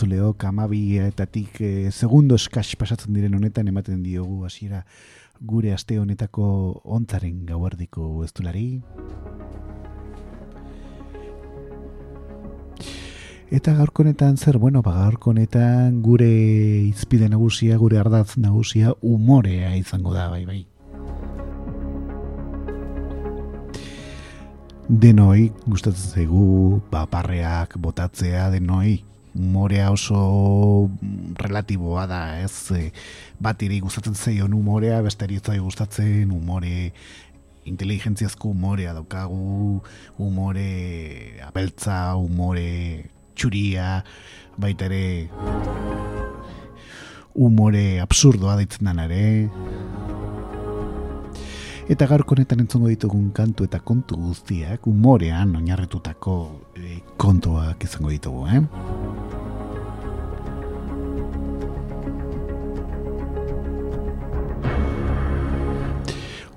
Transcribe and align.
Entzuleo, 0.00 0.32
kamabi 0.32 0.96
etatik 0.96 1.58
e, 1.60 1.90
segundo 1.92 2.34
eskas 2.40 2.70
pasatzen 2.80 3.12
diren 3.12 3.34
honetan 3.36 3.66
ematen 3.68 3.98
diogu 4.00 4.46
hasiera 4.46 4.86
gure 5.44 5.74
aste 5.74 5.98
honetako 6.00 6.80
ontzaren 6.88 7.42
gauardiko 7.44 8.24
estulari. 8.24 8.80
Eta 13.50 13.74
gaurko 13.76 14.06
honetan 14.06 14.38
zer, 14.38 14.56
bueno, 14.56 14.80
ba, 14.80 14.94
gaurko 15.02 15.34
gure 16.00 16.30
izpide 16.88 17.28
nagusia, 17.28 17.76
gure 17.76 17.98
ardaz 17.98 18.38
nagusia 18.38 18.94
umorea 19.02 19.76
izango 19.76 20.14
da, 20.14 20.30
bai, 20.30 20.46
bai. 20.46 20.66
Denoi, 24.88 25.52
gustatzen 25.66 26.24
zaigu, 26.24 26.80
paparreak, 26.88 27.76
botatzea, 27.76 28.48
denoi, 28.48 29.04
umorea 29.34 29.90
oso 29.90 30.90
relatiboa 31.38 32.06
da, 32.06 32.40
ez? 32.42 32.70
E, 32.72 32.92
bat 33.38 33.62
gustatzen 33.80 34.14
zeion 34.14 34.54
umorea, 34.54 35.00
bestari 35.02 35.36
ez 35.36 35.60
gustatzen 35.60 36.30
umore 36.30 36.92
inteligentziazko 37.64 38.48
umorea 38.48 38.92
daukagu, 38.92 39.82
umore 40.18 41.40
abeltza, 41.46 42.16
umore 42.16 43.10
txuria, 43.34 44.02
baita 44.58 44.86
ere 44.86 45.28
umore 47.34 48.00
absurdoa 48.00 48.56
ditzen 48.58 48.90
den 48.90 48.98
ere. 49.06 49.24
Eta 51.90 52.06
gaurko 52.06 52.36
honetan 52.36 52.60
entzongo 52.62 52.90
ditugun 52.90 53.30
kantu 53.34 53.66
eta 53.66 53.80
kontu 53.82 54.18
guztiak 54.20 54.86
umorean 54.86 55.56
oinarretutako 55.58 56.36
e, 56.84 57.00
kontuak 57.20 57.84
izango 57.84 58.10
ditugu, 58.10 58.46
eh? 58.48 58.60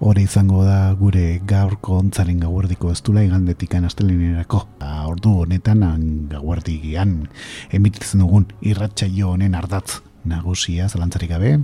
Hore 0.03 0.23
izango 0.25 0.65
da 0.67 0.91
gure 0.99 1.39
gaurko 1.47 1.99
ontzaren 2.01 2.41
gauardiko 2.43 2.91
ez 2.91 2.99
dula 3.07 3.23
igandetik 3.23 3.75
anastelenerako. 3.77 4.65
Ba, 4.81 5.05
ordu 5.07 5.37
honetan 5.45 5.85
gauardigian 6.31 7.21
emititzen 7.71 8.25
dugun 8.25 8.49
irratxa 8.59 9.07
jo 9.07 9.31
honen 9.31 9.55
ardatz 9.55 10.01
nagusia 10.27 10.89
zalantzarik 10.89 11.31
gabe. 11.31 11.55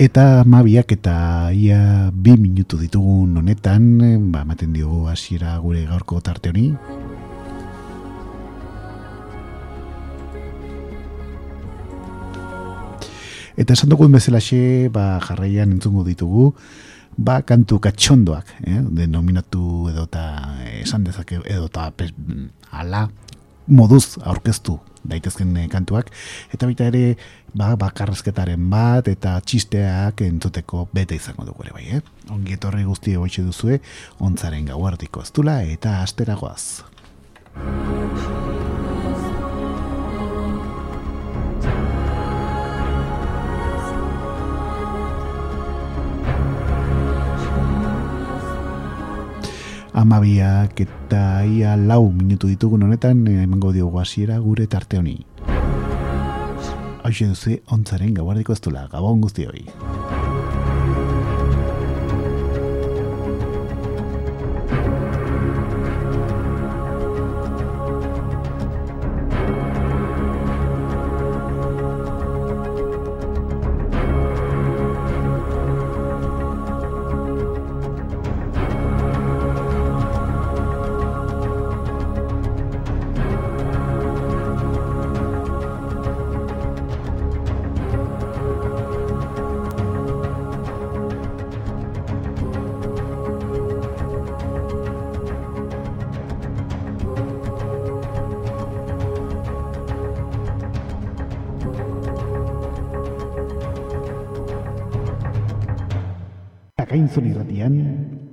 Eta 0.00 0.46
mabiak 0.48 0.94
eta 0.96 1.52
ia 1.52 2.08
bi 2.08 2.32
minutu 2.32 2.78
ditugun 2.80 3.36
honetan, 3.36 4.00
ba, 4.32 4.46
maten 4.48 4.72
diogu 4.72 5.10
hasiera 5.12 5.58
gure 5.60 5.82
gaurko 5.84 6.22
tarte 6.24 6.48
honi. 6.48 6.70
Eta 13.60 13.76
esan 13.76 13.92
dugu 13.92 14.08
bezalaxe, 14.08 14.88
ba, 14.88 15.20
jarraian 15.20 15.76
entzungo 15.76 16.06
ditugu, 16.08 16.54
ba, 17.20 17.42
kantu 17.44 17.76
katxondoak, 17.84 18.56
eh? 18.64 18.80
denominatu 18.80 19.90
edo 19.92 20.08
eta 20.08 20.24
esan 20.80 21.04
dezake 21.04 21.42
edo 21.44 21.68
eta 21.68 21.90
ala 22.72 23.10
moduz 23.68 24.16
aurkeztu 24.24 24.80
daitezken 25.04 25.56
eh, 25.56 25.68
kantuak. 25.72 26.10
Eta 26.54 26.68
baita 26.68 26.88
ere, 26.90 27.16
ba, 27.54 27.72
bakarrezketaren 27.80 28.68
bat 28.70 29.08
eta 29.08 29.36
txisteak 29.40 30.24
entzuteko 30.26 30.88
bete 30.94 31.18
izango 31.18 31.46
dugu 31.48 31.66
ere 31.66 31.76
bai, 31.76 31.86
eh? 31.98 32.02
Ongi 32.30 32.58
etorri 32.58 32.84
guzti 32.88 33.16
egoitxe 33.16 33.46
duzue, 33.46 33.80
ontzaren 34.18 34.70
gauartiko 34.70 35.22
ez 35.22 35.32
eta 35.72 36.00
asteragoaz. 36.02 36.84
Amabiak 50.00 50.80
eta 50.80 51.44
ia 51.44 51.76
lau 51.76 52.08
minutu 52.08 52.48
ditugun 52.48 52.86
honetan 52.88 53.26
eh, 53.28 53.42
emango 53.44 53.72
diogu 53.76 54.00
hasiera 54.00 54.38
gure 54.40 54.66
tarte 54.66 54.96
honi. 54.98 55.18
Haixe 57.04 57.28
duzu, 57.28 57.60
ontzaren 57.68 58.16
gauardiko 58.16 58.56
ez 58.56 58.60
gabon 58.64 59.20
guzti 59.20 59.46
hori. 106.90 106.98
Gainzon 106.98 107.26
irratian, 107.30 107.74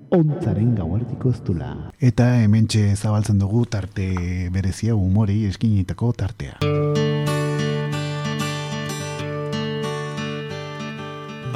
ontzaren 0.09 0.75
gauartiko 0.75 1.29
ez 1.29 1.41
dula. 1.45 1.91
Eta 1.99 2.41
hemen 2.41 2.67
zabaltzen 2.95 3.37
dugu 3.39 3.65
tarte 3.65 4.49
berezia 4.51 4.95
umorei 4.95 5.45
eskinitako 5.45 6.13
tartea. 6.13 6.57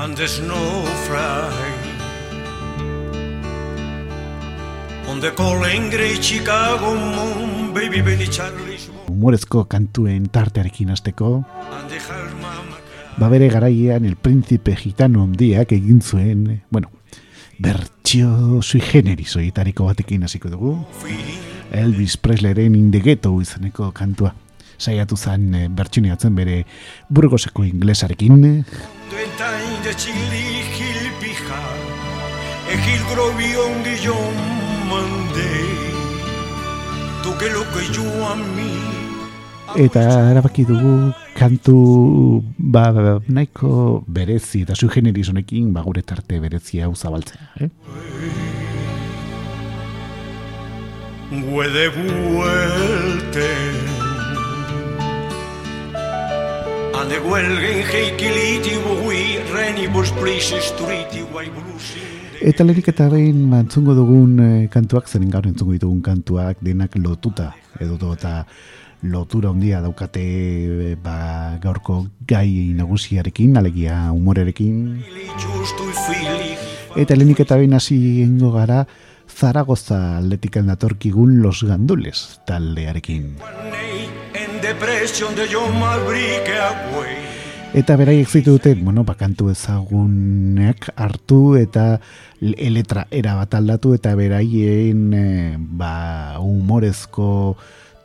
And 0.02 0.18
there's 0.18 0.40
no 0.42 0.84
fry 1.06 1.52
On 5.08 5.20
the 5.20 5.30
calling 5.36 5.92
great 5.92 6.24
Chicago 6.24 6.96
moon 6.96 7.72
Baby 7.72 8.02
Benny 8.02 8.26
Charlie 8.26 8.80
Humorezko 9.08 9.66
kantuen 9.70 10.26
tartearekin 10.30 10.90
azteko 10.90 11.44
ba 13.18 13.30
bere 13.30 13.50
garaian 13.50 14.06
el 14.06 14.16
príncipe 14.16 14.76
gitano 14.76 15.24
ondiak 15.24 15.72
egin 15.74 16.02
zuen, 16.02 16.64
bueno, 16.72 16.90
bertxio 17.60 18.62
sui 18.62 18.82
generis 18.82 19.36
oietariko 19.36 19.86
batekin 19.90 20.24
hasiko 20.24 20.50
dugu. 20.50 20.78
Elvis 21.72 22.18
Presleyren 22.18 22.76
indegeto 22.76 23.34
izaneko 23.42 23.92
kantua. 23.92 24.34
Saiatu 24.78 25.18
zen 25.18 25.54
e, 25.56 25.68
bertxuneatzen 25.70 26.36
bere 26.36 26.64
burgoseko 27.10 27.64
inglesarekin. 27.64 28.66
Egil 32.72 33.02
grobion 33.12 33.82
que 37.42 37.50
lo 37.50 37.64
que 37.72 37.92
yo 37.92 38.28
a 38.28 38.36
mí 38.36 38.91
eta 39.76 40.02
erabaki 40.32 40.66
dugu 40.68 41.14
kantu 41.38 42.44
ba, 42.58 42.92
ba, 42.92 43.20
nahiko 43.28 44.04
berezi 44.08 44.64
eta 44.64 44.76
su 44.76 44.88
honekin 44.88 45.74
ba, 45.74 45.82
gure 45.82 46.02
tarte 46.02 46.40
berezi 46.40 46.82
hau 46.82 46.96
zabaltzea 46.96 47.42
eh? 47.60 47.70
Guede 51.32 51.88
vuelte 51.96 53.50
Ande 57.02 57.18
huelgen 57.24 57.84
heikiliti 57.88 58.76
bugui 58.84 59.40
reni 59.54 59.88
bus 59.88 60.12
striti 60.12 61.24
guai 61.32 61.48
Eta 62.42 62.64
lerik 62.64 62.88
eta 62.88 63.08
behin 63.10 63.48
mantzungo 63.50 63.94
dugun 63.94 64.40
eh, 64.42 64.68
kantuak, 64.68 65.08
zeren 65.08 65.30
gaur 65.30 65.46
entzungo 65.46 65.74
ditugun 65.74 66.02
kantuak 66.02 66.58
denak 66.60 66.96
lotuta, 66.98 67.54
edo 67.80 68.14
eta 68.14 68.46
lotura 69.02 69.50
handia 69.50 69.82
daukate 69.82 70.22
eh, 70.22 70.96
ba, 70.96 71.58
gaurko 71.62 72.08
gai 72.28 72.74
nagusiarekin, 72.78 73.58
alegia 73.58 74.12
humorerekin. 74.12 75.02
Eta 76.96 77.16
lehenik 77.16 77.40
eta 77.42 77.58
behin 77.58 77.74
hasi 77.74 78.28
gara, 78.54 78.86
Zaragoza 79.32 80.18
atletikan 80.18 80.68
datorkigun 80.68 81.42
Los 81.42 81.64
Gandules 81.64 82.42
taldearekin. 82.46 83.38
Eta 87.72 87.96
beraiek 87.96 88.28
zitu 88.28 88.58
dute, 88.58 88.76
bueno, 88.76 89.06
bakantu 89.08 89.50
ezagunek 89.50 90.90
hartu 91.00 91.56
eta 91.56 92.02
eletra 92.42 93.06
era 93.10 93.38
bat 93.40 93.54
aldatu 93.56 93.94
eta 93.96 94.12
beraien 94.20 95.14
eh, 95.16 95.56
ba, 95.58 96.36
humorezko 96.44 97.56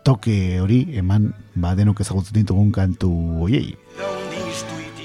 toke 0.07 0.61
hori 0.63 0.85
eman 1.01 1.33
ba 1.59 1.75
denok 1.75 2.01
ezagutzen 2.05 2.39
ditugun 2.39 2.71
kantu 2.71 3.11
hoiei. 3.43 3.75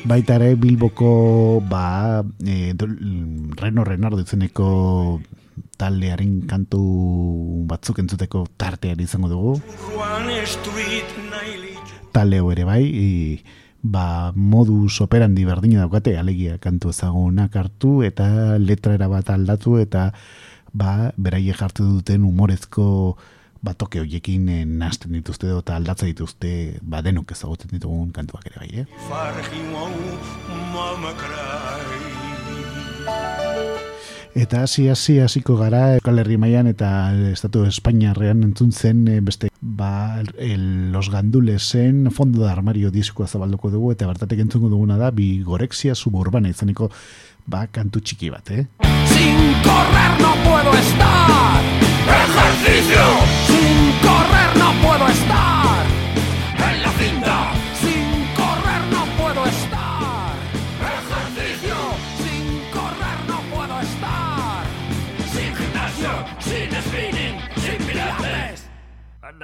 Baita 0.05 0.37
ere 0.37 0.53
Bilboko 0.57 1.61
ba 1.65 2.21
e, 2.45 2.73
Reno 3.57 3.85
Renardo 3.85 4.21
izeneko 4.21 4.67
taldearen 5.81 6.45
kantu 6.49 6.81
batzuk 7.69 8.03
entzuteko 8.03 8.45
tartean 8.61 9.01
izango 9.01 9.29
dugu. 9.29 9.53
Taleo 12.13 12.51
ere 12.53 12.63
bai, 12.67 12.85
ba, 13.81 14.31
modus 14.35 14.99
operandi 15.01 15.45
berdina 15.47 15.85
daukate, 15.85 16.17
alegia 16.19 16.57
kantu 16.61 16.91
ezagunak 16.91 17.55
hartu 17.55 18.01
eta 18.05 18.57
letra 18.59 19.09
bat 19.09 19.29
aldatu 19.33 19.77
eta 19.81 20.11
ba, 20.73 21.11
beraie 21.17 21.53
jartu 21.57 21.87
duten 21.87 22.25
humorezko 22.27 23.17
batoke 23.61 24.01
hoiekin 24.01 24.49
eh, 24.49 24.63
nasten 24.65 25.13
dituzte 25.13 25.51
eta 25.53 25.77
aldatzen 25.77 26.09
dituzte 26.11 26.51
ba 26.81 27.01
denok 27.05 27.31
ezagutzen 27.35 27.69
ditugun 27.73 28.11
kantuak 28.15 28.47
ere 28.49 28.57
bai, 28.59 28.71
eh? 28.81 28.85
Eta 34.31 34.61
hasi 34.63 34.87
hasi 34.87 35.17
hasiko 35.19 35.57
gara 35.59 35.97
Euskal 35.97 36.21
Herri 36.21 36.37
mailan 36.39 36.69
eta 36.71 37.11
estatu 37.33 37.65
Espainiarrean 37.67 38.45
entzun 38.47 38.71
zen 38.71 39.03
eh, 39.11 39.19
beste 39.21 39.51
ba 39.61 40.23
el, 40.37 40.91
los 40.91 41.11
gandulesen 41.11 42.09
fondo 42.11 42.45
de 42.45 42.49
armario 42.49 42.91
diskoa 42.91 43.27
zabalduko 43.27 43.69
dugu 43.69 43.91
eta 43.91 44.07
bertatik 44.07 44.39
entzungo 44.39 44.69
duguna 44.69 44.97
da 44.97 45.11
bi 45.11 45.43
gorexia 45.43 45.95
suburbana 45.95 46.49
izaniko 46.49 46.89
ba 47.45 47.67
kantu 47.67 48.01
txiki 48.01 48.29
bat, 48.31 48.49
eh? 48.51 48.65
Sin 49.11 49.37
correr 49.61 50.17
no 50.21 50.33
puedo 50.47 50.73
estar 50.79 51.61
Ejercicio 52.07 53.20
sin 53.51 53.77
correr 54.05 54.49
no 54.57 54.69
puedo 54.81 55.07
estar 55.07 55.50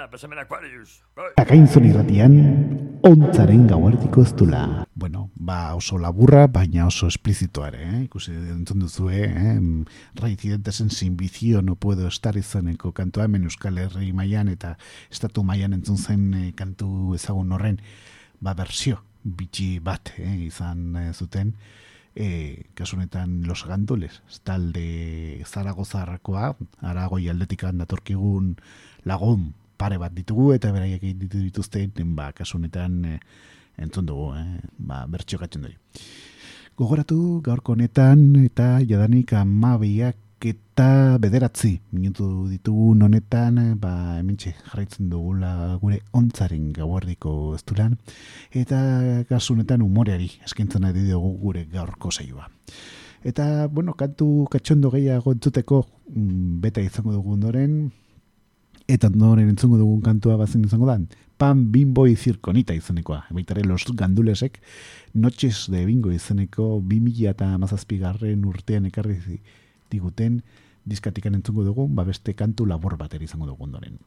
El 0.08 0.40
Aquarius. 0.40 1.02
Akainzun 1.36 1.84
irratian, 1.90 2.36
ontzaren 3.04 3.68
gauartiko 3.68 4.22
ez 4.22 4.34
Bueno, 4.96 5.32
ba 5.36 5.76
oso 5.76 5.98
laburra, 5.98 6.48
baina 6.48 6.88
oso 6.88 7.08
esplizitoa 7.08 7.68
ere, 7.68 7.84
eh? 7.84 8.04
ikusi 8.04 8.32
entzun 8.32 8.80
duzu, 8.80 9.10
eh? 9.10 9.60
Raizidentesen 10.16 10.90
sin 10.90 11.18
bizio 11.18 11.62
no 11.62 11.76
puedo 11.76 12.08
estar 12.08 12.38
izaneko 12.38 12.94
kantua 12.94 13.26
hemen 13.26 13.44
Euskal 13.44 13.78
Herri 13.78 14.14
mailan 14.14 14.48
eta 14.48 14.78
estatu 15.12 15.44
mailan 15.44 15.74
entzun 15.74 15.98
zen 15.98 16.34
eh, 16.34 16.54
kantu 16.56 17.14
ezagun 17.16 17.52
horren, 17.52 17.82
ba 18.40 18.54
bersio, 18.54 19.04
bitxi 19.24 19.80
bat 19.80 20.14
eh? 20.18 20.48
izan 20.48 20.96
eh, 20.96 21.14
zuten, 21.14 21.54
e, 22.16 22.64
kasunetan 22.74 23.44
los 23.46 23.66
gandules, 23.66 24.22
talde 24.44 25.44
zaragozarrakoa, 25.46 26.56
aragoi 26.82 27.28
aldetikan 27.30 27.78
datorkigun 27.78 28.56
lagun 29.04 29.54
pare 29.78 29.98
bat 30.02 30.14
ditugu 30.14 30.54
eta 30.58 30.72
beraiek 30.74 31.02
ditu 31.02 31.40
dituzten 31.40 32.16
ba 32.16 32.32
kasunetan 32.34 33.06
e, 33.06 33.20
entzun 33.78 34.06
dugu 34.06 34.34
eh? 34.36 34.62
ba, 34.78 35.06
bertxo 35.08 35.38
dugu 35.38 35.76
gogoratu 36.78 37.42
gaurko 37.42 37.74
honetan 37.74 38.36
eta 38.46 38.80
jadanik 38.82 39.34
amabiak 39.34 40.18
eta 40.46 41.18
bederatzi 41.18 41.80
minutu 41.92 42.48
ditugu 42.50 42.94
honetan 43.06 43.78
ba 43.80 44.18
hementxe 44.20 44.54
jarraitzen 44.66 45.10
dugula 45.10 45.78
gure 45.82 46.02
ontzaren 46.14 46.74
gauardiko 46.74 47.56
estulan 47.56 47.98
eta 48.52 49.26
kasunetan 49.30 49.82
umoreari 49.82 50.30
eskintzen 50.46 50.82
nahi 50.82 51.10
dugu 51.10 51.38
gure 51.42 51.66
gaurko 51.66 52.12
saioa 52.12 52.50
Eta, 53.28 53.68
bueno, 53.68 53.94
kantu 53.98 54.46
katxondo 54.52 54.92
gehiago 54.94 55.34
entzuteko 55.34 55.82
mm, 56.14 56.60
beta 56.62 56.84
izango 56.86 57.12
dugu 57.12 57.34
ondoren, 57.34 57.92
eta 58.88 59.10
ondoren 59.12 59.50
entzungo 59.52 59.78
dugun 59.78 60.02
kantua 60.02 60.38
bazen 60.40 60.64
izango 60.66 60.88
da, 60.88 60.98
pan 61.38 61.68
bimbo 61.72 62.08
izirkonita 62.08 62.74
izanekoa. 62.74 63.26
Baitare 63.36 63.64
los 63.68 63.86
gandulesek, 63.94 64.60
noches 65.14 65.68
de 65.72 65.86
bingo 65.86 66.12
izaneko 66.12 66.80
2000 66.82 67.30
eta 67.36 67.52
mazazpigarren 67.58 68.46
urtean 68.48 68.88
ekarri 68.90 69.20
diguten 69.92 70.42
diskatikan 70.88 71.36
entzungo 71.36 71.68
dugu, 71.68 71.88
ba 71.88 72.08
beste 72.08 72.34
kantu 72.34 72.66
labor 72.66 72.98
bateri 72.98 73.28
izango 73.28 73.46
dugu 73.46 73.68
ondoren. 73.68 74.00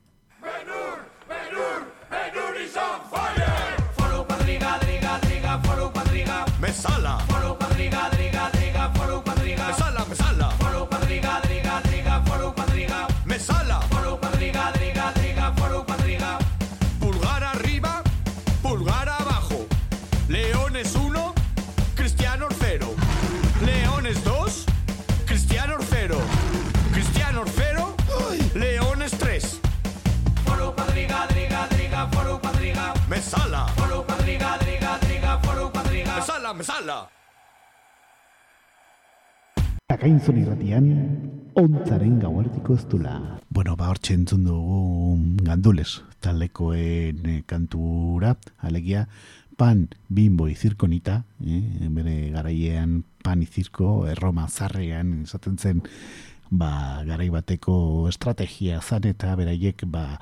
Sala. 33.31 33.63
Foro 33.79 34.03
padriga, 34.03 34.59
driga, 34.59 34.99
driga, 34.99 35.39
foro 35.45 35.71
padriga. 35.71 36.19
Me 36.19 36.23
sala, 36.23 36.51
me 36.55 36.65
sala. 36.67 36.99
Akainzun 39.91 40.39
irratian, 40.43 40.87
ontzaren 41.59 42.19
gauartiko 42.23 42.75
ez 42.75 42.85
Bueno, 43.51 43.77
ba, 43.77 43.89
hortxe 43.91 44.15
entzun 44.15 44.45
dugu 44.45 45.19
gandules, 45.43 46.03
talekoen 46.21 47.27
eh, 47.27 47.43
kantura, 47.47 48.37
alegia, 48.59 49.09
pan, 49.57 49.89
bimbo, 50.09 50.49
izirkonita, 50.49 51.25
eh, 51.45 51.89
bere 51.91 52.31
garaiean 52.31 53.03
pan, 53.23 53.43
izirko, 53.43 54.07
erroma, 54.07 54.49
zarrean, 54.49 55.23
esaten 55.25 55.59
zen, 55.59 55.83
ba, 56.51 57.03
garaibateko 57.07 58.09
estrategia 58.09 58.81
zan 58.81 59.11
eta 59.11 59.35
beraiek, 59.37 59.85
ba, 59.87 60.21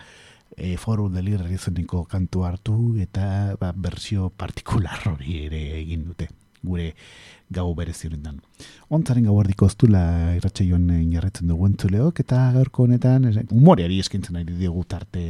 e, 0.57 0.77
foru 0.77 1.09
delirri 1.13 1.59
zeniko 1.59 2.05
kantu 2.05 2.45
hartu 2.45 2.77
eta 3.01 3.57
ba, 3.61 3.73
berzio 3.73 4.31
partikular 4.31 5.09
hori 5.13 5.45
ere 5.47 5.63
egin 5.81 6.05
dute 6.11 6.29
gure 6.63 6.95
gau 7.49 7.71
berezirendan. 7.75 8.43
Ontzaren 8.93 9.25
gau 9.25 9.39
ardiko 9.41 9.67
oztula 9.71 10.03
irratxe 10.37 10.67
joan 10.69 10.89
inarretzen 10.99 11.49
dugu 11.49 11.69
entzuleok, 11.71 12.21
eta 12.21 12.43
gaurko 12.53 12.85
honetan 12.85 13.25
humoreari 13.47 13.99
eskintzen 14.03 14.37
nahi 14.37 14.45
dugu 14.49 14.85
tarte 14.85 15.23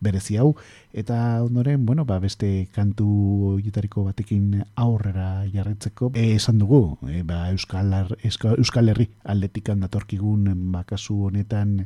berezi 0.00 0.38
hau, 0.40 0.54
eta 0.92 1.42
ondoren, 1.44 1.84
bueno, 1.84 2.06
ba, 2.08 2.18
beste 2.22 2.68
kantu 2.72 3.58
hietariko 3.60 4.06
batekin 4.08 4.62
aurrera 4.76 5.44
jarretzeko, 5.52 6.12
e, 6.14 6.30
esan 6.38 6.62
dugu, 6.62 6.82
e, 7.10 7.22
ba, 7.22 7.50
Euskal, 7.52 7.92
Euskal 8.24 8.94
Herri 8.94 9.10
aldetikan 9.24 9.84
datorkigun 9.84 10.48
bakasu 10.72 11.24
honetan, 11.28 11.82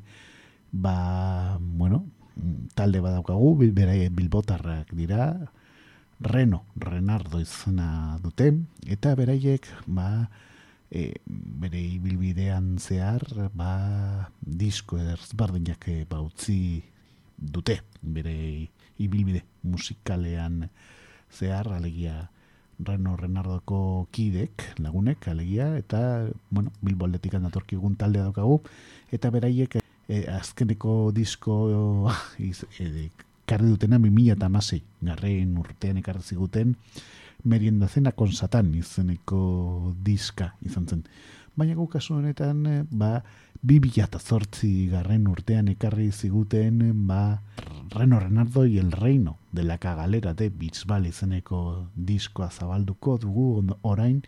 ba, 0.71 1.59
bueno, 1.61 2.05
talde 2.75 3.01
badaukagu, 3.01 3.55
beraie 3.75 4.09
bilbotarrak 4.11 4.93
dira, 4.97 5.33
Reno, 6.23 6.63
Renardo 6.77 7.41
izena 7.43 8.19
dute, 8.23 8.53
eta 8.87 9.15
beraiek, 9.19 9.67
ba, 9.91 10.29
e, 10.91 11.17
bere 11.27 11.81
ibilbidean 11.81 12.77
zehar, 12.79 13.25
ba, 13.59 14.29
disko 14.41 15.01
ederz 15.03 15.33
bardinak 15.35 15.89
ba, 16.11 16.21
utzi 16.23 16.83
dute, 17.37 17.81
bere 18.03 18.37
ibilbide 19.03 19.43
musikalean 19.63 20.69
zehar, 21.33 21.73
alegia, 21.75 22.31
Reno 22.83 23.17
Renardoko 23.17 24.09
kidek, 24.11 24.79
lagunek, 24.79 25.29
alegia, 25.29 25.73
eta, 25.79 26.29
bueno, 26.51 26.73
bilbo 26.83 27.07
aldetik 27.07 27.35
datorkigun 27.35 27.97
talde 27.97 28.23
daukagu, 28.23 28.61
eta 29.11 29.31
beraiek 29.31 29.83
e, 30.13 30.25
azkeneko 30.29 31.11
disko 31.15 31.57
iz, 32.51 32.65
e, 32.79 33.09
karri 33.49 33.69
dutena 33.73 33.99
mimila 33.99 34.37
eta 34.37 34.49
amasei, 34.49 34.83
garrein 35.01 35.57
urtean 35.61 36.01
ekarri 36.03 36.23
ziguten, 36.23 36.77
merienda 37.45 37.89
zena 37.89 38.13
konsatan 38.13 38.75
izeneko 38.79 39.95
diska 40.05 40.53
izan 40.67 40.87
zen. 40.89 41.07
Baina 41.57 41.75
gu 41.77 41.87
kasu 41.91 42.17
honetan, 42.17 42.67
e, 42.67 42.83
ba, 42.91 43.19
bibila 43.63 44.07
eta 44.07 44.19
zortzi 44.19 44.89
garren 44.93 45.29
urtean 45.31 45.69
ekarri 45.73 46.11
ziguten, 46.13 46.81
ba, 47.09 47.43
Reno 47.93 48.19
Renardo 48.21 48.65
y 48.65 48.79
el 48.79 48.91
Reino 48.91 49.37
de 49.53 49.65
la 49.65 49.77
Cagalera 49.77 50.33
de 50.33 50.49
Bisbal 50.49 51.05
izeneko 51.07 51.89
diskoa 51.95 52.49
zabalduko 52.51 53.19
dugu 53.21 53.77
orain, 53.83 54.23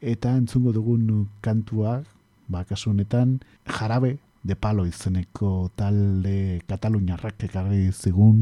eta 0.00 0.34
entzungo 0.36 0.74
dugun 0.76 1.28
kantua, 1.40 2.02
ba, 2.48 2.64
kasu 2.68 2.90
honetan, 2.90 3.38
jarabe 3.64 4.18
de 4.42 4.54
palo 4.56 4.86
izeneko 4.86 5.70
talde 5.76 6.62
kataluniarrak 6.68 7.48
ekarri 7.48 7.90
zigun 7.92 8.38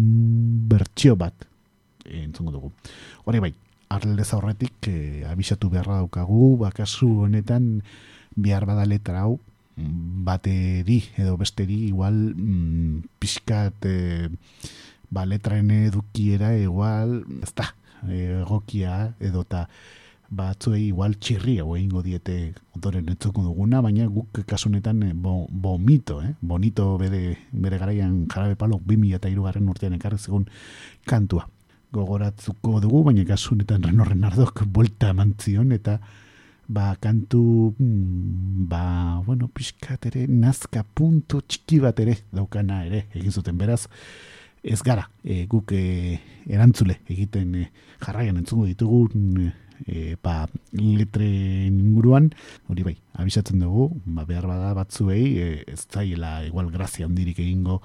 bertsio 0.69 1.17
bat 1.17 1.47
entzungo 2.07 2.53
dugu. 2.53 2.73
Hori 3.25 3.41
bai, 3.43 3.53
arlez 3.91 4.29
aurretik 4.35 4.89
e, 4.91 5.25
abisatu 5.27 5.71
beharra 5.71 6.01
daukagu, 6.03 6.57
bakasu 6.61 7.09
honetan 7.27 7.83
bihar 8.37 8.67
bada 8.69 8.87
letra 8.87 9.25
hau 9.25 9.39
bateri 9.77 11.03
edo 11.21 11.37
besteri 11.37 11.87
igual 11.91 12.15
mm, 12.33 13.19
pixkat 13.21 13.85
e, 13.85 14.29
ba 15.11 15.27
letraen 15.29 15.71
edukiera 15.71 16.55
igual 16.57 17.23
ez 17.43 17.53
da, 17.55 17.69
egokia 18.09 19.13
edo 19.21 19.45
ta 19.45 19.67
batzuei 20.29 20.89
igual 20.89 21.15
txirri 21.23 21.59
hau 21.63 21.77
egingo 21.77 22.03
diete 22.03 22.53
ondoren 22.75 23.09
entzuko 23.13 23.45
duguna, 23.45 23.81
baina 23.83 24.09
guk 24.11 24.43
kasunetan 24.47 25.03
eh, 25.07 25.13
bo, 25.15 25.47
bomito, 25.51 26.21
eh? 26.23 26.35
bonito 26.41 26.97
bere, 26.99 27.37
bere 27.53 27.79
garaian 27.79 28.27
jarabe 28.33 28.57
palo 28.59 28.81
2000 28.85 29.21
eta 29.21 29.31
irugarren 29.31 29.69
urtean 29.69 29.97
ekarri 29.99 30.19
zegoen 30.19 30.47
kantua. 31.07 31.47
Gogoratzuko 31.95 32.81
dugu, 32.83 33.05
baina 33.07 33.25
kasunetan 33.25 33.85
Reno 33.87 34.05
Renardok 34.05 34.65
buelta 34.67 35.13
mantzion 35.15 35.73
eta 35.73 36.01
ba 36.69 36.97
kantu 36.99 37.75
mm, 37.79 38.67
ba, 38.67 39.23
bueno, 39.27 39.47
pixkat 39.49 40.09
ere 40.11 40.27
nazka 40.27 40.83
puntu 40.83 41.41
txiki 41.47 41.79
bat 41.85 42.01
ere 42.03 42.19
daukana 42.35 42.83
ere 42.89 43.07
egin 43.15 43.31
zuten 43.31 43.59
beraz 43.59 43.87
ez 44.67 44.81
gara, 44.83 45.05
e, 45.23 45.45
guk 45.47 45.71
e, 45.71 46.19
erantzule 46.51 46.99
egiten 47.07 47.55
e, 47.55 47.69
jarraian 48.03 48.41
entzungo 48.41 48.67
ditugun 48.67 49.53
e, 49.85 50.17
ba, 50.23 50.47
litre 50.73 51.27
inguruan, 51.67 52.31
hori 52.69 52.87
bai, 52.87 52.97
abisatzen 53.15 53.61
dugu, 53.61 53.91
ba, 54.05 54.25
behar 54.25 54.47
bada 54.49 54.73
batzuei, 54.75 55.27
e, 55.37 55.49
ez 55.67 55.87
zaiela 55.87 56.41
igual 56.47 56.71
grazia 56.73 57.07
handirik 57.07 57.39
egingo, 57.45 57.83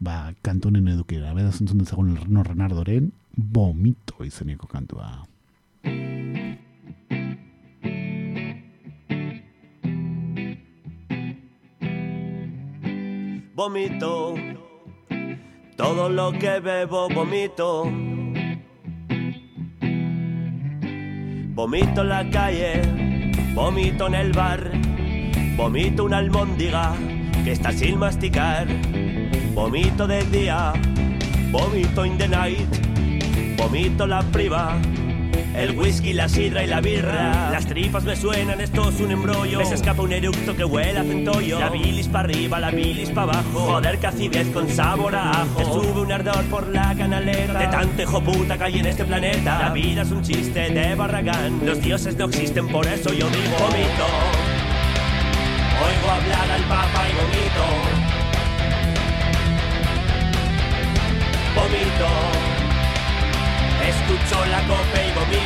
ba, 0.00 0.34
kantonen 0.42 0.88
edukera, 0.88 1.34
beda 1.34 1.52
zentzun 1.52 1.84
dezagun 1.84 2.16
Reno 2.16 2.42
Renardoren, 2.42 3.12
bomito 3.34 4.24
izeneko 4.24 4.66
kantua. 4.66 5.26
Vomito, 13.58 14.36
todo 15.76 16.08
lo 16.08 16.30
que 16.38 16.60
bebo 16.60 17.08
vomito. 17.08 18.07
Vomito 21.58 22.02
en 22.02 22.08
la 22.08 22.30
calle, 22.30 22.82
vomito 23.52 24.06
en 24.06 24.14
el 24.14 24.30
bar, 24.30 24.70
vomito 25.56 26.04
una 26.04 26.18
almóndiga 26.18 26.94
que 27.42 27.50
está 27.50 27.72
sin 27.72 27.98
masticar, 27.98 28.68
vomito 29.54 30.06
del 30.06 30.30
día, 30.30 30.72
vomito 31.50 32.06
in 32.06 32.16
the 32.16 32.28
night, 32.28 33.56
vomito 33.56 34.06
la 34.06 34.22
priva 34.22 34.80
el 35.58 35.78
whisky, 35.78 36.12
la 36.12 36.28
sidra 36.28 36.62
y 36.62 36.66
la 36.66 36.80
birra. 36.80 37.50
Las 37.50 37.66
tripas 37.66 38.04
me 38.04 38.14
suenan, 38.14 38.60
esto 38.60 38.88
es 38.88 39.00
un 39.00 39.10
embrollo. 39.10 39.58
Me 39.58 39.66
se 39.66 39.74
escapa 39.74 40.02
un 40.02 40.12
eructo 40.12 40.54
que 40.54 40.64
huele 40.64 40.98
a 40.98 41.02
centollo. 41.02 41.58
La 41.58 41.68
bilis 41.68 42.06
para 42.08 42.28
arriba, 42.28 42.60
la 42.60 42.70
bilis 42.70 43.10
para 43.10 43.32
abajo. 43.32 43.60
Joder, 43.60 43.98
que 43.98 44.06
acidez 44.06 44.48
con 44.48 44.68
sabor 44.68 45.14
a 45.16 45.42
ajo. 45.42 45.58
Te 45.58 45.64
sube 45.64 46.00
un 46.00 46.12
ardor 46.12 46.44
por 46.44 46.68
la 46.68 46.94
canaleta. 46.96 47.58
De 47.58 47.66
tanto 47.66 48.02
hijo 48.02 48.22
puta 48.22 48.56
que 48.56 48.64
hay 48.64 48.78
en 48.78 48.86
este 48.86 49.04
planeta. 49.04 49.58
La 49.58 49.70
vida 49.70 50.02
es 50.02 50.10
un 50.10 50.22
chiste 50.22 50.70
de 50.70 50.94
barragán. 50.94 51.60
Los 51.64 51.80
dioses 51.80 52.16
no 52.16 52.26
existen, 52.26 52.68
por 52.68 52.86
eso 52.86 53.12
yo 53.12 53.28
digo 53.28 53.56
vomito. 53.58 54.06
Oigo 55.80 56.10
hablar 56.10 56.50
al 56.50 56.62
papa 56.62 57.02
y 57.08 57.12
vomito. 57.14 57.64
Vomito. 61.54 62.58
Escucho 63.88 64.44
la 64.46 64.60
copa 64.62 64.98
y 65.06 65.12
vomito. 65.12 65.37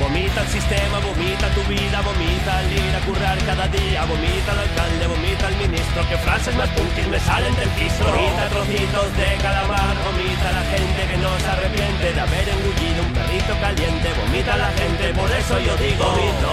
Vomita 0.00 0.40
el 0.42 0.48
sistema, 0.48 0.98
vomita 0.98 1.48
tu 1.54 1.62
vida, 1.70 2.00
vomita 2.02 2.58
al 2.58 2.72
ir 2.72 2.94
a 2.94 3.00
currar 3.06 3.38
cada 3.46 3.68
día, 3.68 4.04
vomita 4.04 4.52
al 4.52 4.58
alcalde, 4.58 5.06
vomita 5.06 5.46
al 5.46 5.56
ministro, 5.56 6.08
que 6.08 6.16
frases 6.18 6.54
más 6.56 6.68
puntis 6.70 7.06
me 7.06 7.20
salen 7.20 7.54
del 7.54 7.68
piso. 7.70 8.04
Vomita 8.04 8.48
trocitos 8.50 9.16
de 9.16 9.36
calamar, 9.40 9.94
vomita 10.04 10.52
la 10.52 10.64
gente 10.74 11.00
que 11.06 11.16
no 11.16 11.30
se 11.38 11.48
arrepiente 11.48 12.12
de 12.12 12.20
haber 12.20 12.48
engullido 12.48 13.02
un 13.06 13.12
perrito 13.12 13.52
caliente, 13.60 14.08
vomita 14.20 14.56
la 14.56 14.70
gente, 14.72 15.14
por 15.14 15.30
eso 15.30 15.58
yo 15.60 15.76
digo 15.76 16.04
vomito. 16.04 16.52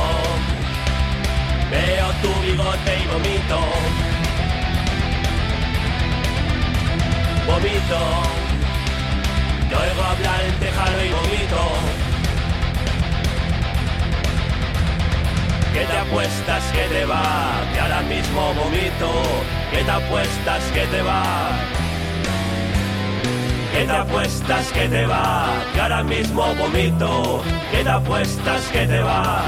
Veo 1.71 2.07
tu 2.21 2.31
bigote 2.41 2.93
y 3.01 3.07
vomito. 3.07 3.59
vomito. 7.49 8.38
Te 9.69 9.75
oigo 9.75 10.03
hablar 10.03 10.41
en 10.43 10.55
tejado 10.55 11.05
y 11.05 11.09
vomito. 11.09 11.61
¿Qué 15.73 15.85
te 15.85 15.97
apuestas 15.97 16.63
que 16.71 16.83
te 16.93 17.05
va? 17.05 17.61
Que 17.71 17.79
ahora 17.79 18.01
mismo 18.01 18.53
vomito. 18.55 19.11
¿Qué 19.71 19.83
te 19.83 19.91
apuestas 19.91 20.63
que 20.73 20.85
te 20.87 21.01
va? 21.03 21.51
¿Qué 23.71 23.85
te 23.85 23.91
apuestas 23.91 24.71
que 24.71 24.89
te 24.89 25.05
va? 25.05 25.47
Que 25.73 25.81
ahora 25.81 26.03
mismo 26.03 26.55
vomito. 26.55 27.43
¿Qué 27.71 27.83
te 27.83 27.89
apuestas 27.89 28.61
que 28.71 28.87
te 28.87 28.99
va? 29.01 29.45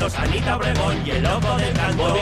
Santos, 0.00 0.18
Anita 0.18 0.56
Obregón 0.56 0.96
y 1.04 1.10
el 1.10 1.22
loco 1.22 1.56
del 1.58 1.74
canto. 1.74 2.14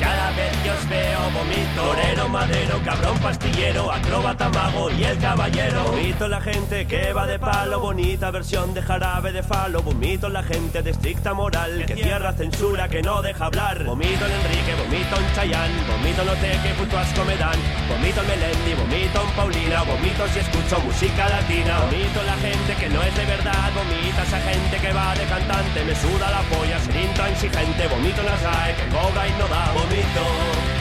Cada 0.00 0.30
vez 0.32 0.56
que 0.64 0.70
os 0.70 0.88
veo 0.88 1.30
vomito 1.38 1.68
Torero, 1.78 2.28
madero, 2.28 2.80
cabrón, 2.84 3.18
pastillero 3.18 3.92
Acróbata, 3.92 4.48
mago 4.48 4.90
y 4.90 5.04
el 5.04 5.18
caballero. 5.18 5.84
Vomito 5.84 6.28
la 6.28 6.40
gente 6.40 6.86
que 6.86 7.12
va 7.12 7.26
de 7.26 7.38
palo 7.38 7.80
Bonita 7.80 8.30
versión 8.30 8.74
de 8.74 8.82
jarabe 8.82 9.32
de 9.32 9.42
falo 9.42 9.82
Vomito 9.82 10.28
la 10.28 10.42
gente 10.42 10.82
de 10.82 10.90
estricta 10.90 11.34
moral 11.34 11.84
Que 11.86 11.94
cierra 11.94 12.32
censura, 12.32 12.88
que 12.88 13.02
no 13.02 13.22
deja 13.22 13.46
hablar. 13.46 13.84
Vomito 13.84 14.26
en 14.26 14.32
Enrique, 14.32 14.74
vomito 14.74 15.16
en 15.16 15.34
Chayán 15.34 15.70
Vomito 15.86 16.24
no 16.24 16.32
te 16.32 16.50
que 16.50 16.74
puto 16.74 16.98
asco 16.98 17.24
me 17.24 17.36
dan. 17.36 17.58
Vomito 17.88 18.20
en 18.20 18.26
Melendi, 18.28 18.74
vomito 18.74 19.22
en 19.22 19.30
Paulina 19.36 19.82
Vomito 19.82 20.26
si 20.32 20.38
escucho 20.40 20.80
música 20.80 21.28
latina. 21.28 21.78
Vomito 21.80 22.22
la 22.24 22.36
gente 22.36 22.74
que 22.74 22.88
no 22.88 23.02
es 23.02 23.14
de 23.16 23.24
verdad 23.24 23.70
Vomita 23.74 24.22
esa 24.22 24.40
gente 24.40 24.76
que 24.78 24.92
va 24.92 25.14
de 25.14 25.24
cantante 25.24 25.84
Me 25.84 25.94
suda 25.94 26.30
la 26.30 26.42
polla, 26.50 26.78
ser 26.80 26.96
intransigente 26.96 27.86
Vomito 27.86 28.20
en 28.20 28.26
la 28.26 28.36
que 28.74 28.86
cobra 28.90 29.28
y 29.28 29.32
no 29.38 29.46
da. 29.48 29.72
Vomito 29.72 30.77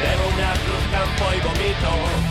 Bebo 0.00 0.24
una 0.34 0.52
cruz 0.64 0.84
campo 0.92 1.24
y 1.36 1.40
vomito 1.40 2.30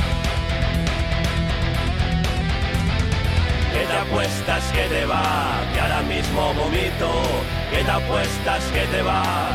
que 4.73 4.87
te 4.89 5.05
va, 5.05 5.61
que 5.73 5.79
ahora 5.79 6.01
mismo 6.01 6.53
vomito, 6.53 7.09
que 7.71 7.83
te 7.83 7.91
apuestas 7.91 8.63
que 8.73 8.85
te 8.87 9.01
va. 9.01 9.49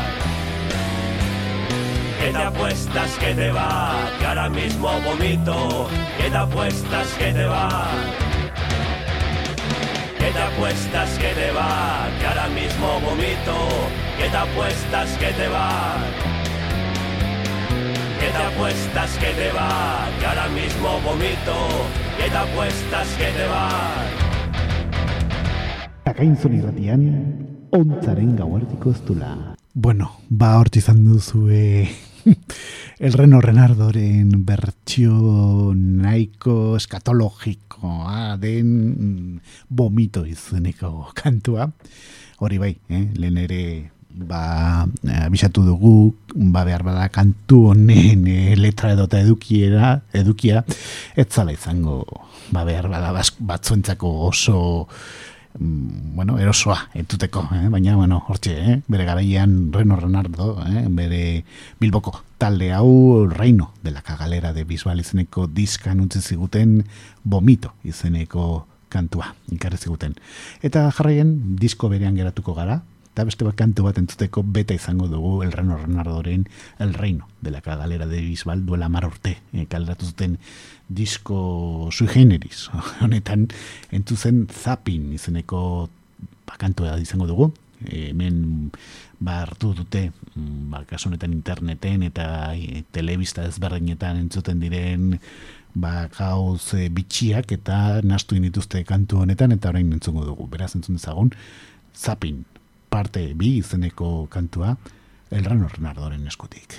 Que 2.19 2.31
te 2.31 2.37
apuestas 2.37 3.11
que 3.17 3.35
te 3.35 3.51
va, 3.51 4.09
que 4.19 4.25
ahora 4.25 4.49
mismo 4.49 4.89
vomito, 5.01 5.89
que 6.17 6.29
te 6.29 6.37
apuestas 6.37 7.07
que 7.17 7.33
te 7.33 7.45
va. 7.45 7.87
Que 10.17 10.31
te 10.31 10.41
apuestas 10.41 11.09
que 11.17 11.29
te 11.33 11.51
va, 11.51 12.07
que 12.19 12.25
ahora 12.25 12.47
mismo 12.47 12.99
vomito, 13.01 13.55
que 14.17 14.29
te 14.29 14.37
apuestas 14.37 15.09
que 15.17 15.31
te 15.33 15.47
va. 15.47 16.34
Que 18.35 18.41
te 18.41 18.47
apuestas 18.47 19.17
que 19.17 19.31
te 19.31 19.51
va, 19.53 20.09
que 20.19 20.25
ahora 20.25 20.49
mismo 20.49 20.99
vomito, 21.05 21.55
que 22.17 22.29
te 22.29 22.35
apuestas 22.35 23.07
que 23.15 23.31
te 23.31 23.47
va. 23.47 23.69
Akainzun 26.03 26.57
irratian, 26.57 27.05
ontzaren 27.71 28.35
gauartiko 28.35 28.91
ez 28.91 28.99
dula. 29.07 29.55
Bueno, 29.73 30.11
ba 30.27 30.57
hortu 30.59 30.83
izan 30.83 31.05
duzue 31.05 31.87
el 32.99 33.13
Reno 33.15 33.39
Renardoren 33.39 34.43
bertsio 34.43 35.71
nahiko 35.71 36.75
eskatologikoa 36.75 38.35
den 38.35 39.39
vomito 39.69 40.25
izeneko 40.27 41.07
kantua. 41.15 41.71
Hori 42.43 42.59
bai, 42.59 42.73
eh? 42.89 43.05
lehen 43.15 43.37
ere 43.39 43.61
ba, 44.15 44.87
abisatu 45.25 45.65
dugu, 45.65 46.15
ba, 46.35 46.63
behar 46.63 46.83
bada 46.83 47.09
kantu 47.09 47.71
honen 47.73 48.25
e, 48.27 48.55
letra 48.55 48.93
edota 48.95 49.19
edukiera, 49.19 49.99
edukia, 50.15 50.63
ez 51.15 51.27
zala 51.29 51.53
izango, 51.55 52.03
ba, 52.51 52.63
behar 52.63 52.87
bada 52.89 53.11
batzuentzako 53.11 54.11
oso, 54.29 54.87
mm, 55.59 56.15
bueno, 56.15 56.39
erosoa, 56.39 56.77
entuteko, 56.95 57.47
eh? 57.59 57.67
baina, 57.69 57.95
bueno, 57.99 58.21
hortxe, 58.27 58.55
eh? 58.55 58.77
bere 58.87 59.05
garaian 59.05 59.73
Reno 59.73 59.99
Renardo, 59.99 60.55
eh? 60.63 60.85
bere 60.89 61.43
bilboko 61.79 62.21
talde 62.37 62.71
hau 62.73 63.27
Reino 63.27 63.73
de 63.83 63.91
la 63.91 64.01
Cagalera 64.01 64.53
de 64.53 64.63
Bisbal 64.63 64.99
izeneko 64.99 65.47
diskan 65.47 65.99
utzi 65.99 66.21
ziguten 66.21 66.83
Vomito 67.23 67.73
izeneko 67.83 68.65
kantua, 68.89 69.33
ikarri 69.51 69.77
ziguten. 69.77 70.13
Eta 70.63 70.87
jarraien, 70.95 71.57
disko 71.59 71.89
berean 71.91 72.15
geratuko 72.15 72.53
gara, 72.55 72.79
eta 73.15 73.23
beste 73.23 73.45
bat 73.47 73.55
kantu 73.55 73.85
bat 73.87 73.95
entzuteko 73.95 74.41
beta 74.43 74.75
izango 74.75 75.05
dugu 75.07 75.37
El 75.45 75.53
Reno 75.55 75.77
Renardoren 75.79 76.49
El 76.83 76.93
Reino 76.93 77.29
de 77.39 77.51
la 77.51 77.61
Cagalera 77.63 78.07
de 78.07 78.19
Bisbal 78.19 78.65
duela 78.65 78.89
mar 78.89 79.05
urte 79.07 79.37
e, 79.53 79.65
zuten 80.03 80.37
disko 80.89 81.87
sui 81.93 82.07
generis. 82.07 82.69
Honetan 83.01 83.47
entzuzen 83.91 84.49
zapin 84.51 85.13
izeneko 85.13 85.89
bakantu 86.45 86.83
izango 86.99 87.25
dugu. 87.25 87.53
E, 87.87 88.09
hemen 88.09 88.71
ba 89.19 89.47
dute 89.59 90.11
mm, 90.35 90.71
ba, 90.71 90.83
honetan 91.05 91.31
interneten 91.31 92.03
eta 92.03 92.53
e, 92.53 92.83
telebista 92.91 93.45
ezberdinetan 93.47 94.17
entzuten 94.17 94.59
diren 94.59 95.21
ba, 95.73 96.09
gauz 96.11 96.73
e, 96.73 96.89
bitxiak 96.89 97.49
eta 97.49 98.01
nastu 98.03 98.35
inituzte 98.35 98.83
kantu 98.83 99.21
honetan 99.23 99.53
eta 99.53 99.69
orain 99.69 99.93
entzungo 99.93 100.25
dugu. 100.25 100.49
Beraz 100.51 100.75
entzun 100.75 100.99
dezagun 100.99 101.31
zapin 101.95 102.43
parte 102.95 103.33
bi 103.35 103.57
izeneko 103.59 104.27
kantua 104.31 104.77
El 105.29 105.43
Rano 105.43 105.67
Renardoren 105.67 106.27
eskutik. 106.27 106.75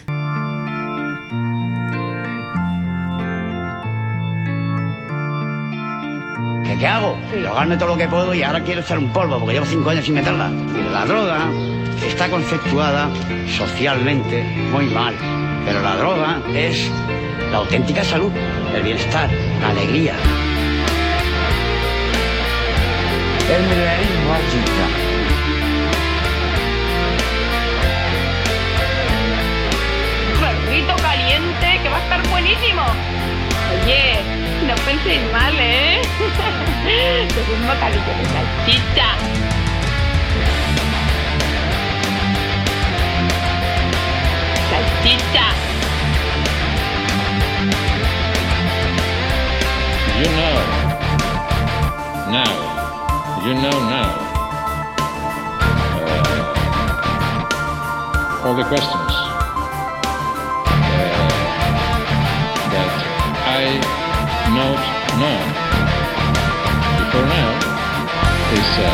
¿Qué, 6.65 6.77
¿Qué 6.81 6.87
hago? 6.87 7.19
Drogarme 7.43 7.77
todo 7.77 7.89
lo 7.89 7.97
que 7.99 8.09
puedo 8.09 8.33
y 8.33 8.43
ahora 8.43 8.63
quiero 8.65 8.81
echar 8.81 8.99
un 8.99 9.13
polvo 9.13 9.39
porque 9.39 9.55
llevo 9.55 9.67
cinco 9.67 9.91
años 9.91 10.07
sin 10.07 10.15
meterla. 10.15 10.49
La 10.93 11.05
droga 11.05 11.51
está 12.07 12.31
conceptuada 12.31 13.11
socialmente 13.59 14.43
muy 14.73 14.87
mal, 14.87 15.15
pero 15.67 15.83
la 15.83 15.97
droga 15.97 16.41
es 16.55 16.91
la 17.51 17.59
auténtica 17.59 18.03
salud, 18.05 18.33
el 18.75 18.83
bienestar, 18.83 19.29
la 19.61 19.69
alegría. 19.69 20.15
El 23.55 23.63
milenarismo 23.69 24.33
artista. 24.33 25.16
Que 31.83 31.89
va 31.91 31.97
a 31.97 32.03
estar 32.03 32.27
buenísimo. 32.29 32.83
Oye, 33.83 34.21
no 34.67 34.75
penséis 34.87 35.21
mal, 35.33 35.55
¿eh? 35.59 36.01
es 36.01 37.37
un 37.37 37.67
bocadillo 37.67 38.13
de 38.17 38.25
salchicha. 38.25 39.09
Salchicha. 44.71 45.47
You 50.19 50.29
know. 50.37 50.57
Now. 52.33 52.53
You 53.45 53.53
know 53.55 53.77
now. 53.91 54.11
Uh, 56.01 56.45
all 58.47 58.55
the 58.55 58.65
questions. 58.65 59.26
high 63.57 63.81
note 64.53 64.85
known. 65.21 65.45
Before 67.01 67.27
now, 67.37 67.51
is 68.57 68.71
uh, 68.85 68.91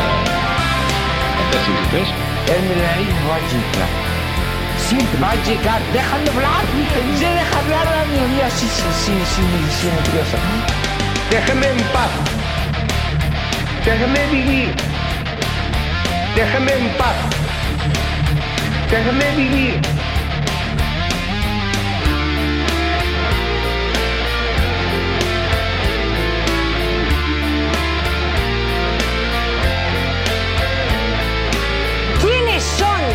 fantastic 1.37 1.75
request. 1.83 2.13
الملايين 2.49 3.15
واجبة 3.29 3.85
سيد 4.77 5.07
hablar. 5.21 5.81
دخل 5.95 6.23
بالعرض 6.35 6.67
ازاي 7.15 7.35
دخل 7.35 7.63
بالعرض 7.67 8.09
يا 8.39 8.49
Sí, 8.49 8.67
sí, 8.77 8.89
sí, 9.05 9.13
sí, 9.33 9.43
sí, 9.79 9.87
متقصر 9.87 10.39
déjame 11.31 11.67
en 11.75 11.83
paz 11.93 12.11
déjame 13.85 14.21
vivir 14.31 14.69
déjame 16.35 16.71
en 16.81 16.87
paz 16.99 17.17
déjame 18.91 19.27
vivir 19.37 19.73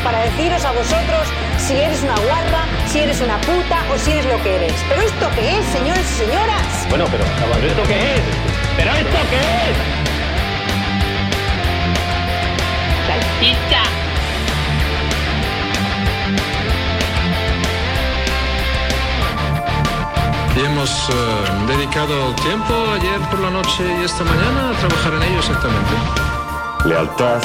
para 0.08 0.20
deciros 0.20 0.64
a 0.64 0.72
vosotros 0.72 1.28
si 1.58 1.74
eres 1.74 2.02
una 2.02 2.14
guarra, 2.14 2.64
si 2.86 3.00
eres 3.00 3.20
una 3.20 3.38
puta 3.42 3.84
o 3.92 3.98
si 3.98 4.12
eres 4.12 4.24
lo 4.24 4.42
que 4.42 4.56
eres. 4.56 4.72
¿Pero 4.88 5.02
esto 5.02 5.30
qué 5.34 5.58
es, 5.58 5.66
señores 5.66 6.10
y 6.12 6.24
señoras? 6.24 6.86
Bueno, 6.88 7.04
pero, 7.10 7.24
¿pero 7.52 7.66
esto 7.66 7.82
qué 7.82 8.14
es? 8.14 8.20
¿Pero 8.78 8.90
esto 8.94 9.18
qué 9.28 9.36
es? 9.36 9.76
Salchicha. 13.06 13.82
Y 20.56 20.64
hemos 20.64 21.10
uh, 21.10 21.66
dedicado 21.66 22.34
tiempo 22.36 22.74
ayer 22.94 23.20
por 23.28 23.40
la 23.40 23.50
noche 23.50 23.84
y 24.00 24.04
esta 24.04 24.24
mañana 24.24 24.70
a 24.70 24.72
trabajar 24.72 25.12
en 25.12 25.22
ello 25.24 25.38
exactamente. 25.40 25.92
Lealtad, 26.86 27.42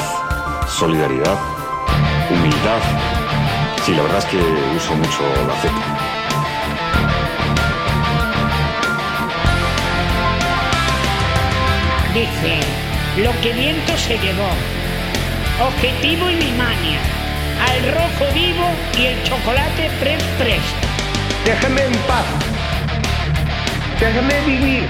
solidaridad 0.66 1.53
humildad. 2.30 2.80
Sí, 3.84 3.92
la 3.94 4.02
verdad 4.02 4.18
es 4.18 4.24
que 4.26 4.38
uso 4.76 4.94
mucho 4.94 5.22
la 5.46 5.54
Z. 5.60 5.72
Dice, 12.14 12.60
lo 13.18 13.32
que 13.42 13.52
viento 13.52 13.96
se 13.98 14.18
llevó. 14.18 14.48
Objetivo 15.60 16.30
y 16.30 16.52
mania. 16.52 17.00
Al 17.68 17.92
rojo 17.92 18.32
vivo 18.34 18.66
y 18.98 19.06
el 19.06 19.22
chocolate 19.24 19.90
pres 20.00 20.22
pres. 20.38 20.62
Déjeme 21.44 21.82
en 21.82 21.92
paz. 22.08 22.24
Déjeme 24.00 24.40
vivir. 24.46 24.88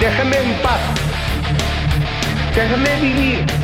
Déjeme 0.00 0.36
en 0.36 0.52
paz. 0.62 0.80
Déjeme 2.54 2.96
vivir. 3.00 3.63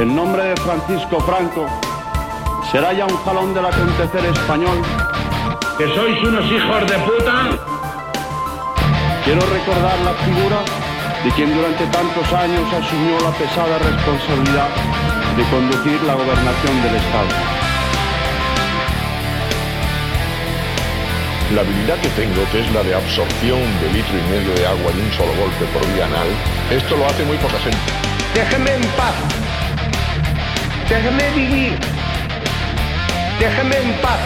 en 0.00 0.14
nombre 0.14 0.44
de 0.44 0.56
Francisco 0.56 1.18
Franco, 1.20 1.66
será 2.70 2.92
ya 2.92 3.04
un 3.04 3.16
jalón 3.24 3.52
del 3.52 3.66
acontecer 3.66 4.24
español. 4.26 4.78
Que 5.76 5.86
sois 5.94 6.22
unos 6.22 6.44
hijos 6.46 6.80
de 6.86 6.98
puta. 6.98 7.34
Quiero 9.24 9.40
recordar 9.40 9.98
la 10.04 10.14
figura 10.24 10.58
de 11.24 11.30
quien 11.32 11.52
durante 11.54 11.84
tantos 11.86 12.32
años 12.32 12.62
asumió 12.72 13.18
la 13.20 13.30
pesada 13.32 13.78
responsabilidad 13.78 14.68
de 15.36 15.42
conducir 15.50 16.00
la 16.02 16.14
gobernación 16.14 16.82
del 16.82 16.94
Estado. 16.94 17.34
La 21.54 21.62
habilidad 21.62 21.96
que 21.98 22.08
tengo, 22.10 22.44
que 22.52 22.60
es 22.60 22.72
la 22.72 22.82
de 22.84 22.94
absorción 22.94 23.60
de 23.80 23.92
litro 23.92 24.14
y 24.18 24.22
medio 24.30 24.54
de 24.54 24.66
agua 24.66 24.92
de 24.92 25.02
un 25.02 25.12
solo 25.12 25.32
golpe 25.34 25.64
por 25.72 25.84
vía 25.92 26.06
anal, 26.06 26.28
esto 26.70 26.96
lo 26.96 27.06
hace 27.06 27.24
muy 27.24 27.36
poca 27.38 27.58
gente. 27.58 27.90
Déjeme 28.34 28.74
en 28.74 28.82
paz. 28.94 29.47
Déjeme 30.88 31.26
vivir. 31.36 31.72
Déjeme 33.38 33.76
en 33.84 33.92
paz. 34.02 34.22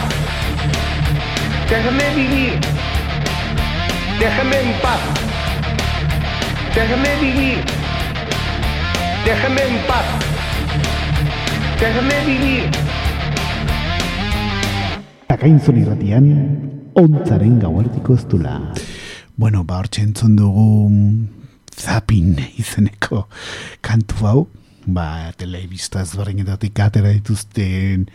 Déjeme 1.69 2.07
vivir. 2.15 2.53
Déjeme 4.19 4.57
en 4.63 4.71
paz. 4.81 5.01
Déjeme 6.75 7.11
vivir. 7.21 7.57
Déjeme 9.25 9.63
en 9.71 9.77
paz. 9.87 10.07
Déjeme 11.79 12.17
vivir. 12.25 12.63
Akainzun 15.27 15.77
irratian, 15.81 16.25
ontzaren 16.95 17.59
gauartiko 17.59 18.15
ez 18.15 18.25
dula. 18.31 18.59
Bueno, 19.35 19.63
ba, 19.67 19.81
hortxe 19.81 20.01
entzun 20.05 20.35
dugu 20.37 20.67
zapin 21.75 22.37
izeneko 22.57 23.25
kantu 23.81 24.15
hau, 24.25 24.47
ba, 24.85 25.31
telebista 25.37 26.01
ezberdinetatik 26.03 26.79
atera 26.79 27.13
dituzten 27.15 28.07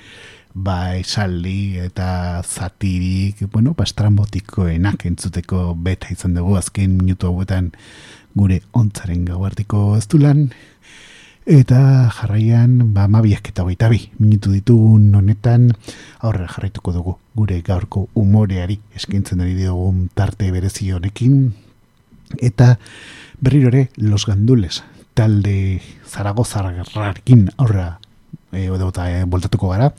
ba, 0.54 0.96
esaldi 0.96 1.78
eta 1.82 2.42
zatirik, 2.42 3.44
bueno, 3.52 3.74
ba, 3.78 3.86
estrambotikoenak 3.88 5.06
entzuteko 5.10 5.74
beta 5.74 6.10
izan 6.12 6.34
dugu 6.38 6.56
azken 6.58 6.96
minutu 6.98 7.30
hauetan 7.30 7.72
gure 8.34 8.62
ontzaren 8.76 9.24
gauartiko 9.28 9.96
ez 9.98 10.06
dulan, 10.08 10.48
Eta 11.48 12.10
jarraian, 12.12 12.92
ba, 12.92 13.06
mabiak 13.08 13.46
eta 13.48 13.64
baita 13.64 13.88
bi, 13.88 14.02
minutu 14.20 14.50
ditugun 14.52 15.14
honetan, 15.16 15.70
aurrera 16.20 16.50
jarraituko 16.52 16.92
dugu 16.92 17.14
gure 17.40 17.62
gaurko 17.64 18.02
umoreari 18.20 18.76
eskintzen 18.98 19.40
ari 19.40 19.54
dugun 19.56 20.10
tarte 20.12 20.50
berezi 20.52 20.90
honekin. 20.92 21.54
Eta 22.36 22.74
berriro 23.40 23.72
ere, 23.72 23.86
Los 23.96 24.26
Gandules, 24.28 24.82
talde 25.18 25.80
Zaragozarrarekin 26.06 27.48
aurrera 27.58 27.98
e, 28.52 28.68
eta 28.70 29.08
e, 29.10 29.24
voltatuko 29.26 29.72
gara. 29.72 29.90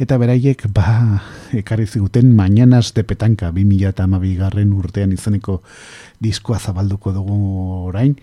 Eta 0.00 0.18
beraiek, 0.20 0.66
ba, 0.74 1.22
ekarri 1.56 1.86
ziguten, 1.86 2.34
mañanas 2.36 2.92
de 2.92 3.04
petanka, 3.04 3.50
2000 3.56 3.88
eta 3.88 4.06
garren 4.06 4.72
urtean 4.72 5.12
izaneko 5.12 5.62
diskoa 6.20 6.58
zabalduko 6.58 7.12
dugu 7.12 7.88
orain 7.88 8.16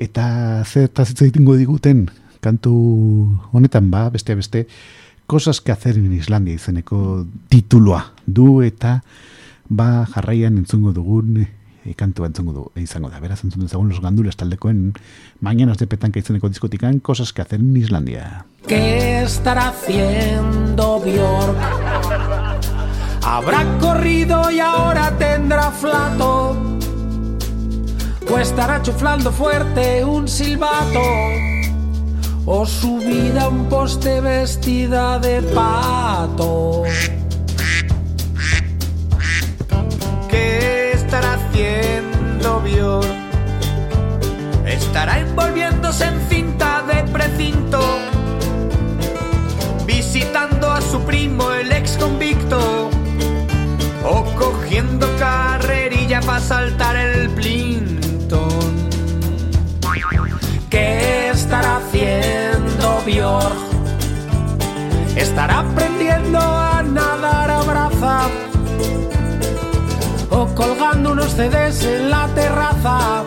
eta 0.00 0.64
zer 0.64 0.84
eta 0.84 1.04
diguten 1.04 2.10
kantu 2.40 2.72
honetan 3.52 3.90
ba, 3.90 4.08
beste 4.10 4.34
beste 4.34 4.66
cosas 5.26 5.60
que 5.60 5.72
hacer 5.72 5.96
en 5.96 6.12
Islandia 6.12 6.54
izeneko 6.54 7.26
tituloa 7.48 8.12
du 8.26 8.62
eta 8.62 9.02
ba 9.68 10.06
jarraian 10.06 10.58
entzungo 10.58 10.92
dugun 10.92 11.48
kantu 11.94 12.24
entzungo 12.24 12.52
du 12.52 12.80
izango 12.80 13.10
da 13.10 13.20
beraz 13.20 13.44
entzungo 13.44 13.68
dugun 13.68 13.88
los 13.88 14.00
gandules 14.00 14.36
taldekoen 14.36 14.94
mañanas 15.40 15.78
de 15.78 15.86
petanca 15.86 16.18
izeneko 16.18 16.48
diskotikan 16.48 17.00
cosas 17.00 17.32
que 17.32 17.42
hacer 17.42 17.60
en 17.60 17.76
Islandia. 17.76 18.46
¿Qué 18.66 19.22
estará 19.22 19.68
haciendo 19.68 21.00
Björk? 21.00 21.56
Habrá 23.22 23.78
corrido 23.78 24.50
y 24.50 24.60
ahora 24.60 25.12
tendrá 25.18 25.70
flato. 25.70 26.56
O 28.32 28.38
estará 28.38 28.82
chuflando 28.82 29.30
fuerte 29.30 30.04
un 30.04 30.26
silbato. 30.26 31.02
O 32.44 32.64
subida 32.66 33.42
a 33.42 33.48
un 33.48 33.68
poste 33.68 34.20
vestida 34.20 35.18
de 35.18 35.42
pato. 35.42 36.84
Estará 44.66 45.20
envolviéndose 45.20 46.04
en 46.04 46.20
cinta 46.28 46.82
de 46.82 47.04
precinto, 47.12 47.80
visitando 49.86 50.70
a 50.70 50.80
su 50.80 51.00
primo 51.02 51.52
el 51.52 51.70
ex 51.70 51.96
convicto, 51.96 52.90
o 54.04 54.24
cogiendo 54.34 55.06
carrerilla 55.16 56.20
para 56.20 56.40
saltar 56.40 56.96
el 56.96 57.30
plin 57.30 58.00
¿Qué 60.68 61.30
estará 61.30 61.76
haciendo 61.76 63.00
Björk? 63.06 63.56
¿Estará 65.16 65.60
aprendiendo 65.60 66.40
a 66.40 66.82
nadar 66.82 67.50
a 67.50 67.62
braza? 67.62 68.45
¿O 70.38 70.46
colgando 70.54 71.12
unos 71.12 71.32
CDs 71.32 71.82
en 71.84 72.10
la 72.10 72.28
terraza? 72.34 73.24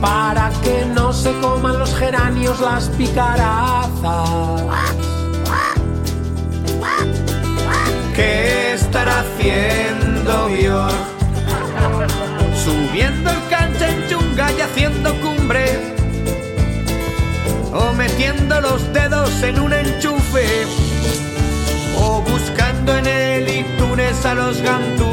Para 0.00 0.50
que 0.62 0.84
no 0.94 1.12
se 1.12 1.32
coman 1.40 1.80
los 1.80 1.92
geranios 1.96 2.60
las 2.60 2.88
picarazas. 2.90 4.62
¿Qué 8.14 8.74
estará 8.74 9.24
haciendo 9.24 10.46
Björk? 10.46 10.94
Subiendo 12.64 13.30
el 13.30 13.48
cancha 13.50 13.88
en 13.88 14.08
chunga 14.08 14.52
y 14.52 14.60
haciendo 14.60 15.10
cumbre 15.20 15.92
o 17.74 17.92
metiendo 17.94 18.60
los 18.60 18.92
dedos 18.92 19.42
en 19.42 19.58
un 19.58 19.72
enchufe, 19.72 20.66
o 21.98 22.20
buscando 22.20 22.96
en 22.96 23.06
el 23.06 23.48
iTunes 23.48 24.24
a 24.24 24.34
los 24.34 24.60
gandules. 24.60 25.11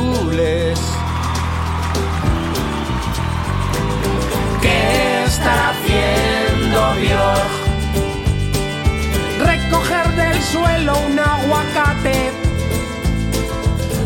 Suelo 10.42 10.98
un 11.06 11.20
aguacate, 11.20 12.32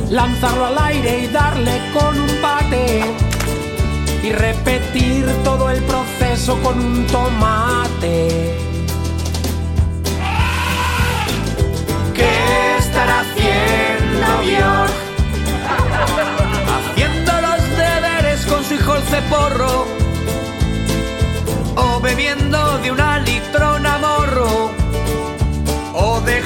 lanzarlo 0.09 0.65
al 0.65 0.77
aire 0.77 1.19
y 1.19 1.27
darle 1.27 1.79
con 1.93 2.19
un 2.19 2.41
bate 2.41 3.01
y 4.23 4.31
repetir 4.33 5.25
todo 5.45 5.69
el 5.69 5.81
proceso 5.83 6.59
con 6.61 6.77
un 6.79 7.07
tomate. 7.07 8.57
¿Qué 12.13 12.77
estará 12.77 13.21
haciendo 13.21 14.41
Björk? 14.41 14.93
Haciendo 16.91 17.31
los 17.41 17.77
deberes 17.77 18.45
con 18.47 18.63
su 18.65 18.73
hijo 18.73 18.95
el 18.95 19.03
ceporro 19.03 19.85
o 21.75 21.99
bebiendo 22.01 22.79
de 22.79 22.91
una 22.91 23.19
litrona 23.19 23.97
morro 23.99 24.82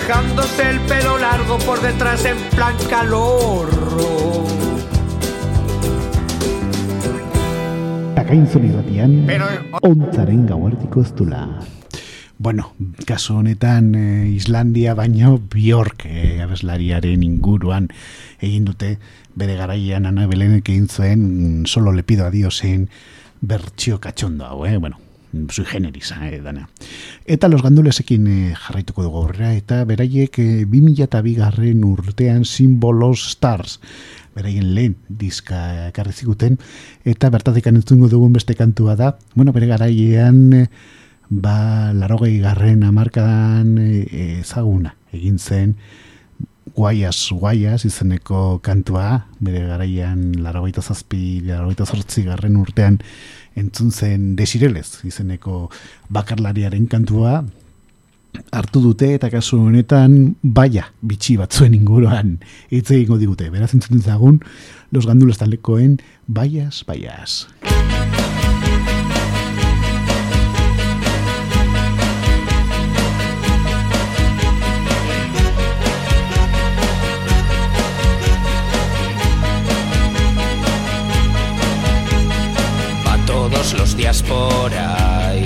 dejándose 0.08 0.70
el 0.70 0.80
pelo 0.82 1.18
largo 1.18 1.58
por 1.60 1.82
detrás 1.82 2.24
en 2.24 2.38
plan 2.56 2.76
calorro. 2.90 4.46
Akainzun 8.16 8.70
irratian, 8.70 9.28
ontzaren 9.82 10.46
gauartiko 10.48 11.02
ez 11.02 11.14
Bueno, 12.38 12.74
kasu 13.06 13.36
honetan 13.36 13.96
eh, 13.96 14.30
Islandia 14.30 14.94
baino 14.94 15.40
Bjork 15.40 16.06
eh, 16.06 16.42
abeslariaren 16.42 17.24
inguruan 17.24 17.90
egin 18.40 18.64
dute 18.64 19.00
bere 19.36 19.56
garaian 19.56 20.06
ana 20.06 20.28
belenek 20.28 20.70
egin 20.70 20.88
zuen 20.88 21.66
solo 21.66 21.92
le 21.92 22.04
pido 22.04 22.26
a 22.26 22.32
Dios 22.32 22.64
en 22.64 22.90
bertxio 23.42 24.00
katxondo 24.00 24.46
hau, 24.46 24.66
eh? 24.66 24.78
bueno, 24.78 25.00
sui 25.50 25.66
generis, 25.66 26.14
eh, 26.22 26.42
dana. 26.44 26.70
Eta 27.26 27.48
los 27.48 27.62
gandulesekin 27.62 28.28
eh, 28.28 28.54
jarraituko 28.56 29.04
dugu 29.04 29.26
horrea, 29.26 29.54
eta 29.54 29.84
beraiek 29.86 30.40
eh, 30.40 30.66
2002 30.66 31.36
garren 31.36 31.84
urtean 31.84 32.46
Symbolos 32.46 33.32
Stars 33.32 33.80
beraien 34.38 34.74
lehen 34.76 34.96
diska 35.10 35.90
ekarri 35.90 36.14
ziguten 36.14 36.58
eta 37.08 37.32
bertatik 37.34 37.68
entzungo 37.72 38.10
dugun 38.12 38.36
beste 38.38 38.56
kantua 38.56 38.96
da 38.96 39.16
bueno, 39.34 39.54
bere 39.56 39.70
garaian 39.72 40.68
ba, 41.30 41.92
larogei 41.94 42.38
garren 42.44 42.86
amarkadan 42.86 43.78
e, 43.82 44.38
ezaguna 44.44 44.94
egin 45.16 45.40
zen 45.40 45.74
guaias 46.78 47.18
guaias 47.34 47.86
izeneko 47.90 48.60
kantua 48.62 49.26
bere 49.42 49.66
garaian 49.72 50.30
larogeita 50.44 50.84
zazpi 50.86 51.42
larogeita 51.48 51.88
zortzi 51.90 52.28
garren 52.28 52.60
urtean 52.62 53.02
entzun 53.58 53.92
zen 53.92 54.36
desirelez 54.40 55.04
izeneko 55.08 55.68
bakarlariaren 56.14 56.88
kantua 56.92 57.42
hartu 58.52 58.82
dute 58.84 59.14
eta 59.16 59.30
kasu 59.34 59.60
honetan 59.60 60.36
baia 60.44 60.88
bitxi 61.02 61.38
batzuen 61.42 61.76
inguruan 61.78 62.38
hitz 62.70 62.90
egingo 62.92 63.18
digute. 63.18 63.50
Beraz 63.54 63.74
entzuten 63.74 64.04
zagun 64.04 64.42
los 64.92 65.08
gandules 65.10 65.42
talekoen 65.42 65.98
baias, 66.28 66.84
baias. 66.88 67.48
Los 83.74 83.98
días 83.98 84.24
por 84.24 84.72
ahí 84.74 85.44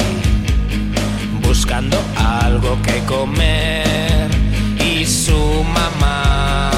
buscando 1.41 1.97
algo 2.15 2.77
que 2.81 2.99
comer 3.05 4.29
y 4.79 5.05
su 5.05 5.63
mamá 5.63 6.71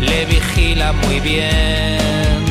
le 0.00 0.26
vigila 0.26 0.92
muy 0.92 1.20
bien. 1.20 2.44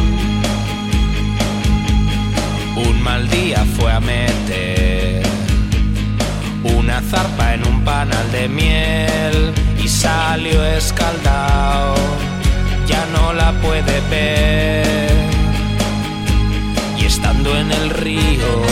Un 2.76 3.02
mal 3.02 3.30
día 3.30 3.64
fue 3.78 3.92
a 3.92 4.00
meter 4.00 5.24
una 6.64 7.02
zarpa 7.02 7.54
en 7.54 7.68
un 7.68 7.84
panal 7.84 8.32
de 8.32 8.48
miel 8.48 9.54
y 9.84 9.88
salió 9.88 10.66
escaldado, 10.66 11.96
ya 12.88 13.06
no 13.14 13.34
la 13.34 13.52
puede 13.62 14.02
ver. 14.10 15.39
En 17.32 17.72
el 17.72 17.90
río, 17.92 18.64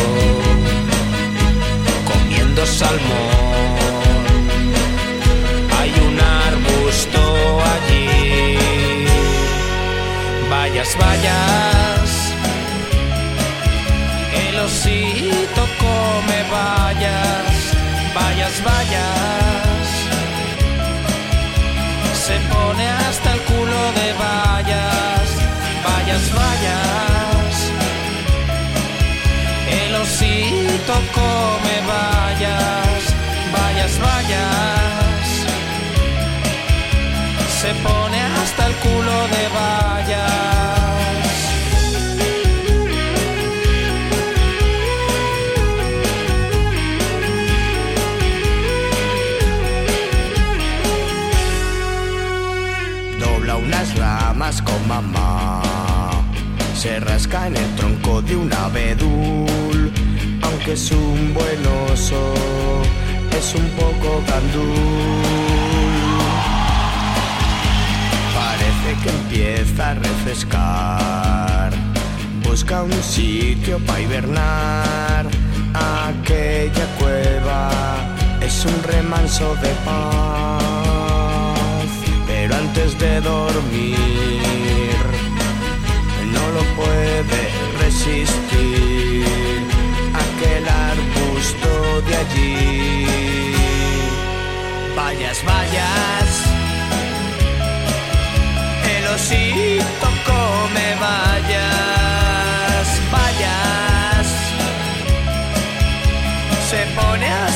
comiendo 2.06 2.66
salmón, 2.66 3.76
hay 5.80 5.92
un 6.08 6.20
arbusto 6.20 7.20
allí. 7.74 8.58
Vayas, 10.50 10.98
vayas, 10.98 12.34
el 14.50 14.60
osito 14.60 15.62
come 15.80 16.40
vayas, 16.52 17.56
vayas, 18.16 18.64
vayas. 18.64 19.88
Se 22.26 22.40
pone 22.52 22.90
hasta 22.90 23.34
el 23.34 23.40
culo 23.42 23.92
de 24.00 24.14
vallas, 24.14 25.30
vayas, 25.86 26.34
vayas. 26.34 27.17
Osito 30.88 30.94
come 31.14 31.82
vayas, 31.88 33.14
vayas, 33.52 34.00
vayas. 34.00 35.46
Se 37.62 37.74
pone 37.76 38.22
hasta 38.22 38.68
el 38.68 38.76
culo 38.76 39.28
de 39.28 39.48
vallas. 39.58 40.32
Dobla 53.20 53.56
unas 53.58 53.96
ramas 53.98 54.62
con 54.62 54.88
mamá. 54.88 55.62
Se 56.76 57.00
rasca 57.00 57.48
en 57.48 57.58
el 57.58 57.76
tronco 57.76 58.22
de 58.22 58.36
un 58.36 58.54
abedul. 58.54 59.77
Es 60.68 60.92
un 60.92 61.34
buen 61.34 61.66
oso, 61.92 62.34
es 63.32 63.56
un 63.56 63.66
poco 63.70 64.22
gandul. 64.28 64.76
Parece 68.36 69.02
que 69.02 69.10
empieza 69.10 69.92
a 69.92 69.94
refrescar. 69.94 71.72
Busca 72.44 72.84
un 72.84 72.92
sitio 73.02 73.80
para 73.80 74.02
hibernar. 74.02 75.30
Aquella 75.74 76.86
cueva 77.00 77.72
es 78.42 78.66
un 78.66 78.84
remanso 78.84 79.56
de 79.56 79.70
paz. 79.86 81.88
Pero 82.28 82.56
antes 82.56 83.00
de 83.00 83.22
dormir, 83.22 83.96
no 86.26 86.52
lo 86.52 86.64
puede 86.76 87.52
resistir 87.80 89.07
de 92.02 92.16
allí. 92.16 93.06
Vallas, 94.96 95.44
vallas, 95.46 96.30
el 98.98 99.08
osito 99.08 100.08
come 100.26 100.96
vallas, 101.00 102.88
vallas, 103.12 104.28
se 106.70 106.86
pone 106.96 107.28
a 107.28 107.47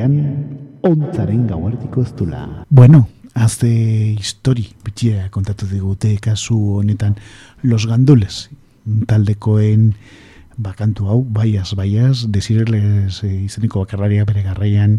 Irratian, 0.00 0.78
ontzaren 0.82 1.46
gauartiko 1.46 2.02
ez 2.02 2.12
dula. 2.16 2.64
Bueno, 2.70 3.06
azte 3.34 3.68
histori 3.68 4.70
bitxia 4.84 5.28
kontatu 5.30 5.66
digute 5.68 6.16
kasu 6.22 6.56
honetan 6.80 7.16
Los 7.62 7.86
Gandules, 7.86 8.48
taldekoen 9.06 9.92
bakantu 10.56 11.08
hau, 11.08 11.18
baiaz, 11.24 11.74
baiaz, 11.76 12.26
desireles 12.28 13.22
e, 13.24 13.28
izeniko 13.44 13.80
bakarraria 13.84 14.24
bere 14.28 14.42
garraian, 14.44 14.98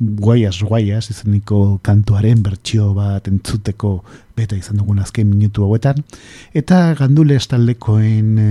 guaiaz, 0.00 0.58
guaiaz, 0.60 1.08
izeniko 1.12 1.78
kantuaren 1.84 2.42
bertsio 2.42 2.92
bat 2.96 3.28
entzuteko 3.28 3.98
beta 4.36 4.56
izan 4.56 4.80
dugun 4.80 5.00
azken 5.00 5.28
minutu 5.28 5.64
hauetan, 5.64 6.04
eta 6.52 6.94
gandules 7.00 7.48
taldekoen 7.48 8.38
e, 8.38 8.50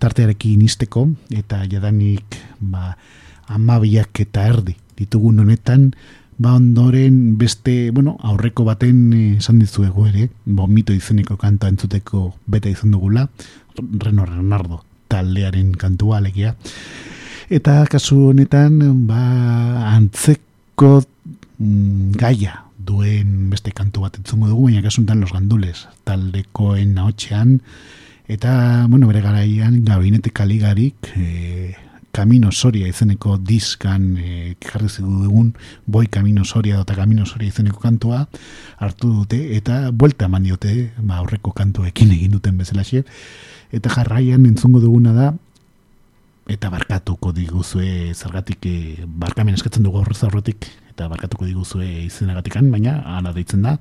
tartearekin 0.00 0.62
izteko, 0.68 1.08
eta 1.36 1.64
jadanik, 1.68 2.40
ba, 2.60 2.94
amabiak 3.48 4.24
eta 4.24 4.46
erdi 4.48 4.76
ditugun 5.00 5.40
honetan, 5.42 5.90
ba 6.40 6.54
ondoren 6.56 7.36
beste, 7.36 7.90
bueno, 7.90 8.16
aurreko 8.24 8.64
baten 8.64 9.12
eh, 9.12 9.36
esan 9.40 9.58
dizuegu 9.60 10.06
ere, 10.08 10.30
bomito 10.44 10.94
izeneko 10.96 11.36
kantua 11.40 11.68
entzuteko 11.68 12.30
beta 12.46 12.70
izan 12.72 12.94
dugula, 12.96 13.26
Reno 13.76 14.24
Renardo 14.24 14.82
taldearen 15.10 15.74
kantua 15.76 16.18
alegia. 16.18 16.54
Eta 17.50 17.82
kasu 17.90 18.30
honetan, 18.30 18.78
ba, 19.08 19.20
antzeko 19.90 21.00
mm, 21.58 22.16
gaia 22.20 22.62
duen 22.78 23.50
beste 23.52 23.74
kantu 23.76 24.06
bat 24.06 24.16
entzungo 24.16 24.48
dugu, 24.48 24.70
baina 24.70 24.84
kasu 24.86 25.02
honetan 25.02 25.20
los 25.20 25.34
gandules 25.34 25.84
taldekoen 26.08 26.96
ahotxean, 26.98 27.58
eta, 28.30 28.86
bueno, 28.88 29.10
bere 29.10 29.20
garaian, 29.20 29.82
gabinete 29.84 30.30
kaligarik, 30.30 31.12
e, 31.18 31.74
Camino 32.12 32.50
Soria 32.52 32.88
izeneko 32.90 33.36
diskan 33.38 34.16
e, 34.18 34.54
jarri 34.60 34.88
dugun 34.98 35.52
Boi 35.86 36.06
Camino 36.06 36.44
Soria 36.44 36.80
eta 36.80 36.94
Camino 36.94 37.26
Soria 37.26 37.48
izeneko 37.48 37.78
kantua 37.80 38.26
hartu 38.78 39.12
dute 39.12 39.38
eta 39.56 39.90
buelta 39.92 40.26
eman 40.26 40.42
diote 40.42 40.92
ba, 40.98 41.20
aurreko 41.20 41.52
kantuekin 41.52 42.10
egin 42.12 42.32
duten 42.32 42.58
bezalaxe. 42.58 43.04
Eta 43.72 43.90
jarraian 43.90 44.46
entzungo 44.46 44.80
duguna 44.80 45.12
da 45.14 45.30
eta 46.50 46.70
barkatuko 46.70 47.32
diguzue 47.32 48.10
zergatik 48.14 48.66
e, 48.66 49.06
barkamen 49.06 49.54
eskatzen 49.54 49.86
dugu 49.86 50.02
horrez 50.02 50.22
aurretik 50.26 50.66
eta 50.90 51.06
barkatuko 51.08 51.46
diguzue 51.46 51.86
izenagatikan 52.08 52.70
baina 52.72 52.98
hala 53.16 53.32
deitzen 53.36 53.62
da 53.62 53.78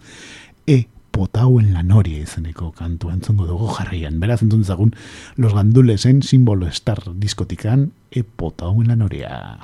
e 0.68 0.84
potauen 1.20 1.74
la 1.76 1.84
noria 1.84 2.24
izeneko 2.24 2.70
kantu 2.72 3.10
entzongo 3.12 3.44
dugu 3.50 3.68
jarraian. 3.76 4.20
Beraz 4.24 4.40
entzun 4.46 4.64
zagun 4.64 4.94
los 5.36 5.54
gandulesen 5.54 6.22
símbolo 6.24 6.68
star 6.72 7.02
diskotikan 7.24 7.92
e 8.10 8.24
potauen 8.24 8.88
la 8.88 8.96
noria. 8.96 9.60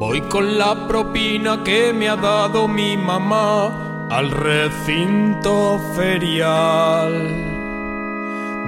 Voy 0.00 0.20
con 0.32 0.58
la 0.58 0.88
propina 0.88 1.62
que 1.62 1.92
me 1.92 2.08
ha 2.08 2.16
dado 2.16 2.66
mi 2.66 2.96
mamá 2.96 4.08
al 4.10 4.30
recinto 4.32 5.78
ferial. 5.94 7.12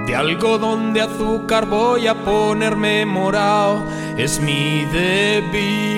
De 0.07 0.15
algodón 0.15 0.93
de 0.93 1.01
azúcar 1.01 1.67
voy 1.67 2.07
a 2.07 2.23
ponerme 2.23 3.05
morado, 3.05 3.85
es 4.17 4.39
mi 4.39 4.85
debilidad. 4.93 5.91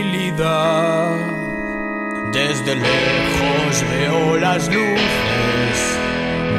Desde 2.34 2.76
lejos 2.76 3.84
veo 3.92 4.38
las 4.38 4.68
luces 4.68 6.00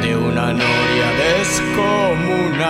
de 0.01 0.15
una 0.15 0.53
noria 0.53 1.11
descomunal. 1.27 2.63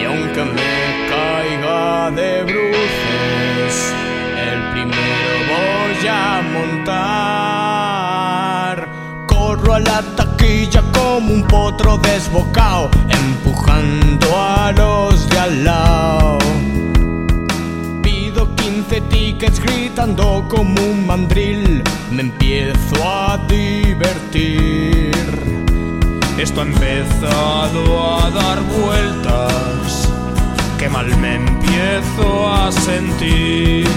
Y 0.00 0.04
aunque 0.04 0.44
me 0.44 1.08
caiga 1.10 2.12
de 2.12 2.44
bruces, 2.44 3.92
el 4.48 4.60
primero 4.70 5.36
voy 5.50 6.06
a 6.08 6.40
montar. 6.54 7.64
Corro 9.26 9.74
a 9.74 9.80
la 9.80 10.02
taquilla 10.14 10.82
como 10.92 11.32
un 11.32 11.42
potro 11.48 11.98
desbocado, 11.98 12.90
empujando 13.08 13.93
como 20.54 20.80
un 20.80 21.06
mandril, 21.06 21.82
me 22.10 22.22
empiezo 22.22 22.96
a 23.02 23.38
divertir. 23.48 25.12
Esto 26.38 26.60
ha 26.60 26.64
empezado 26.64 28.16
a 28.18 28.30
dar 28.30 28.60
vueltas, 28.62 30.08
que 30.78 30.88
mal 30.88 31.06
me 31.16 31.36
empiezo 31.36 32.48
a 32.48 32.70
sentir. 32.72 33.88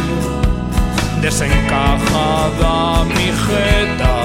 Desencajada 1.22 3.04
mi 3.06 3.32
jeta, 3.46 4.16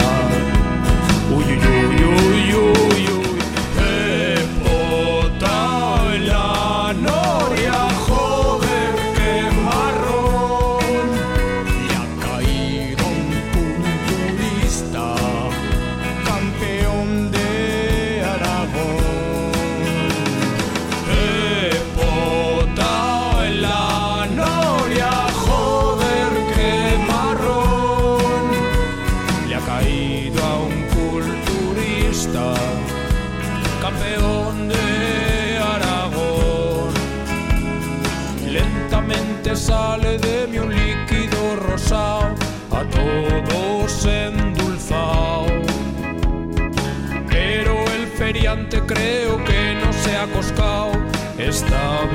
stop. 51.67 52.12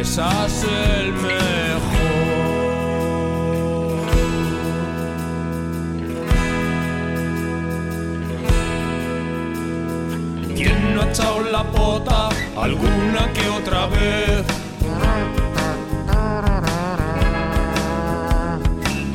Pesas 0.00 0.64
el 0.64 1.12
mejor. 1.12 1.30
¿Quién 10.56 10.94
no 10.94 11.02
ha 11.02 11.10
echado 11.10 11.42
la 11.52 11.64
pota 11.64 12.30
alguna 12.56 13.30
que 13.34 13.46
otra 13.50 13.86
vez? 13.88 14.44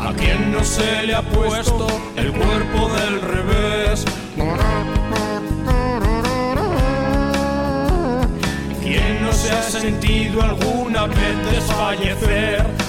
¿A 0.07 0.13
quién 0.13 0.51
no 0.51 0.63
se 0.63 1.03
le 1.07 1.15
ha 1.15 1.23
puesto 1.23 1.87
el 2.15 2.31
cuerpo 2.31 2.89
del 2.93 3.21
revés? 3.21 4.05
Ha 9.57 9.61
sentido 9.61 10.41
alguna 10.41 11.07
vez 11.07 11.51
desfallecer 11.51 12.84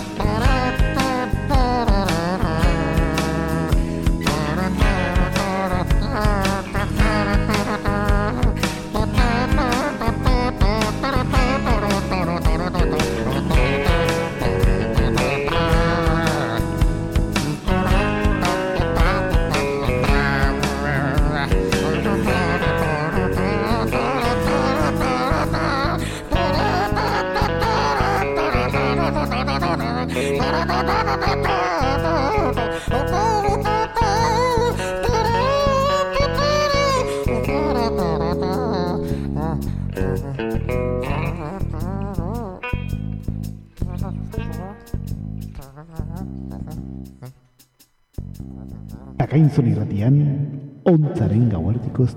irratian, 49.97 50.81
ontzaren 50.85 51.49
gauartiko 51.51 52.05
ez 52.05 52.15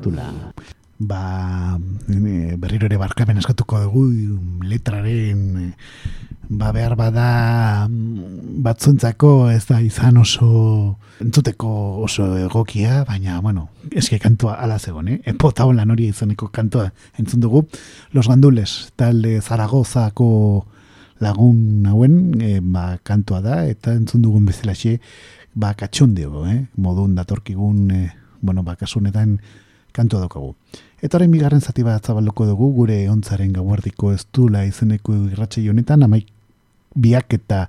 Ba, 0.99 1.79
berriro 2.59 2.85
ere 2.85 2.97
barkamen 2.97 3.37
eskatuko 3.37 3.79
dugu 3.79 4.03
letraren 4.67 5.73
ba 6.49 6.73
behar 6.73 6.97
bada 6.97 7.87
batzuntzako 7.87 9.49
ez 9.49 9.65
da 9.65 9.79
izan 9.79 10.17
oso 10.17 10.97
entzuteko 11.21 12.03
oso 12.03 12.35
egokia, 12.37 13.05
baina, 13.05 13.39
bueno, 13.39 13.69
eske 13.91 14.19
kantua 14.19 14.55
ala 14.59 14.77
zegoen, 14.77 15.07
eh? 15.07 15.21
Epota 15.23 15.65
lan 15.71 15.91
hori 15.91 16.09
izaneko 16.09 16.49
kantua 16.51 16.91
entzun 17.17 17.39
dugu. 17.39 17.65
Los 18.11 18.27
Gandules, 18.27 18.91
talde 18.97 19.39
Zaragozako 19.41 20.65
lagun 21.19 21.85
hauen 21.87 22.41
e, 22.41 22.59
ba, 22.59 22.97
kantua 23.03 23.41
da, 23.41 23.65
eta 23.67 23.93
entzun 23.93 24.21
dugun 24.23 24.45
bezalaxe, 24.47 24.99
ba, 25.59 25.73
katxondeo, 25.75 26.45
eh? 26.47 26.65
modun 26.79 27.15
datorkigun, 27.17 27.91
e, 27.91 28.13
bueno, 28.41 28.63
ba, 28.63 28.77
kasunetan 28.79 29.39
kantua 29.91 30.23
daukagu. 30.23 30.55
Eta 31.03 31.17
horrein 31.17 31.31
bigarren 31.31 31.61
zati 31.61 31.83
bat 31.83 32.05
zabalduko 32.05 32.47
dugu, 32.47 32.71
gure 32.75 32.99
ontzaren 33.11 33.51
gauardiko 33.55 34.13
ez 34.15 34.23
dula 34.33 34.65
izeneko 34.67 35.15
irratxe 35.29 35.63
honetan, 35.69 36.03
amaik 36.07 36.29
biak 36.95 37.33
eta 37.37 37.67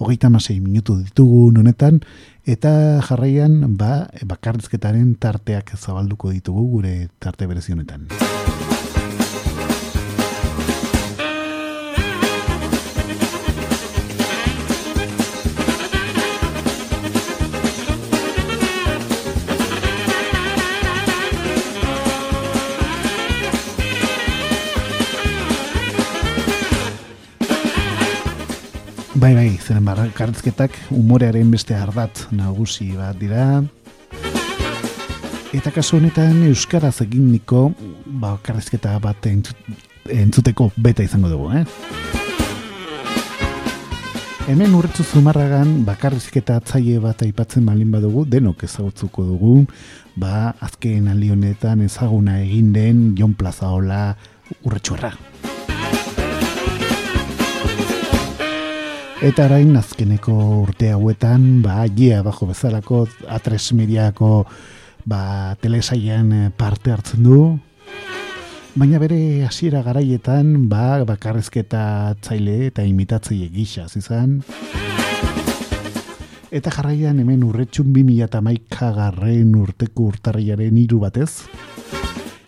hogeita 0.00 0.30
masei 0.32 0.58
minutu 0.60 0.96
ditugu 1.02 1.48
honetan, 1.58 2.00
eta 2.46 3.02
jarraian, 3.08 3.76
ba, 3.78 4.08
bakarrizketaren 4.26 5.14
tarteak 5.20 5.74
zabalduko 5.78 6.30
ditugu 6.30 6.68
gure 6.76 6.94
tarte 7.18 7.50
berezionetan. 7.50 8.08
Bai, 29.22 29.36
bai, 29.38 29.52
zeren 29.62 29.84
bakarrizketak 29.86 30.74
umorearen 30.90 31.52
beste 31.54 31.76
ardat 31.78 32.24
nagusi 32.34 32.88
bat 32.98 33.14
dira. 33.20 33.60
Eta 35.54 35.70
kasu 35.70 36.00
honetan 36.00 36.40
Euskaraz 36.48 36.96
egin 37.04 37.28
niko 37.30 37.68
bakarrizketa 38.24 38.96
bat 39.04 39.28
entzuteko 39.30 40.72
beta 40.74 41.06
izango 41.06 41.30
dugu, 41.30 41.52
eh? 41.54 41.62
Hemen 44.50 44.74
urretzu 44.74 45.06
zumarragan 45.06 45.84
bakarrizketa 45.86 46.58
atzaile 46.58 46.98
bat 47.06 47.22
aipatzen 47.22 47.62
malin 47.62 47.94
badugu, 47.94 48.26
denok 48.26 48.66
ezagutzuko 48.66 49.28
dugu, 49.30 49.54
ba, 50.18 50.50
azken 50.58 51.06
alionetan 51.14 51.86
ezaguna 51.86 52.40
egin 52.42 52.74
den 52.74 53.12
Jon 53.14 53.38
Plazaola 53.38 54.16
urretxuarra. 54.64 55.14
Eta 59.22 59.44
arain 59.46 59.76
azkeneko 59.78 60.32
urte 60.64 60.88
hauetan, 60.90 61.60
ba, 61.62 61.84
gia 61.94 62.24
bajo 62.26 62.48
bezalako, 62.48 63.04
atres 63.30 63.68
mediako 63.78 64.48
ba, 65.06 65.54
telesaian 65.62 66.32
eh, 66.34 66.48
parte 66.50 66.90
hartzen 66.90 67.22
du. 67.22 67.36
Baina 68.74 68.98
bere 68.98 69.44
hasiera 69.46 69.84
garaietan, 69.86 70.66
ba, 70.66 71.04
bakarrezketa 71.06 72.16
tzaile 72.18 72.56
eta 72.72 72.82
imitatzaile 72.82 73.46
gisa, 73.54 73.86
izan. 73.94 74.40
Eta 76.50 76.74
jarraian 76.74 77.22
hemen 77.22 77.46
urretxun 77.46 77.94
2008 77.94 78.90
garren 78.98 79.54
urteko 79.54 80.10
urtarriaren 80.10 80.82
hiru 80.82 80.98
batez. 81.06 81.44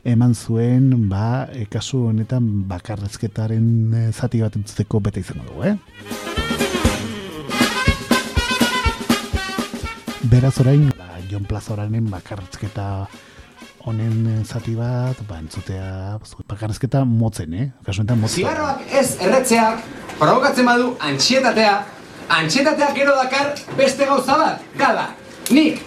Eman 0.03 0.35
zuen, 0.35 0.91
ba, 1.09 1.47
e, 1.55 1.69
kasu 1.71 2.09
honetan 2.11 2.51
bakarrezketaren 2.67 3.71
e, 3.95 4.07
zati 4.11 4.43
bat 4.43 4.59
entzuteko 4.59 5.01
bete 5.07 5.23
izango 5.23 5.47
dugu, 5.55 5.71
eh? 5.71 6.64
Beraz 10.25 10.57
orain, 10.61 10.87
ba, 10.97 11.19
Jon 11.29 11.45
Plaza 11.45 11.75
orainen 11.75 12.07
bakarrizketa 12.09 12.85
honen 13.85 14.15
eh, 14.31 14.37
zati 14.47 14.73
bat, 14.79 15.19
ba, 15.29 15.37
entzutea, 15.43 16.17
bakarrizketa 16.49 17.03
motzen, 17.05 17.53
eh? 17.53 17.67
Kasuentan 17.85 18.23
motzen. 18.23 18.41
Zigarroak 18.41 18.87
ez 18.89 19.19
erretzeak, 19.21 19.83
provokatzen 20.17 20.65
badu 20.65 20.95
antxietatea, 21.11 21.75
antxietateak 22.39 22.97
gero 22.97 23.19
dakar 23.19 23.53
beste 23.77 24.09
gauza 24.09 24.39
bat, 24.41 24.65
gala, 24.81 25.11
nik, 25.53 25.83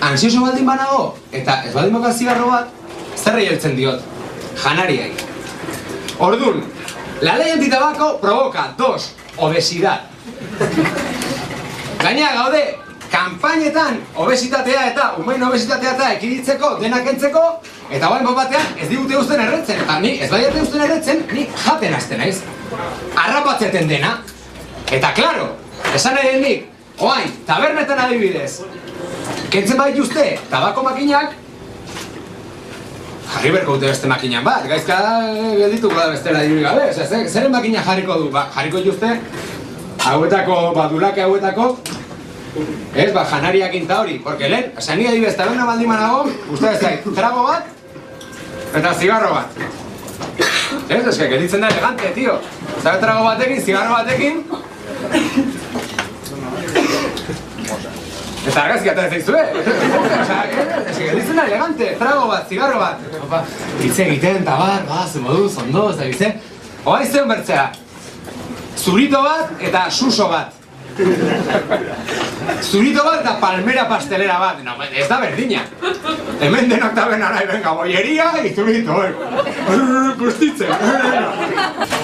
ansioso 0.00 0.46
baldin 0.46 0.72
banago, 0.72 1.10
eta 1.28 1.60
ez 1.66 1.74
baldin 1.76 1.98
baka 1.98 2.14
zigarro 2.16 2.48
bat, 2.48 2.72
zer 3.20 3.36
heltzen 3.36 3.76
diot, 3.76 4.00
janariai. 4.64 5.10
Ordun, 6.24 6.64
la 7.20 7.36
ley 7.36 7.52
antitabaco 7.52 8.14
provoca, 8.22 8.70
dos, 8.80 9.12
obesidad. 9.36 10.08
Gaina 12.00 12.32
gaude, 12.38 12.62
kanpainetan 13.12 13.98
obesitatea 14.16 14.86
eta 14.90 15.12
umein 15.20 15.42
obesitatea 15.44 15.94
eta 15.94 16.10
ekiditzeko 16.16 16.76
denak 16.80 17.06
entzeko 17.14 17.42
eta 17.90 18.08
bain 18.08 18.28
batean 18.34 18.78
ez 18.80 18.88
digute 18.88 19.16
usten 19.16 19.40
erretzen 19.40 19.82
eta 19.84 19.98
ni 20.00 20.14
ez 20.20 20.30
baiate 20.30 20.62
usten 20.62 20.80
erretzen 20.80 21.24
ni 21.32 21.48
jaten 21.64 21.94
azten 21.94 22.18
naiz. 22.18 22.40
Arrapatzeten 23.16 23.88
dena. 23.88 24.16
Eta 24.92 25.12
klaro 25.16 25.50
esan 25.94 26.14
nahi 26.14 26.40
nik 26.40 26.68
oain 27.00 27.30
tabernetan 27.46 27.98
adibidez 28.06 28.62
kentzen 29.50 29.78
bai 29.78 29.92
uste 30.00 30.26
tabako 30.50 30.84
makinak 30.88 31.34
jarri 33.32 33.52
berko 33.56 33.76
dute 33.76 33.90
beste 33.90 34.08
makinan 34.08 34.44
bat 34.44 34.68
gaizka 34.68 34.98
geldituko 35.58 35.96
da 35.96 36.10
bestela 36.12 36.44
diri 36.44 36.62
gabe 36.62 36.92
zeren 37.28 37.52
makina 37.52 37.82
jarriko 37.88 38.18
du 38.22 38.30
ba, 38.30 38.46
jarriko 38.54 38.84
juzte 38.86 39.10
hauetako 40.04 40.58
badulake 40.76 41.22
hauetako 41.22 41.76
Ez, 42.52 43.12
ba, 43.14 43.24
janariak 43.24 43.74
inta 43.74 44.00
hori, 44.02 44.18
porque 44.20 44.48
lehen, 44.48 44.72
esan 44.76 44.98
nire 45.00 45.14
adibez, 45.14 45.36
taberna 45.36 45.64
baldin 45.64 45.88
manago, 45.88 46.26
uste 46.52 46.68
ez 46.68 46.80
zait, 46.80 47.06
trago 47.16 47.46
bat, 47.46 47.70
eta 48.76 48.92
zigarro 48.92 49.30
bat. 49.32 49.62
Ez, 50.88 51.06
ez, 51.06 51.16
que 51.16 51.38
ditzen 51.40 51.64
da 51.64 51.70
elegante, 51.72 52.12
tio. 52.12 52.36
Zabe 52.82 53.00
trago 53.00 53.24
batekin, 53.24 53.62
zigarro 53.64 53.96
batekin. 53.96 54.44
Eta 58.42 58.62
argazki 58.66 58.90
eta 58.92 59.06
ez 59.06 59.10
daizue. 59.16 59.42
Ez, 60.90 60.96
que 60.98 61.10
ditzen 61.16 61.40
da 61.40 61.46
elegante, 61.48 61.92
trago 61.98 62.28
bat, 62.34 62.48
zigarro 62.52 62.80
bat. 62.84 63.52
Itze 63.80 64.10
egiten, 64.10 64.42
eta 64.44 64.60
bar, 64.60 64.84
ba, 64.88 65.06
ze 65.08 65.24
moduz, 65.24 65.54
ondo, 65.64 65.88
ez 65.94 66.00
da 66.02 66.10
bize. 66.10 66.34
Oa 66.84 67.00
izan 67.00 67.30
bertzea, 67.30 67.70
zurito 68.76 69.22
bat 69.24 69.62
eta 69.62 69.88
suso 69.90 70.28
bat. 70.28 70.61
Zurito 72.62 73.04
bat 73.04 73.20
eta 73.20 73.36
palmera 73.40 73.84
pastelera 73.88 74.38
bat, 74.40 74.62
no, 74.64 74.74
ez 74.90 75.08
da 75.08 75.18
berdina. 75.22 75.62
Hemen 76.42 76.68
denok 76.70 76.94
da 76.96 77.06
bena 77.10 77.30
nahi, 77.32 77.46
venga, 77.46 77.72
bolleria 77.76 78.32
y 78.44 78.54
zurito, 78.54 79.04
eh. 79.04 79.14
Pustitze. 80.18 80.66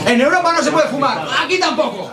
En 0.06 0.20
Europa 0.20 0.52
no 0.52 0.62
se 0.62 0.70
puede 0.72 0.88
fumar, 0.88 1.26
aquí 1.42 1.58
tampoco. 1.58 2.10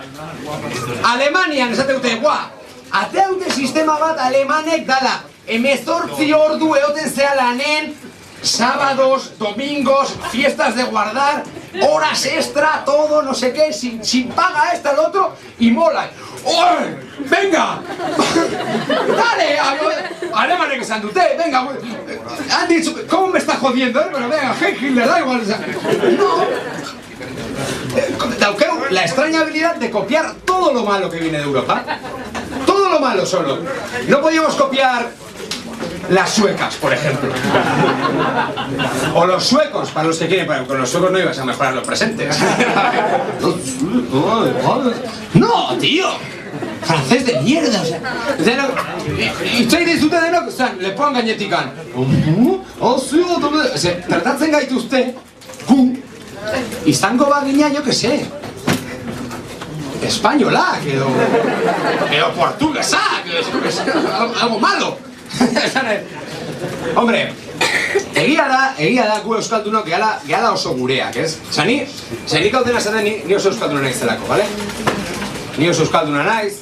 Alemanian 1.04 1.72
esate 1.74 1.94
dute, 1.94 2.16
guau, 2.16 2.50
atea 2.92 3.28
dute 3.30 3.52
sistema 3.52 3.98
bat 4.00 4.20
alemanek 4.20 4.86
dala. 4.86 5.22
Emezortzi 5.48 6.34
ordu 6.34 6.74
eoten 6.76 7.10
zea 7.10 7.36
lanen, 7.38 7.94
sábados, 8.42 9.38
domingos, 9.38 10.16
fiestas 10.32 10.76
de 10.76 10.84
guardar, 10.84 11.44
horas 11.88 12.26
extra, 12.26 12.84
todo, 12.86 13.22
no 13.22 13.34
sé 13.34 13.54
qué, 13.54 13.72
sin, 13.74 14.04
sin 14.04 14.30
paga 14.30 14.72
esta, 14.74 14.92
el 14.92 15.00
otro, 15.00 15.36
y 15.60 15.72
mola. 15.72 16.10
¡Venga! 17.18 17.82
¡Dale! 18.88 19.60
Alemanes 20.34 20.80
que 20.80 20.86
se 20.86 21.00
dute, 21.00 21.22
venga. 21.38 21.68
Han 22.52 22.68
dicho, 22.68 22.94
¿cómo 23.10 23.28
me 23.28 23.40
está 23.40 23.56
jodiendo? 23.56 24.00
Eh? 24.00 24.08
Pero 24.12 24.30
venga, 24.30 24.56
Hitler, 24.70 25.08
da 25.08 25.20
igual. 25.20 25.42
No. 26.18 26.46
la 28.92 29.02
extraña 29.02 29.42
habilidad 29.42 29.76
de 29.76 29.90
copiar 29.90 30.36
todo 30.46 30.74
lo 30.74 30.84
malo 30.84 31.10
que 31.10 31.20
viene 31.20 31.40
de 31.40 31.44
Europa. 31.46 31.84
Todo 32.66 32.90
lo 32.90 33.00
malo 33.00 33.26
solo. 33.26 33.60
No 34.08 34.22
podíamos 34.22 34.56
copiar 34.56 35.10
las 36.10 36.30
suecas, 36.30 36.76
por 36.76 36.94
ejemplo. 36.94 37.32
O 39.14 39.26
los 39.26 39.44
suecos, 39.44 39.92
para 39.92 40.08
los 40.08 40.18
que 40.18 40.28
quieren, 40.28 40.48
pero 40.48 40.68
con 40.68 40.78
los 40.78 40.90
suecos 40.90 41.12
no 41.12 41.20
ibas 41.20 41.38
a 41.40 41.46
mejorar 41.46 41.74
los 41.74 41.86
presentes. 41.86 42.38
¡No, 45.34 45.78
tío! 45.78 46.08
Francés 46.82 47.26
de 47.26 47.42
mierda, 47.42 47.82
o 47.82 47.86
sea. 47.86 48.00
Itxai 49.60 49.86
dizute 49.86 50.22
denok, 50.22 50.50
zan, 50.52 50.78
lepoan 50.80 51.14
gainetikan. 51.14 51.72
Oh, 52.80 53.00
zio, 53.00 53.40
tratatzen 54.08 54.52
gaituzte, 54.52 55.16
gu, 55.68 55.98
izango 56.86 57.26
bagina, 57.26 57.72
jo 57.74 57.82
que 57.84 57.94
sé, 57.94 58.26
españolak, 60.04 60.86
edo, 60.86 61.08
edo 62.12 62.32
portuguesak, 62.34 63.26
edo, 63.26 64.34
algo 64.42 64.60
malo. 64.60 64.98
Hombre, 66.96 67.22
egia 68.16 68.46
da, 68.48 68.62
egia 68.80 69.08
da 69.10 69.20
gu 69.24 69.36
euskaldunok 69.40 69.88
gehala, 69.90 70.12
gehala 70.28 70.54
oso 70.56 70.74
gureak, 70.78 71.18
ez? 71.20 71.36
Osa, 71.50 71.66
ni, 71.68 71.82
zer 72.28 72.44
nik 72.46 72.56
hauten 72.56 72.78
esaten 72.80 73.04
ni, 73.08 73.18
ni 73.28 73.36
oso 73.36 73.52
euskalduna 73.52 73.84
naiz 73.86 73.98
zelako, 74.00 74.30
bale? 74.32 74.48
Ni 75.58 75.70
oso 75.70 75.86
euskalduna 75.86 76.24
naiz, 76.28 76.62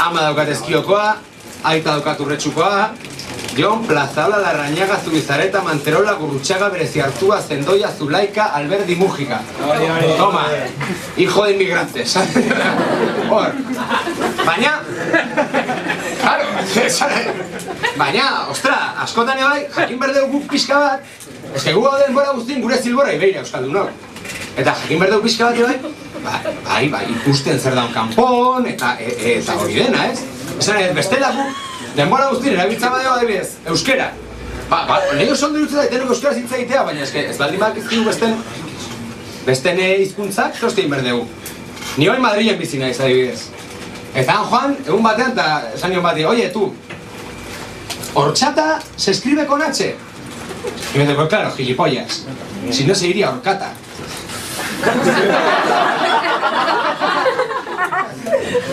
ama 0.00 0.24
daukat 0.28 0.54
ezkiokoa, 0.56 1.06
aita 1.70 1.96
daukat 1.96 2.20
urretxukoa, 2.24 2.90
Jon 3.56 3.82
Plazaola 3.84 4.38
Larrañaga 4.38 4.96
Zubizareta 5.04 5.60
Manterola 5.62 6.12
Gurruchaga 6.14 6.68
Bereciartúa 6.70 7.42
Zendoya 7.42 7.90
Zulaika 7.90 8.44
Alberdi 8.54 8.94
Mújica. 8.96 9.40
Toma, 10.16 10.46
hijo 11.16 11.44
de 11.44 11.52
inmigrantes. 11.52 12.16
Hor, 13.30 13.52
baina, 14.46 14.82
claro, 16.20 16.44
baina, 18.00 18.26
ostra, 18.50 18.76
askotan 19.04 19.40
bai, 19.42 19.64
jakin 19.74 19.98
berdeu 20.00 20.28
guk 20.32 20.46
pixka 20.50 20.78
bat, 20.78 21.04
que 21.62 21.72
gu 21.72 21.84
hau 21.86 21.98
denbora 21.98 22.34
guztien 22.36 22.62
gure 22.62 22.78
zilbora 22.78 23.14
ibeira 23.14 23.42
euskaldunok. 23.44 23.90
Eta 24.56 24.74
jakin 24.82 25.00
berdeu 25.02 25.22
pixka 25.24 25.50
bat 25.50 25.58
bai, 25.58 25.78
ba, 26.24 26.40
bai, 26.68 26.88
bai, 26.92 27.04
ikusten 27.16 27.58
zer 27.58 27.74
daun 27.74 27.92
kanpon, 27.92 28.66
eta, 28.70 28.96
e, 29.00 29.10
e, 29.16 29.36
eta 29.40 29.56
hori 29.60 29.80
dena, 29.82 30.06
ez? 30.10 30.24
Esan 30.58 30.80
ez, 30.80 30.90
bestela 30.96 31.32
gu, 31.36 31.46
denbora 31.96 32.30
guztien 32.32 32.58
erabiltza 32.58 32.90
badeo 32.92 33.14
adibidez, 33.16 33.54
euskera. 33.66 34.10
Ba, 34.70 34.84
ba, 34.86 35.00
nahi 35.16 35.30
oso 35.30 35.48
ondo 35.48 35.62
irutzen 35.62 35.80
da, 35.80 35.86
itenok 35.88 36.14
euskera 36.14 36.36
egitea, 36.36 36.84
baina 36.86 37.06
que, 37.12 37.28
ez 37.32 37.38
baldin 37.38 37.62
bak 37.62 37.78
izkigu 37.80 38.04
besten, 38.06 38.36
besten 39.46 39.80
hizkuntzak 39.86 40.60
zostein 40.60 40.90
berdegu. 40.92 41.24
Ni 41.98 42.06
hori 42.08 42.22
Madrilen 42.22 42.58
bizi 42.60 42.78
naiz 42.78 42.98
adibidez. 43.00 43.48
Eta 44.14 44.32
han 44.32 44.44
joan, 44.44 44.76
egun 44.86 45.02
batean, 45.02 45.32
eta 45.32 45.70
esan 45.74 45.92
oye, 46.26 46.48
tu, 46.48 46.74
horchata 48.14 48.80
se 48.96 49.10
escribe 49.12 49.46
con 49.46 49.62
H. 49.62 49.96
Y 50.94 50.98
me 50.98 51.04
dice, 51.04 51.14
pues 51.14 51.28
claro, 51.28 51.52
gilipollas. 51.52 52.26
Si 52.70 52.84
no 52.84 52.94
se 52.94 53.06
diría 53.06 53.30
horcata. 53.30 53.72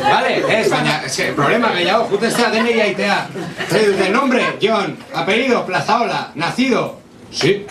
Vale, 0.09 0.61
ez, 0.61 1.15
que, 1.15 1.31
problema 1.33 1.69
gehiago, 1.69 2.05
juten 2.05 2.31
zera 2.31 2.49
denei 2.49 2.79
aitea. 2.81 3.27
Zer 3.69 3.91
dute, 3.91 4.09
nombre, 4.09 4.57
Jon, 4.61 4.97
apellido, 5.13 5.65
Plazaola, 5.65 6.31
nacido. 6.35 6.99
Sí. 7.31 7.65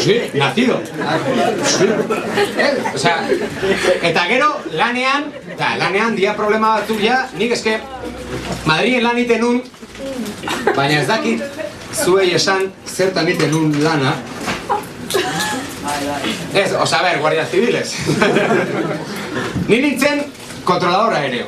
Sí, 0.00 0.20
nacido. 0.34 0.80
Sí. 1.64 1.86
O 2.94 2.98
sea, 2.98 3.28
eta 4.02 4.20
gero, 4.24 4.56
lanean, 4.72 5.32
eta 5.52 5.76
lanean, 5.76 6.16
dia 6.16 6.34
problema 6.36 6.80
batu 6.80 6.96
ja, 7.02 7.28
nik 7.36 7.52
eske, 7.52 7.78
Madrien 8.64 9.04
lan 9.04 9.18
iten 9.18 9.40
nun, 9.44 9.62
baina 10.76 11.00
ez 11.00 11.06
dakit, 11.08 11.42
zuei 11.92 12.30
esan 12.34 12.70
zertan 12.86 13.28
iten 13.28 13.50
nun 13.50 13.74
lana, 13.84 14.16
Ez, 16.54 16.72
o 16.72 16.86
sea, 16.86 17.00
a 17.00 17.02
ver, 17.02 17.18
guardias 17.18 17.50
civiles. 17.50 17.94
Ni 19.68 19.80
nintzen 19.80 20.24
kontrolador 20.64 21.14
aéreo. 21.14 21.46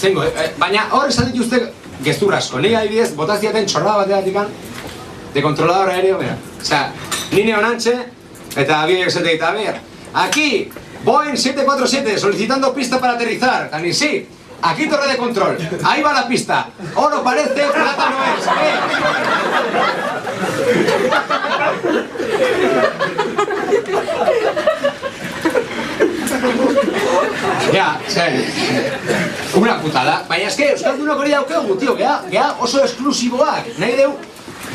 Zengo, 0.00 0.24
eh, 0.24 0.52
baina 0.58 0.86
hor 0.90 1.08
esan 1.08 1.32
dituzte 1.32 1.60
gezur 2.04 2.34
asko. 2.34 2.60
Ni 2.60 2.74
adibidez, 2.74 3.14
botaziaten 3.16 3.66
txorra 3.66 3.96
bateatik 4.02 4.36
de 5.34 5.42
controlador 5.42 5.90
aéreo, 5.90 6.18
mira. 6.18 6.36
O 6.60 6.64
sea, 6.64 6.92
ni 7.32 7.44
neonantxe, 7.44 7.94
eta 8.56 8.82
abiek 8.82 9.08
esate 9.08 9.34
eta 9.34 9.52
ber. 9.52 9.80
Aquí, 10.14 10.70
Boeing 11.04 11.36
747 11.36 12.18
solicitando 12.18 12.74
pista 12.74 13.00
para 13.00 13.14
aterrizar. 13.14 13.70
Tani, 13.70 13.92
sí, 13.92 14.28
Aquí 14.62 14.86
torre 14.86 15.10
de 15.10 15.16
control. 15.16 15.58
Ahí 15.82 16.02
va 16.02 16.12
la 16.12 16.28
pista. 16.28 16.68
Oro 16.94 17.24
parece, 17.24 17.66
plata 17.66 18.10
no 18.10 18.24
es. 18.24 18.46
Ja, 27.72 27.86
zen, 28.08 28.40
una 29.54 29.76
putada. 29.82 30.22
Baina 30.28 30.48
eske, 30.50 30.72
Euskaldunok 30.74 31.22
hori 31.22 31.34
daukegu, 31.36 31.76
tio, 31.80 31.94
gea, 31.98 32.16
gea 32.32 32.48
oso 32.66 32.82
esklusiboak. 32.84 33.68
Nahi 33.78 33.96
deu, 34.00 34.16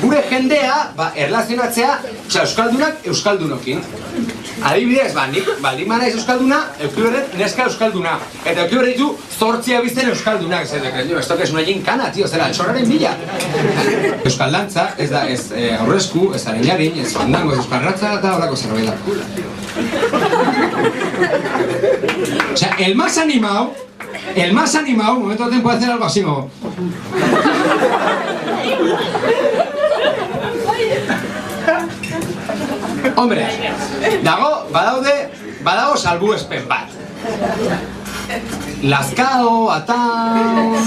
gure 0.01 0.21
jendea, 0.29 0.75
ba, 0.97 1.11
erlazionatzea, 1.15 1.99
osea, 2.27 2.41
Euskaldunak 2.43 3.07
Euskaldunokin. 3.07 3.81
Adibidez, 4.67 5.13
ba, 5.13 5.27
nik, 5.31 5.47
baldin 5.61 5.87
mara 5.89 6.07
Euskalduna, 6.09 6.59
eukiberret 6.85 7.33
neska 7.37 7.67
Euskalduna. 7.69 8.17
Eta 8.43 8.65
eukiberret 8.65 8.95
ditu, 8.95 9.09
zortzia 9.37 9.81
bizten 9.85 10.09
Euskaldunak. 10.13 10.67
Zer, 10.67 10.81
dek, 10.85 10.93
esto 11.19 11.37
que 11.37 11.43
es 11.43 11.51
una 11.53 11.63
jinkana, 11.65 12.11
tio, 12.11 12.27
zera, 12.27 12.49
txorraren 12.51 12.89
bila. 12.89 13.13
Euskaldantza, 14.23 14.89
ez 14.97 15.09
da, 15.13 15.25
ez 15.29 15.51
eh, 15.53 15.75
aurresku, 15.79 16.31
ez 16.35 16.45
arenarin, 16.47 16.99
ez 17.03 17.11
fandango, 17.13 17.53
ez 17.53 17.61
euskarratza 17.63 18.13
eta 18.19 18.35
horako 18.37 18.55
zerbait 18.55 18.87
da. 18.89 18.95
O 22.53 22.57
sea, 22.57 22.75
el 22.79 22.95
más 22.95 23.17
animado, 23.17 23.73
el 24.35 24.53
más 24.53 24.75
animado, 24.75 25.15
un 25.15 25.21
momento 25.23 25.49
de 25.49 25.59
puede 25.59 25.77
hacer 25.77 25.91
algo 25.91 26.05
así, 26.05 26.21
como... 26.23 26.49
Hombre, 33.17 33.47
dago, 34.21 34.67
badaude, 34.69 35.13
badago 35.65 35.97
salbuespen 35.97 36.67
bat. 36.69 36.91
Lazkao, 38.83 39.71
ataun... 39.73 40.77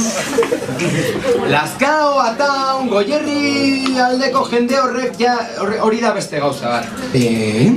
Lazkao, 1.51 2.21
ataun, 2.23 2.87
goierri 2.93 3.97
aldeko 3.99 4.45
jende 4.53 4.79
horrek 4.79 5.19
ja, 5.19 5.35
hori 5.83 5.99
da 6.05 6.15
beste 6.15 6.39
gauza 6.39 6.71
bat. 6.71 6.87
Eh, 7.19 7.73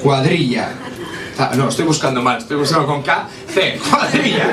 cuadrilla. 0.00 0.70
Ah, 1.36 1.50
no, 1.54 1.68
estoy 1.68 1.84
buscando 1.84 2.22
mal, 2.22 2.38
estoy 2.38 2.56
buscando 2.56 2.86
con 2.86 3.02
K. 3.02 3.28
C, 3.52 3.78
cuadrilla. 3.90 4.48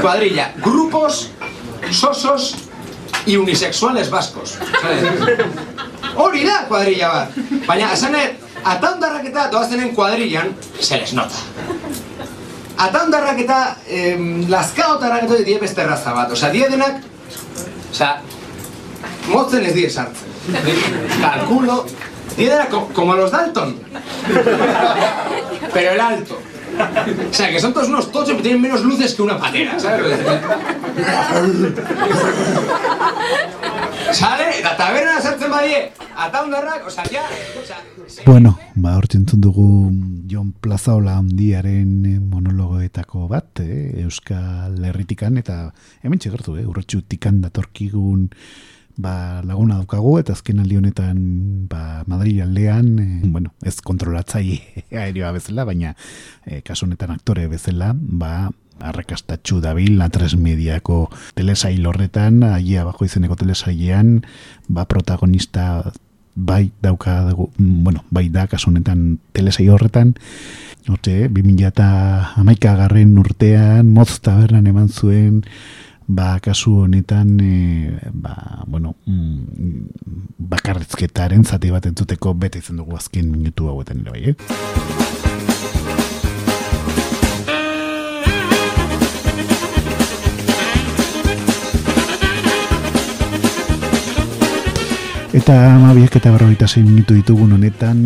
Cuadrilla. 0.00 0.52
Grupos 0.62 1.32
sosos 1.90 2.54
y 3.26 3.36
unisexuales 3.36 4.08
vascos. 4.08 4.56
Hori 6.16 6.44
da 6.46 6.64
kuadrilla 6.68 7.08
bat. 7.12 7.36
Baina, 7.66 7.90
esanet, 7.92 8.40
ataundarrak 8.64 9.28
eta 9.30 9.48
doazenen 9.52 9.92
kuadrillan, 9.94 10.54
se 10.80 10.98
les 11.00 11.12
nota. 11.16 11.42
Ataundarrak 12.86 13.38
eta 13.44 13.60
eh, 13.88 14.16
lazkaotarrak 14.48 15.28
eta 15.28 15.42
die 15.44 15.58
beste 15.60 15.86
raza 15.86 16.14
bat. 16.16 16.32
Osa, 16.32 16.50
die 16.52 16.66
denak, 16.72 17.04
osa, 17.90 18.16
motzen 19.28 19.68
ez 19.68 19.74
die 19.76 19.90
sartzen. 19.90 20.34
Calculo, 21.20 21.84
die 22.36 22.48
denak, 22.48 22.74
como 22.94 23.14
los 23.14 23.30
Dalton. 23.30 23.78
Pero 25.72 25.90
el 25.92 26.00
alto. 26.00 26.42
O 26.76 27.34
sea, 27.34 27.50
que 27.50 27.60
son 27.60 27.72
todos 27.72 27.88
unos 27.88 28.12
tochos 28.12 28.36
que 28.36 28.42
tienen 28.42 28.60
menos 28.60 28.82
luces 28.82 29.14
que 29.14 29.22
una 29.22 29.38
patera, 29.38 29.78
¿sabes? 29.80 30.18
Sale, 34.12 34.46
eta 34.60 34.76
taberna 34.78 35.16
sartzen 35.20 35.50
badie, 35.50 35.80
ataundarrak, 36.16 36.86
o 36.86 36.90
sea, 36.90 37.04
ya... 37.10 37.24
O 37.58 37.64
sea, 37.66 37.80
bueno, 38.24 38.56
ba, 38.74 38.94
hor 38.96 39.08
txentzun 39.10 39.40
dugu 39.42 39.66
Jon 40.30 40.52
Plazaola 40.62 41.16
handiaren 41.18 42.20
monologoetako 42.30 43.26
bat, 43.30 43.60
eh, 43.64 44.04
Euskal 44.04 44.78
Herritikan, 44.84 45.38
eta 45.42 45.72
hemen 46.02 46.22
txegertu, 46.22 46.56
eh, 46.60 46.66
urretxu 46.66 47.02
tikan 47.08 47.42
datorkigun 47.42 48.30
ba, 48.96 49.42
laguna 49.44 49.80
daukagu, 49.80 50.16
eta 50.20 50.34
azken 50.36 50.62
aldi 50.62 50.78
honetan 50.80 51.18
ba, 51.70 52.02
Madrid 52.08 52.40
aldean, 52.42 52.92
e, 52.98 53.08
bueno, 53.24 53.52
ez 53.62 53.76
kontrolatzai 53.84 54.60
aerioa 55.04 55.32
bezala, 55.36 55.66
baina 55.68 55.94
e, 56.44 56.62
kasu 56.66 56.86
honetan 56.88 57.12
aktore 57.14 57.46
bezala, 57.52 57.92
ba, 57.94 58.48
arrakastatxu 58.80 59.60
dabil 59.64 59.96
la 59.98 60.08
tres 60.12 60.36
mediako 60.36 61.06
telesail 61.34 61.86
horretan, 61.86 62.42
aia 62.44 62.84
bajo 62.84 63.04
izeneko 63.04 63.36
telesailean, 63.36 64.20
ba, 64.68 64.84
protagonista 64.84 65.92
bai 66.36 66.70
dauka, 66.82 67.32
bueno, 67.56 68.04
bai 68.10 68.28
da 68.28 68.46
kasu 68.46 68.70
honetan 68.70 69.18
telesai 69.32 69.68
horretan, 69.72 70.14
Horte, 70.86 71.26
2000 71.34 71.66
eta 71.66 71.86
amaika 72.38 72.76
garren 72.78 73.16
urtean, 73.18 73.88
moz 73.90 74.20
tabernan 74.22 74.68
eman 74.70 74.86
zuen, 74.86 75.40
ba, 76.06 76.38
kasu 76.38 76.76
honetan, 76.84 77.32
e, 77.42 77.98
ba, 78.14 78.62
bueno, 78.70 78.94
mm, 79.06 80.46
bakarrizketaren 80.54 81.42
zati 81.42 81.74
bat 81.74 81.90
entzuteko 81.90 82.34
bete 82.38 82.62
izan 82.62 82.78
dugu 82.78 82.94
azken 82.94 83.32
minutu 83.34 83.66
hauetan 83.72 84.06
ere 84.06 84.14
bai, 84.14 84.22
eh? 84.30 86.05
Eta 95.36 95.52
amabiak 95.76 96.14
eta 96.16 96.30
berroita 96.32 96.64
zein 96.64 96.86
minutu 96.88 97.12
ditugun 97.12 97.50
honetan, 97.52 97.98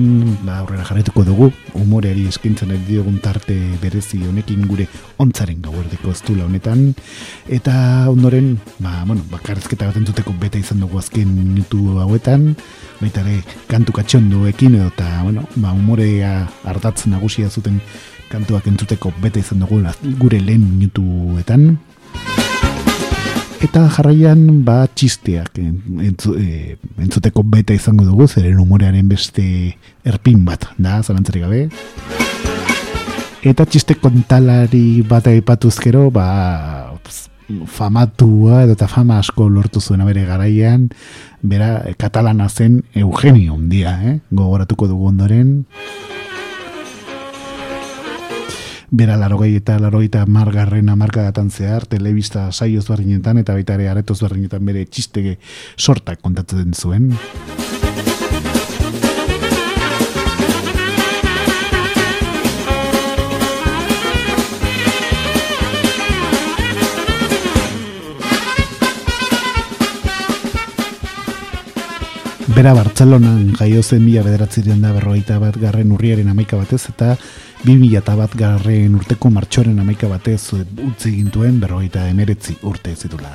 ba, 0.43 0.57
aurrera 0.59 0.83
jarretuko 0.89 1.23
dugu, 1.23 1.47
umoreari 1.79 2.25
eskintzen 2.27 2.73
ez 2.75 2.81
diogun 2.89 3.21
tarte 3.23 3.55
berezi 3.79 4.19
honekin 4.27 4.65
gure 4.67 4.89
ontzaren 5.23 5.61
gauerdeko 5.63 6.11
ez 6.11 6.23
honetan. 6.27 6.83
Eta 7.47 8.11
ondoren, 8.11 8.59
ba, 8.81 9.05
bueno, 9.07 9.23
bakarrezketa 9.31 9.87
bat 9.87 10.01
entzuteko 10.03 10.35
beta 10.41 10.59
izan 10.59 10.81
dugu 10.81 10.99
azken 10.99 11.31
minutu 11.31 12.01
hauetan, 12.01 12.57
baita 12.99 13.21
ere 13.21 13.45
kantu 13.69 13.93
katxondoekin 13.93 14.75
edo 14.75 14.89
eta, 14.89 15.23
bueno, 15.23 15.47
ba, 15.55 15.71
umorea 15.71 16.49
hartatzen 16.65 17.13
nagusia 17.13 17.49
zuten 17.49 17.79
kantuak 18.29 18.67
entzuteko 18.67 19.15
beta 19.23 19.39
izan 19.39 19.63
dugu 19.63 19.85
gure 20.19 20.41
lehen 20.41 20.67
minutuetan. 20.67 21.79
Eta 23.61 23.83
jarraian 23.93 24.63
ba 24.65 24.87
txisteak 24.89 25.59
entzu, 25.61 26.33
e, 26.41 26.77
entzuteko 27.05 27.43
beta 27.45 27.75
izango 27.77 28.07
dugu, 28.09 28.25
zeren 28.25 28.57
humorearen 28.63 29.09
beste 29.09 29.45
erpin 30.09 30.47
bat, 30.47 30.65
da, 30.81 31.03
zalantzarik 31.05 31.45
gabe. 31.45 31.67
Eta 33.45 33.67
txiste 33.69 33.99
kontalari 34.01 35.03
bat 35.09 35.29
aipatuz 35.29 35.77
ba, 36.13 36.27
famatua 37.67 38.63
edo 38.65 38.73
eta 38.79 38.89
fama 38.89 39.19
asko 39.19 39.49
lortu 39.49 39.81
zuen 39.81 40.05
bere 40.07 40.25
garaian, 40.25 40.89
bera 41.43 41.83
katalana 41.99 42.49
zen 42.49 42.83
Eugenio 42.95 43.57
dia, 43.61 43.93
eh? 44.05 44.21
gogoratuko 44.31 44.89
dugu 44.89 45.09
ondoren 45.09 45.67
bera 48.91 49.17
larogei 49.17 49.55
eta 49.55 49.79
larogei 49.79 50.09
eta 50.11 50.25
margarren 50.27 50.89
amarkadatan 50.91 51.51
zehar, 51.51 51.87
telebista 51.87 52.51
saioz 52.53 52.89
barrinetan 52.89 53.39
eta 53.39 53.55
baita 53.55 53.79
ere 53.79 53.89
aretoz 53.89 54.21
barrinetan 54.23 54.65
bere 54.67 54.85
txistege 54.87 55.39
sortak 55.79 56.21
kontatzen 56.21 56.75
zuen. 56.75 57.15
Bera 72.51 72.75
Bartzelonan 72.75 73.55
jaio 73.57 73.81
zen 73.81 74.03
mila 74.05 74.21
bederatzirean 74.27 74.83
da 74.83 74.91
berrogeita 74.93 75.39
bat 75.41 75.55
garren 75.57 75.95
urriaren 75.95 76.29
amaika 76.29 76.59
batez 76.59 76.83
eta 76.91 77.15
2000 77.65 78.17
bat 78.17 78.35
garren 78.41 78.95
urteko 78.97 79.29
martxoren 79.29 79.79
amaika 79.83 80.09
batez 80.09 80.55
utzi 80.57 81.11
gintuen 81.13 81.59
berrogeita 81.61 82.07
emeretzi 82.09 82.55
urte 82.65 82.95
zitula. 82.97 83.35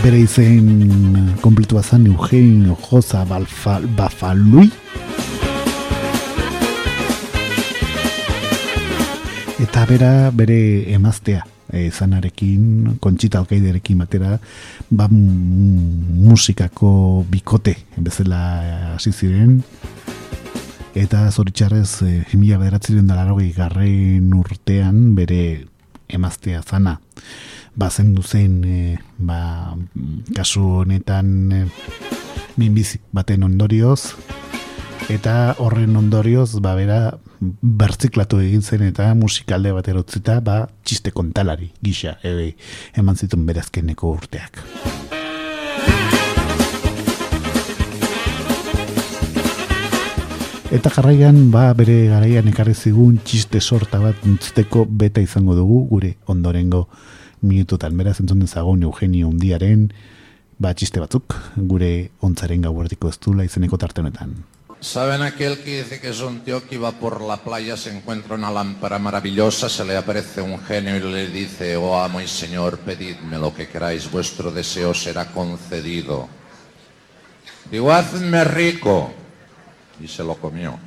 Bere 0.00 0.22
izen 0.22 1.34
kompletua 1.42 1.82
zan 1.82 2.06
Eugenio 2.06 2.78
Josa 2.88 3.26
Bafalui 3.28 4.70
eta 9.68 9.82
bera 9.84 10.30
bere 10.32 10.88
emaztea 10.96 11.42
izanarekin, 11.76 12.94
kontxita 13.04 13.42
alkaiderekin 13.42 13.98
batera, 14.00 14.38
ba 14.88 15.04
musikako 15.12 17.26
bikote 17.28 17.74
bezala 18.00 18.94
hasi 18.94 19.12
ziren. 19.12 19.60
Eta 20.96 21.28
zoritxarrez 21.28 22.02
e, 22.02 22.24
mila 22.32 22.56
bederatzen 22.56 23.06
da 23.06 23.26
garren 23.56 24.32
urtean 24.32 25.14
bere 25.14 25.66
emaztea 26.08 26.62
zana. 26.62 27.00
Bazen 27.76 28.14
duzen 28.14 28.64
e, 28.64 28.96
ba, 29.18 29.76
kasu 30.34 30.80
honetan 30.80 31.52
e, 31.52 31.66
minbizi 32.56 33.00
baten 33.12 33.44
ondorioz. 33.44 34.14
Eta 35.12 35.54
horren 35.58 35.96
ondorioz 35.96 36.56
ba 36.60 36.74
bera 36.74 37.18
bertziklatu 37.40 38.40
egin 38.42 38.62
zen 38.62 38.82
eta 38.88 39.12
musikalde 39.14 39.72
bat 39.72 39.88
erotzita 39.88 40.40
ba 40.44 40.60
txiste 40.84 41.12
kontalari 41.14 41.70
gisa 41.82 42.16
ebe, 42.22 42.54
eman 42.96 43.16
zituen 43.16 43.46
berazkeneko 43.46 44.10
urteak. 44.16 44.64
Eta 50.68 50.90
jarraian 50.92 51.46
ba 51.48 51.70
bere 51.72 52.10
garaian 52.10 52.48
ekarri 52.50 52.74
zigun 52.74 53.14
txiste 53.24 53.60
sorta 53.60 54.02
bat 54.02 54.26
entzuteko 54.28 54.84
beta 54.84 55.22
izango 55.24 55.54
dugu 55.56 55.86
gure 55.88 56.10
ondorengo 56.26 56.82
minututan 57.40 57.96
beraz 57.96 58.18
entzun 58.20 58.44
dezagun 58.44 58.82
Eugenio 58.84 59.30
Undiaren 59.32 59.88
ba 60.58 60.74
txiste 60.74 61.00
batzuk 61.00 61.38
gure 61.56 62.10
ontzaren 62.20 62.68
gauerdiko 62.68 63.08
ez 63.08 63.16
du 63.16 63.32
izeneko 63.40 63.78
tarte 63.78 64.02
honetan. 64.02 64.36
¿Saben 64.80 65.22
aquel 65.22 65.58
que 65.58 65.82
dice 65.82 66.00
que 66.00 66.10
es 66.10 66.20
un 66.20 66.40
tío 66.40 66.66
que 66.66 66.76
iba 66.76 66.92
por 66.92 67.20
la 67.20 67.38
playa, 67.38 67.76
se 67.76 67.90
encuentra 67.90 68.36
una 68.36 68.50
lámpara 68.50 69.00
maravillosa, 69.00 69.68
se 69.68 69.84
le 69.84 69.96
aparece 69.96 70.40
un 70.40 70.60
genio 70.60 70.96
y 70.96 71.00
le 71.00 71.26
dice, 71.26 71.76
oh 71.76 72.00
amo 72.00 72.20
y 72.20 72.28
señor, 72.28 72.78
pedidme 72.78 73.38
lo 73.38 73.52
que 73.52 73.66
queráis, 73.68 74.08
vuestro 74.08 74.52
deseo 74.52 74.94
será 74.94 75.26
concedido. 75.32 76.28
Digo, 77.70 77.92
hazme 77.92 78.44
rico. 78.44 79.12
Y 80.00 80.06
se 80.06 80.22
lo 80.22 80.36
comió. 80.36 80.78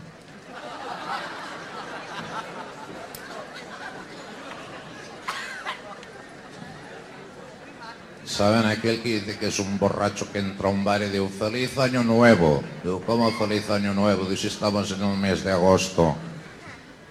¿Saben 8.31 8.65
aquel 8.65 9.01
que 9.01 9.19
dice 9.19 9.37
que 9.37 9.47
es 9.47 9.59
un 9.59 9.77
borracho 9.77 10.31
que 10.31 10.39
entra 10.39 10.69
a 10.69 10.71
un 10.71 10.85
bar 10.85 11.01
y 11.01 11.09
dice 11.09 11.27
feliz 11.37 11.77
año 11.77 12.01
nuevo? 12.01 12.63
Digo, 12.81 13.01
¿cómo 13.05 13.29
feliz 13.31 13.69
año 13.69 13.93
nuevo? 13.93 14.23
Dice, 14.23 14.47
estamos 14.47 14.89
en 14.91 15.03
un 15.03 15.19
mes 15.19 15.43
de 15.43 15.51
agosto. 15.51 16.15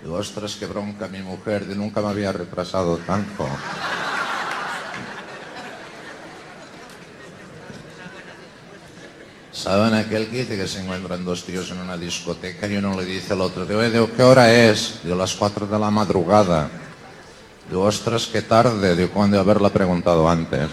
Digo, 0.03 0.15
ostras, 0.15 0.57
qué 0.59 0.65
bronca 0.65 1.09
mi 1.09 1.21
mujer, 1.21 1.67
de 1.67 1.77
nunca 1.77 2.01
me 2.01 2.09
había 2.09 2.33
retrasado 2.33 2.97
tanto. 2.97 3.47
¿Saben 9.53 9.93
aquel 9.93 10.29
que 10.29 10.39
dice 10.39 10.57
que 10.57 10.67
se 10.67 10.81
encuentran 10.81 11.23
dos 11.23 11.45
tíos 11.45 11.71
en 11.71 11.81
una 11.81 11.99
discoteca 11.99 12.67
y 12.67 12.79
uno 12.79 12.99
le 12.99 13.05
dice 13.05 13.35
al 13.35 13.43
otro, 13.43 13.67
digo, 13.67 14.09
¿qué 14.17 14.23
hora 14.23 14.51
es? 14.51 15.01
Digo, 15.05 15.17
las 15.17 15.35
cuatro 15.35 15.67
de 15.67 15.79
la 15.79 15.91
madrugada. 15.91 16.71
Digo, 17.69 17.83
ostras, 17.83 18.27
qué 18.27 18.41
tarde. 18.41 18.97
Digo, 18.97 19.11
¿cuándo 19.11 19.39
haberla 19.39 19.69
preguntado 19.69 20.27
antes? 20.27 20.71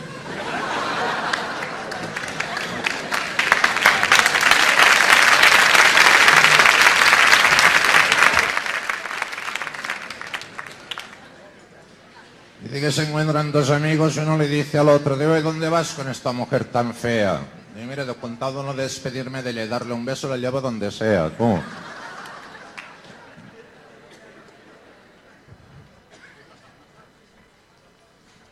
Dice 12.78 12.90
que 12.90 12.92
se 12.92 13.04
encuentran 13.08 13.52
dos 13.52 13.72
amigos 13.72 14.16
y 14.18 14.20
uno 14.20 14.38
le 14.38 14.48
dice 14.48 14.78
al 14.78 14.90
otro, 14.90 15.18
digo, 15.18 15.42
¿dónde 15.42 15.68
vas 15.68 15.94
con 15.94 16.10
esta 16.10 16.32
mujer 16.32 16.66
tan 16.66 16.94
fea? 16.94 17.42
Y 17.76 17.84
mire, 17.84 18.06
de 18.06 18.14
contado 18.14 18.62
no 18.62 18.72
despedirme 18.76 19.42
de 19.42 19.50
ella 19.50 19.64
y 19.64 19.68
darle 19.68 19.94
un 19.96 20.06
beso, 20.06 20.30
la 20.30 20.38
llevo 20.38 20.62
donde 20.62 20.92
sea. 20.92 21.32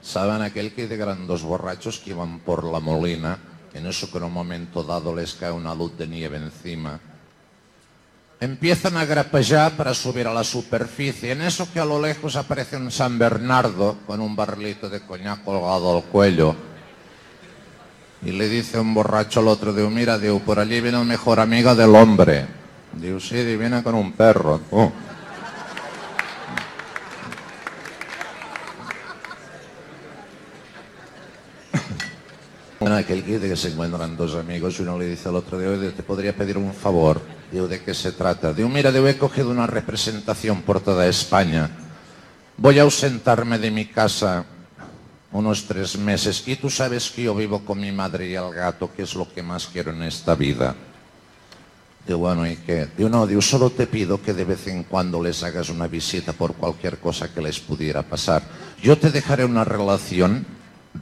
¿Saben 0.01 0.41
aquel 0.41 0.73
que 0.73 0.87
de 0.87 0.97
dos 1.27 1.43
borrachos 1.43 1.99
que 1.99 2.09
iban 2.09 2.39
por 2.39 2.63
la 2.63 2.79
molina? 2.79 3.37
En 3.75 3.85
eso 3.85 4.09
que 4.09 4.17
en 4.17 4.23
un 4.23 4.33
momento 4.33 4.83
dado 4.83 5.15
les 5.15 5.35
cae 5.35 5.51
una 5.51 5.75
luz 5.75 5.95
de 5.99 6.07
nieve 6.07 6.37
encima 6.37 6.99
Empiezan 8.39 8.97
a 8.97 9.05
grapejar 9.05 9.77
para 9.77 9.93
subir 9.93 10.27
a 10.27 10.33
la 10.33 10.43
superficie. 10.43 11.31
En 11.31 11.41
eso 11.41 11.71
que 11.71 11.79
a 11.79 11.85
lo 11.85 12.01
lejos 12.01 12.35
aparece 12.35 12.75
un 12.75 12.91
San 12.91 13.17
Bernardo 13.17 13.97
con 14.05 14.19
un 14.19 14.35
barrilito 14.35 14.89
de 14.89 15.01
coñac 15.01 15.43
colgado 15.43 15.95
al 15.95 16.03
cuello. 16.03 16.55
Y 18.25 18.31
le 18.31 18.49
dice 18.49 18.79
un 18.79 18.93
borracho 18.93 19.39
al 19.39 19.47
otro, 19.47 19.71
digo, 19.71 19.89
mira, 19.89 20.17
digo, 20.17 20.39
por 20.39 20.59
allí 20.59 20.81
viene 20.81 20.99
el 20.99 21.05
mejor 21.05 21.39
amigo 21.39 21.75
del 21.75 21.95
hombre. 21.95 22.45
Digo, 22.93 23.19
sí, 23.19 23.35
viene 23.55 23.83
con 23.83 23.95
un 23.95 24.11
perro. 24.13 24.61
Aquel 32.93 33.23
que 33.23 33.55
se 33.55 33.69
encuentran 33.69 34.17
dos 34.17 34.35
amigos 34.35 34.79
y 34.79 34.83
uno 34.83 34.99
le 34.99 35.07
dice 35.07 35.29
al 35.29 35.35
otro, 35.35 35.57
de 35.57 35.91
te 35.91 36.03
podría 36.03 36.35
pedir 36.35 36.57
un 36.57 36.73
favor. 36.73 37.21
Digo, 37.51 37.67
¿de 37.67 37.81
qué 37.81 37.93
se 37.93 38.11
trata? 38.11 38.53
Digo, 38.53 38.69
mira, 38.69 38.91
digo, 38.91 39.07
he 39.07 39.17
cogido 39.17 39.49
una 39.49 39.67
representación 39.67 40.61
por 40.61 40.81
toda 40.81 41.07
España. 41.07 41.69
Voy 42.57 42.79
a 42.79 42.83
ausentarme 42.83 43.59
de 43.59 43.71
mi 43.71 43.85
casa 43.85 44.45
unos 45.31 45.65
tres 45.65 45.97
meses 45.97 46.43
y 46.47 46.55
tú 46.55 46.69
sabes 46.69 47.11
que 47.11 47.23
yo 47.23 47.35
vivo 47.35 47.65
con 47.65 47.79
mi 47.79 47.91
madre 47.91 48.29
y 48.29 48.35
el 48.35 48.53
gato, 48.53 48.89
que 48.95 49.03
es 49.03 49.15
lo 49.15 49.31
que 49.31 49.43
más 49.43 49.67
quiero 49.67 49.91
en 49.91 50.03
esta 50.03 50.35
vida. 50.35 50.75
Digo, 52.07 52.19
bueno, 52.19 52.45
¿y 52.47 52.55
qué? 52.57 52.87
Digo, 52.95 53.09
no, 53.09 53.25
digo, 53.25 53.41
solo 53.41 53.71
te 53.71 53.87
pido 53.87 54.21
que 54.21 54.33
de 54.33 54.45
vez 54.45 54.67
en 54.67 54.83
cuando 54.83 55.21
les 55.21 55.41
hagas 55.43 55.69
una 55.69 55.87
visita 55.87 56.33
por 56.33 56.53
cualquier 56.53 56.99
cosa 56.99 57.33
que 57.33 57.41
les 57.41 57.59
pudiera 57.59 58.03
pasar. 58.03 58.43
Yo 58.81 58.97
te 58.97 59.09
dejaré 59.09 59.43
una 59.43 59.63
relación 59.63 60.45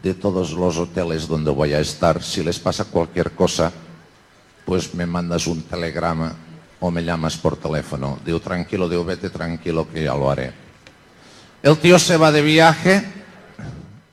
de 0.01 0.13
todos 0.13 0.53
los 0.53 0.77
hoteles 0.77 1.27
donde 1.27 1.51
voy 1.51 1.73
a 1.73 1.79
estar. 1.79 2.23
Si 2.23 2.43
les 2.43 2.59
pasa 2.59 2.85
cualquier 2.85 3.31
cosa, 3.31 3.71
pues 4.65 4.93
me 4.95 5.05
mandas 5.05 5.47
un 5.47 5.61
telegrama 5.63 6.33
o 6.79 6.91
me 6.91 7.03
llamas 7.03 7.37
por 7.37 7.57
teléfono. 7.57 8.19
Digo, 8.25 8.39
tranquilo, 8.39 8.89
digo, 8.89 9.05
vete 9.05 9.29
tranquilo 9.29 9.87
que 9.89 10.03
ya 10.03 10.15
lo 10.15 10.29
haré. 10.29 10.53
El 11.61 11.77
tío 11.77 11.97
se 11.99 12.17
va 12.17 12.31
de 12.31 12.41
viaje 12.41 13.03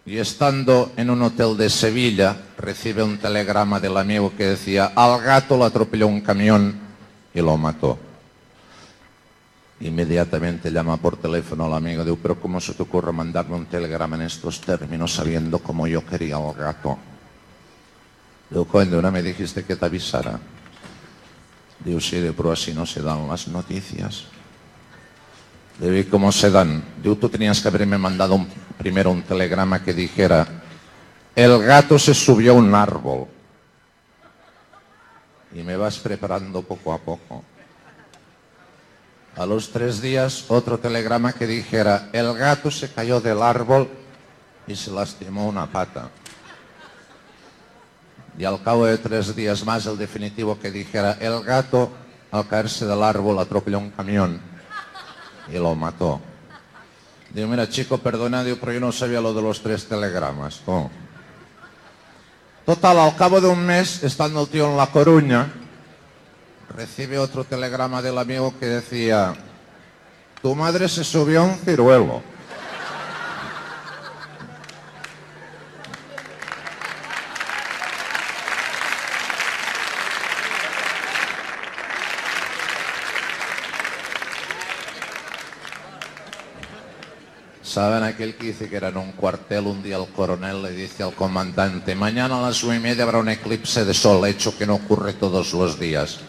y 0.06 0.18
estando 0.18 0.92
en 0.96 1.10
un 1.10 1.22
hotel 1.22 1.56
de 1.56 1.70
Sevilla 1.70 2.36
recibe 2.58 3.02
un 3.02 3.18
telegrama 3.18 3.80
del 3.80 3.96
amigo 3.96 4.32
que 4.36 4.46
decía, 4.46 4.92
al 4.94 5.20
gato 5.20 5.56
lo 5.56 5.64
atropelló 5.64 6.06
un 6.06 6.20
camión 6.20 6.78
y 7.34 7.40
lo 7.40 7.56
mató. 7.56 7.98
Inmediatamente 9.80 10.70
llama 10.70 10.98
por 10.98 11.16
teléfono 11.16 11.64
al 11.64 11.72
amigo, 11.74 12.04
digo, 12.04 12.18
pero 12.22 12.38
¿cómo 12.38 12.60
se 12.60 12.74
te 12.74 12.82
ocurre 12.82 13.12
mandarme 13.12 13.56
un 13.56 13.64
telegrama 13.66 14.16
en 14.16 14.22
estos 14.22 14.60
términos 14.60 15.14
sabiendo 15.14 15.58
cómo 15.58 15.86
yo 15.86 16.04
quería 16.04 16.36
al 16.36 16.52
gato? 16.52 16.98
Digo, 18.50 18.66
coño, 18.66 19.00
no 19.00 19.10
me 19.10 19.22
dijiste 19.22 19.64
que 19.64 19.76
te 19.76 19.84
avisara. 19.86 20.38
Digo, 21.82 21.98
sí, 21.98 22.20
pero 22.36 22.52
así 22.52 22.74
no 22.74 22.84
se 22.84 23.00
dan 23.00 23.26
las 23.26 23.48
noticias. 23.48 24.24
Digo, 25.78 25.94
¿y 25.94 26.04
cómo 26.04 26.30
se 26.30 26.50
dan? 26.50 26.82
Digo, 27.02 27.16
tú 27.16 27.30
tenías 27.30 27.58
que 27.62 27.68
haberme 27.68 27.96
mandado 27.96 28.34
un- 28.34 28.48
primero 28.76 29.10
un 29.10 29.22
telegrama 29.22 29.82
que 29.82 29.94
dijera, 29.94 30.46
el 31.34 31.58
gato 31.62 31.98
se 31.98 32.12
subió 32.12 32.52
a 32.52 32.56
un 32.56 32.74
árbol. 32.74 33.28
Y 35.54 35.62
me 35.62 35.76
vas 35.76 35.98
preparando 35.98 36.60
poco 36.62 36.92
a 36.92 36.98
poco. 36.98 37.44
A 39.40 39.46
los 39.46 39.70
tres 39.70 40.02
días, 40.02 40.44
otro 40.48 40.76
telegrama 40.78 41.32
que 41.32 41.46
dijera, 41.46 42.10
el 42.12 42.34
gato 42.34 42.70
se 42.70 42.92
cayó 42.92 43.22
del 43.22 43.40
árbol 43.40 43.88
y 44.66 44.76
se 44.76 44.90
lastimó 44.90 45.48
una 45.48 45.66
pata. 45.66 46.10
Y 48.36 48.44
al 48.44 48.62
cabo 48.62 48.84
de 48.84 48.98
tres 48.98 49.34
días 49.34 49.64
más, 49.64 49.86
el 49.86 49.96
definitivo 49.96 50.58
que 50.60 50.70
dijera, 50.70 51.16
el 51.18 51.42
gato 51.42 51.90
al 52.30 52.46
caerse 52.48 52.84
del 52.84 53.02
árbol 53.02 53.38
atropelló 53.38 53.78
un 53.78 53.88
camión 53.88 54.42
y 55.48 55.54
lo 55.54 55.74
mató. 55.74 56.20
Digo, 57.32 57.48
mira 57.48 57.66
chico, 57.66 57.96
perdona, 57.96 58.44
pero 58.60 58.72
yo 58.74 58.80
no 58.80 58.92
sabía 58.92 59.22
lo 59.22 59.32
de 59.32 59.40
los 59.40 59.62
tres 59.62 59.86
telegramas. 59.86 60.60
Total, 62.66 62.98
al 62.98 63.16
cabo 63.16 63.40
de 63.40 63.48
un 63.48 63.64
mes, 63.64 64.04
estando 64.04 64.42
el 64.42 64.48
tío 64.48 64.70
en 64.70 64.76
La 64.76 64.88
Coruña, 64.88 65.59
recibe 66.80 67.18
otro 67.18 67.44
telegrama 67.44 68.00
del 68.00 68.16
amigo 68.16 68.54
que 68.58 68.64
decía, 68.64 69.34
tu 70.40 70.54
madre 70.54 70.88
se 70.88 71.04
subió 71.04 71.42
a 71.42 71.44
un 71.44 71.58
ciruelo. 71.58 72.22
¿Saben 87.62 88.02
aquel 88.04 88.36
que 88.36 88.46
dice 88.46 88.70
que 88.70 88.76
era 88.76 88.88
en 88.88 88.96
un 88.96 89.12
cuartel 89.12 89.66
un 89.66 89.82
día 89.82 89.98
el 89.98 90.08
coronel 90.08 90.62
le 90.62 90.70
dice 90.70 91.02
al 91.02 91.12
comandante, 91.12 91.94
mañana 91.94 92.38
a 92.38 92.42
las 92.48 92.64
nueve 92.64 92.78
y 92.78 92.82
media 92.82 93.02
habrá 93.02 93.18
un 93.18 93.28
eclipse 93.28 93.84
de 93.84 93.92
sol, 93.92 94.26
hecho 94.26 94.56
que 94.56 94.64
no 94.66 94.76
ocurre 94.76 95.12
todos 95.12 95.52
los 95.52 95.78
días? 95.78 96.20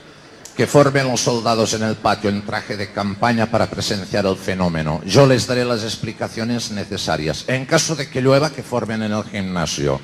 Que 0.61 0.67
formen 0.67 1.07
los 1.07 1.21
soldados 1.21 1.73
en 1.73 1.81
el 1.81 1.95
patio 1.95 2.29
en 2.29 2.45
traje 2.45 2.77
de 2.77 2.91
campaña 2.91 3.47
para 3.47 3.65
presenciar 3.65 4.27
el 4.27 4.35
fenómeno. 4.35 5.01
Yo 5.07 5.25
les 5.25 5.47
daré 5.47 5.65
las 5.65 5.83
explicaciones 5.83 6.69
necesarias. 6.69 7.45
En 7.47 7.65
caso 7.65 7.95
de 7.95 8.07
que 8.07 8.21
llueva, 8.21 8.51
que 8.51 8.61
formen 8.61 9.01
en 9.01 9.11
el 9.11 9.23
gimnasio. 9.23 9.99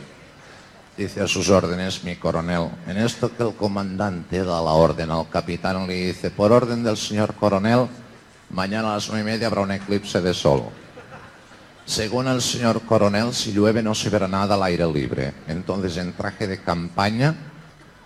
Dice 0.97 1.21
a 1.21 1.27
sus 1.27 1.51
órdenes 1.51 2.03
mi 2.03 2.15
coronel. 2.15 2.71
En 2.87 2.97
esto 2.97 3.29
que 3.37 3.43
el 3.43 3.53
comandante 3.53 4.39
da 4.39 4.59
la 4.59 4.71
orden 4.71 5.11
al 5.11 5.29
capitán 5.29 5.85
le 5.85 6.07
dice, 6.07 6.31
por 6.31 6.51
orden 6.51 6.83
del 6.83 6.97
señor 6.97 7.35
coronel, 7.35 7.85
mañana 8.49 8.93
a 8.93 8.95
las 8.95 9.09
nueve 9.09 9.29
y 9.29 9.33
media 9.33 9.45
habrá 9.45 9.61
un 9.61 9.73
eclipse 9.73 10.21
de 10.21 10.33
sol. 10.33 10.63
Según 11.85 12.29
el 12.29 12.41
señor 12.41 12.81
coronel, 12.81 13.31
si 13.31 13.53
llueve 13.53 13.83
no 13.83 13.93
se 13.93 14.09
verá 14.09 14.27
nada 14.27 14.55
al 14.55 14.63
aire 14.63 14.91
libre. 14.91 15.35
Entonces, 15.47 15.97
en 15.97 16.13
traje 16.13 16.47
de 16.47 16.57
campaña, 16.63 17.35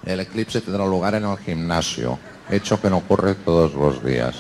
el 0.06 0.20
eclipse 0.20 0.60
tendrá 0.60 0.86
lugar 0.86 1.16
en 1.16 1.24
el 1.24 1.38
gimnasio, 1.38 2.20
hecho 2.50 2.82
que 2.82 2.90
no 2.90 2.98
ocurre 2.98 3.36
todos 3.36 3.74
los 3.74 4.04
días. 4.04 4.36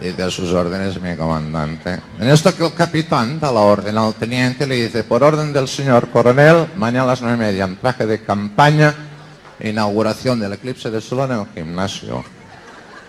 Dice 0.00 0.22
a 0.22 0.30
sus 0.30 0.52
órdenes 0.52 1.00
mi 1.00 1.16
comandante. 1.16 2.00
En 2.20 2.28
esto 2.28 2.54
que 2.54 2.64
el 2.64 2.72
capitán 2.72 3.40
da 3.40 3.50
la 3.50 3.60
orden 3.60 3.98
al 3.98 4.14
teniente, 4.14 4.66
le 4.66 4.76
dice, 4.76 5.02
por 5.02 5.24
orden 5.24 5.52
del 5.52 5.66
señor 5.66 6.08
coronel, 6.10 6.68
mañana 6.76 7.02
a 7.02 7.06
las 7.08 7.20
nueve 7.20 7.36
y 7.36 7.40
media, 7.40 7.64
en 7.64 7.76
traje 7.78 8.06
de 8.06 8.22
campaña, 8.22 8.94
inauguración 9.58 10.38
del 10.38 10.52
eclipse 10.52 10.90
de 10.90 11.00
sol 11.00 11.28
en 11.30 11.40
el 11.40 11.46
gimnasio. 11.52 12.24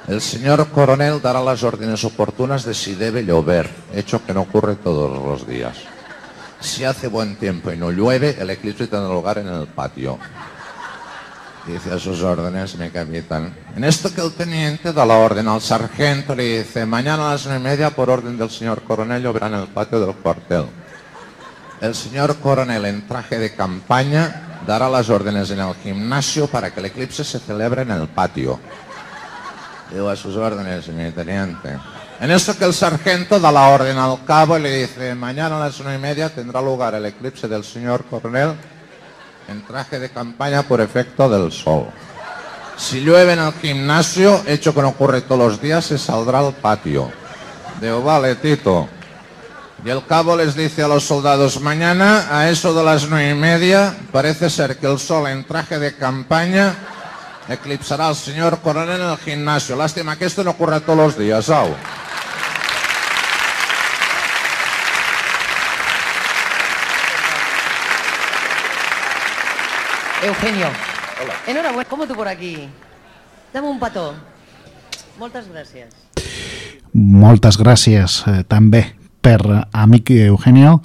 El 0.07 0.21
señor 0.21 0.67
coronel 0.69 1.21
dará 1.21 1.43
las 1.43 1.61
órdenes 1.61 2.03
oportunas 2.03 2.65
de 2.65 2.73
si 2.73 2.95
debe 2.95 3.23
llover, 3.23 3.69
hecho 3.93 4.25
que 4.25 4.33
no 4.33 4.41
ocurre 4.41 4.73
todos 4.75 5.23
los 5.23 5.47
días. 5.47 5.77
Si 6.59 6.83
hace 6.83 7.07
buen 7.07 7.35
tiempo 7.35 7.71
y 7.71 7.77
no 7.77 7.91
llueve, 7.91 8.35
el 8.39 8.49
eclipse 8.49 8.87
tendrá 8.87 9.13
lugar 9.13 9.37
en 9.37 9.47
el 9.47 9.67
patio. 9.67 10.17
Dice 11.69 11.93
a 11.93 11.99
sus 11.99 12.23
órdenes 12.23 12.75
mi 12.79 12.89
capitán. 12.89 13.53
En 13.75 13.83
esto 13.83 14.11
que 14.11 14.21
el 14.21 14.33
teniente 14.33 14.91
da 14.91 15.05
la 15.05 15.19
orden 15.19 15.47
al 15.47 15.61
sargento, 15.61 16.33
le 16.33 16.63
dice, 16.63 16.83
mañana 16.83 17.29
a 17.29 17.33
las 17.33 17.45
nueve 17.45 17.59
y 17.59 17.63
media, 17.63 17.91
por 17.91 18.09
orden 18.09 18.39
del 18.39 18.49
señor 18.49 18.81
coronel, 18.81 19.21
lloverá 19.21 19.47
en 19.47 19.53
el 19.53 19.67
patio 19.67 19.99
del 19.99 20.15
cuartel. 20.15 20.65
El 21.79 21.93
señor 21.93 22.37
coronel 22.37 22.85
en 22.85 23.07
traje 23.07 23.37
de 23.37 23.53
campaña 23.53 24.61
dará 24.65 24.89
las 24.89 25.11
órdenes 25.11 25.51
en 25.51 25.59
el 25.59 25.75
gimnasio 25.75 26.47
para 26.47 26.73
que 26.73 26.79
el 26.79 26.87
eclipse 26.87 27.23
se 27.23 27.37
celebre 27.37 27.83
en 27.83 27.91
el 27.91 28.07
patio. 28.07 28.59
Digo 29.93 30.09
a 30.09 30.15
sus 30.15 30.35
órdenes, 30.37 30.87
mi 30.87 31.11
teniente. 31.11 31.77
En 32.19 32.31
esto 32.31 32.57
que 32.57 32.65
el 32.65 32.73
sargento 32.73 33.39
da 33.39 33.51
la 33.51 33.67
orden 33.67 33.97
al 33.99 34.25
cabo 34.25 34.57
y 34.57 34.63
le 34.63 34.75
dice, 34.75 35.13
mañana 35.13 35.57
a 35.57 35.67
las 35.67 35.79
nueve 35.81 35.99
y 35.99 36.01
media 36.01 36.29
tendrá 36.29 36.63
lugar 36.63 36.95
el 36.95 37.05
eclipse 37.05 37.47
del 37.47 37.63
señor 37.63 38.05
coronel 38.05 38.55
en 39.49 39.65
traje 39.65 39.99
de 39.99 40.09
campaña 40.09 40.63
por 40.63 40.79
efecto 40.79 41.27
del 41.29 41.51
sol. 41.51 41.87
Si 42.77 43.01
llueve 43.01 43.33
en 43.33 43.39
el 43.39 43.53
gimnasio, 43.53 44.41
hecho 44.45 44.73
que 44.73 44.81
no 44.81 44.89
ocurre 44.89 45.21
todos 45.21 45.39
los 45.39 45.61
días, 45.61 45.85
se 45.85 45.97
saldrá 45.97 46.39
al 46.39 46.53
patio. 46.53 47.11
Digo, 47.81 48.01
vale, 48.01 48.35
Tito. 48.35 48.87
Y 49.83 49.89
el 49.89 50.05
cabo 50.05 50.35
les 50.35 50.55
dice 50.55 50.83
a 50.83 50.87
los 50.87 51.03
soldados, 51.03 51.61
mañana 51.61 52.27
a 52.29 52.49
eso 52.49 52.73
de 52.73 52.83
las 52.83 53.09
nueve 53.09 53.29
y 53.31 53.33
media, 53.33 53.95
parece 54.11 54.49
ser 54.49 54.77
que 54.77 54.87
el 54.87 54.99
sol 54.99 55.27
en 55.27 55.45
traje 55.45 55.79
de 55.79 55.95
campaña 55.95 56.75
eclipsará 57.47 58.07
al 58.07 58.15
señor 58.15 58.59
coronel 58.59 59.01
en 59.01 59.09
el 59.09 59.17
gimnasio. 59.17 59.75
Lástima 59.75 60.17
que 60.17 60.25
esto 60.25 60.43
no 60.43 60.51
ocurra 60.51 60.81
todos 60.81 60.97
los 60.97 61.17
días, 61.17 61.49
au. 61.49 61.69
Eugenio. 70.23 70.67
Enhorabuena. 71.47 71.89
¿Cómo 71.89 72.05
tú 72.07 72.13
por 72.13 72.27
aquí? 72.27 72.67
Dame 73.53 73.67
un 73.67 73.79
pató. 73.79 74.13
Moltes 75.19 75.47
gràcies. 75.47 75.95
Moltes 76.93 77.57
gràcies 77.59 78.23
eh, 78.27 78.43
també 78.47 78.83
per 79.21 79.65
amic 79.71 80.11
Eugenio 80.11 80.81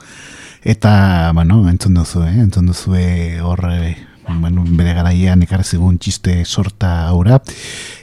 eta, 0.62 1.30
bueno, 1.35 1.68
entzun 1.68 1.95
duzu, 1.95 2.24
eh? 2.24 2.41
entzun 2.43 2.66
duzu 2.66 2.95
hor 3.43 3.62
eh, 3.70 3.97
bueno, 4.28 4.64
bere 4.66 4.95
garaian 4.95 5.43
ekarri 5.43 5.64
zigun 5.64 5.99
txiste 5.99 6.45
sorta 6.45 7.07
aura 7.09 7.41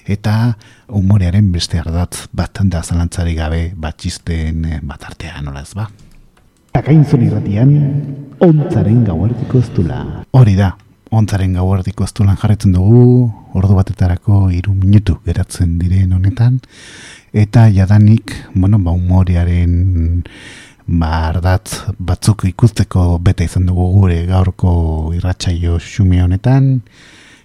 eta 0.05 0.57
umorearen 0.87 1.51
beste 1.51 1.79
ardatz 1.79 2.27
bat 2.31 2.59
da 2.63 2.83
zalantzari 2.83 3.35
gabe 3.35 3.71
bat 3.75 3.97
txisten 3.97 4.65
eh, 4.65 4.79
bat 4.83 5.03
artean, 5.03 5.45
nola 5.45 5.63
ez 5.63 5.73
ba? 5.75 5.89
Akainzun 6.73 7.25
irratian, 7.25 7.73
ontzaren 8.39 9.03
gauartiko 9.03 9.59
eztula. 9.59 10.23
Hori 10.31 10.55
da, 10.55 10.71
ontzaren 11.11 11.53
gauartiko 11.59 12.05
eztulan 12.07 12.37
jarretzen 12.39 12.73
dugu, 12.75 13.31
ordu 13.57 13.75
batetarako 13.75 14.45
iru 14.55 14.73
minutu 14.73 15.17
geratzen 15.25 15.77
diren 15.79 16.13
honetan, 16.15 16.59
eta 17.33 17.67
jadanik, 17.75 18.33
bueno, 18.55 18.79
ba, 18.79 18.95
humorearen 18.95 20.23
ba, 20.87 21.11
ardatz 21.29 21.81
batzuk 21.99 22.45
ikusteko 22.47 23.17
bete 23.23 23.47
izan 23.47 23.67
dugu 23.67 23.89
gure 23.97 24.21
gaurko 24.29 24.73
irratsaio 25.17 25.79
xume 25.83 26.23
honetan, 26.23 26.77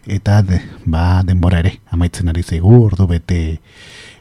eta 0.06 0.40
de, 0.46 0.60
ba, 0.86 1.22
denbora 1.26 1.64
ere, 1.64 1.76
amaitzen 1.90 2.30
ari 2.30 2.46
zaigu, 2.46 2.84
ordu 2.86 3.08
bete 3.10 3.40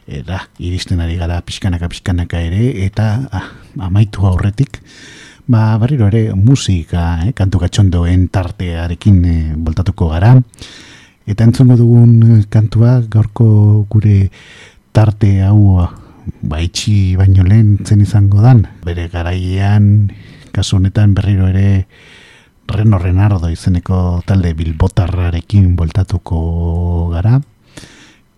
era, 0.06 0.42
iristen 0.58 1.02
ari 1.02 1.18
gara 1.22 1.38
pixkanaka 1.46 1.90
pixkanaka 1.90 2.42
ere, 2.42 2.72
eta 2.86 3.06
ah, 3.30 3.46
amaitu 3.86 4.26
aurretik, 4.26 4.82
ba, 5.46 5.76
barriro 5.78 6.08
ere 6.10 6.34
musika, 6.34 7.22
eh, 7.26 7.32
kantu 7.32 7.62
gatxondoen 7.62 8.28
tartearekin 8.28 9.24
eh, 9.24 9.54
voltatuko 9.56 10.10
gara, 10.10 10.34
eta 11.26 11.46
entzongo 11.46 11.76
dugun 11.78 12.12
eh, 12.22 12.42
kantua 12.50 13.00
gaurko 13.10 13.86
gure 13.90 14.30
tarte 14.92 15.42
hau 15.46 15.86
ba, 16.42 16.60
itxi 16.60 17.16
baino 17.16 17.46
lehen 17.46 17.78
zen 17.84 18.02
izango 18.02 18.42
dan, 18.42 18.66
bere 18.84 19.08
garaian, 19.12 20.10
kasu 20.52 20.80
honetan 20.80 21.14
berriro 21.14 21.48
ere 21.48 21.86
Reno 22.66 22.98
Renardo 22.98 23.46
izeneko 23.46 24.22
talde 24.26 24.50
bilbotarrarekin 24.58 25.76
voltatuko 25.78 26.40
gara, 27.12 27.38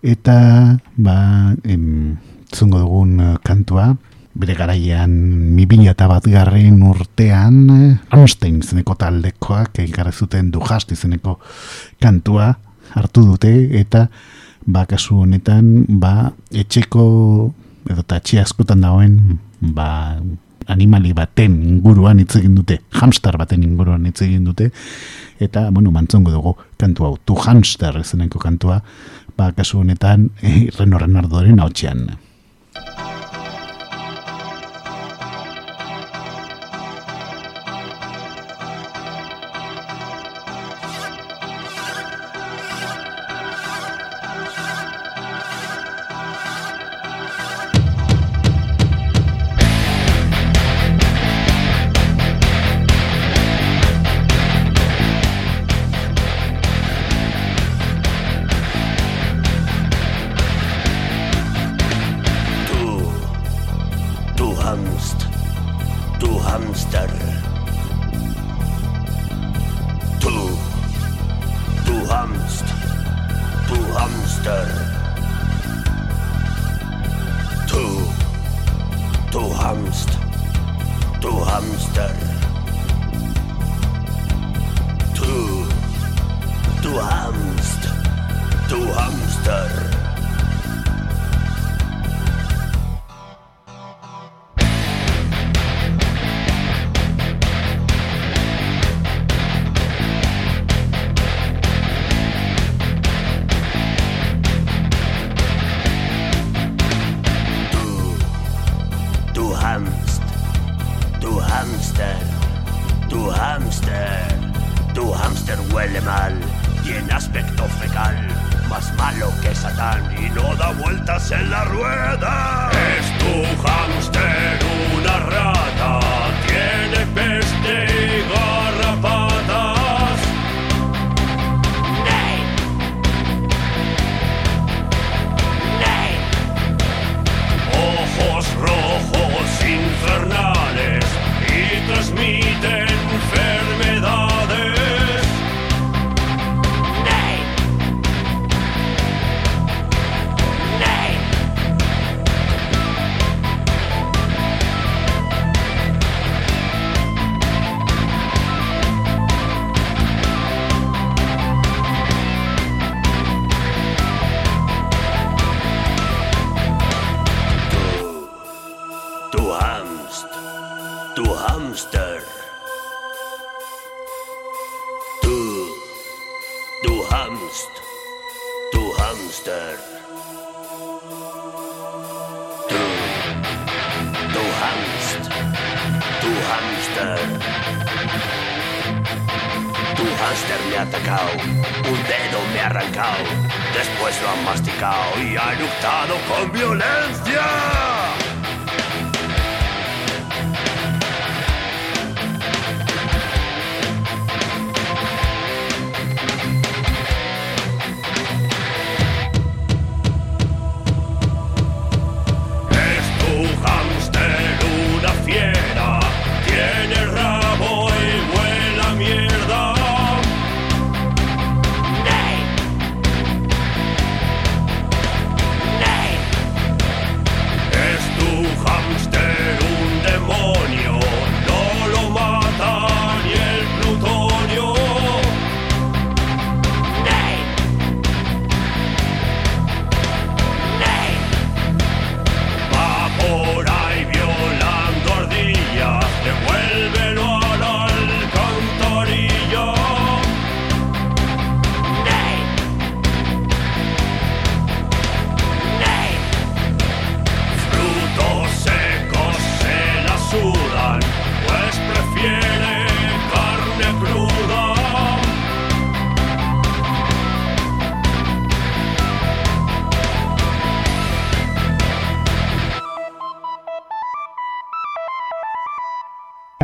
eta 0.03 0.79
ba, 0.97 1.55
em, 1.65 2.17
dugun 2.53 3.21
eh, 3.21 3.37
kantua, 3.43 3.97
bere 4.39 4.55
garaian 4.55 5.11
mibila 5.57 5.93
eta 5.93 6.09
bat 6.11 6.27
garren 6.31 6.83
urtean 6.87 7.61
eh, 7.75 7.95
Amstein 8.15 8.61
izeneko 8.63 8.95
taldekoak 8.99 9.83
ekarri 9.85 10.13
zuten 10.13 10.53
du 10.55 10.63
jast 10.65 10.93
izeneko 10.95 11.39
kantua 12.01 12.53
hartu 12.95 13.27
dute 13.27 13.53
eta 13.81 14.07
ba 14.67 14.85
kasu 14.87 15.25
honetan 15.25 15.87
ba 15.89 16.31
etxeko 16.53 17.09
edo 17.89 18.05
tatxi 18.05 18.39
askotan 18.41 18.83
dagoen, 18.85 19.39
ba, 19.61 20.19
animali 20.69 21.15
baten 21.17 21.57
inguruan 21.73 22.21
hitz 22.21 22.37
egin 22.41 22.57
dute, 22.59 22.79
hamster 23.01 23.39
baten 23.41 23.65
inguruan 23.65 24.05
hitz 24.09 24.21
egin 24.27 24.45
dute, 24.49 24.71
eta, 25.41 25.69
bueno, 25.73 25.93
mantzongo 25.95 26.35
dugu 26.35 26.55
kantu 26.81 27.09
hau, 27.09 27.15
tu 27.25 27.39
hamster 27.41 27.97
ezeneko 28.03 28.41
kantua, 28.43 28.83
ba, 29.39 29.53
kasu 29.57 29.81
honetan, 29.83 30.29
e, 30.43 30.69
Reno 30.77 31.01
Renardoren 31.01 31.63
hau 31.63 31.71
txean. 31.73 32.09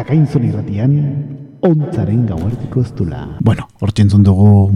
Akainzon 0.04 0.42
irratian, 0.44 0.90
ontzaren 1.64 2.26
gauartiko 2.28 2.82
ez 2.84 2.90
dula. 2.92 3.22
Bueno, 3.40 3.64
hortzen 3.80 4.10
dugu 4.20 4.68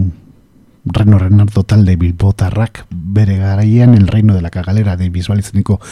Reno 0.89 1.19
Renardo 1.21 1.65
talde 1.69 1.99
bilbotarrak 2.01 2.87
bere 2.89 3.37
garaian 3.37 3.93
el 3.93 4.07
reino 4.09 4.33
de 4.33 4.41
la 4.41 4.49
cagalera 4.49 4.97
de 4.97 5.11
visualizeniko 5.11 5.83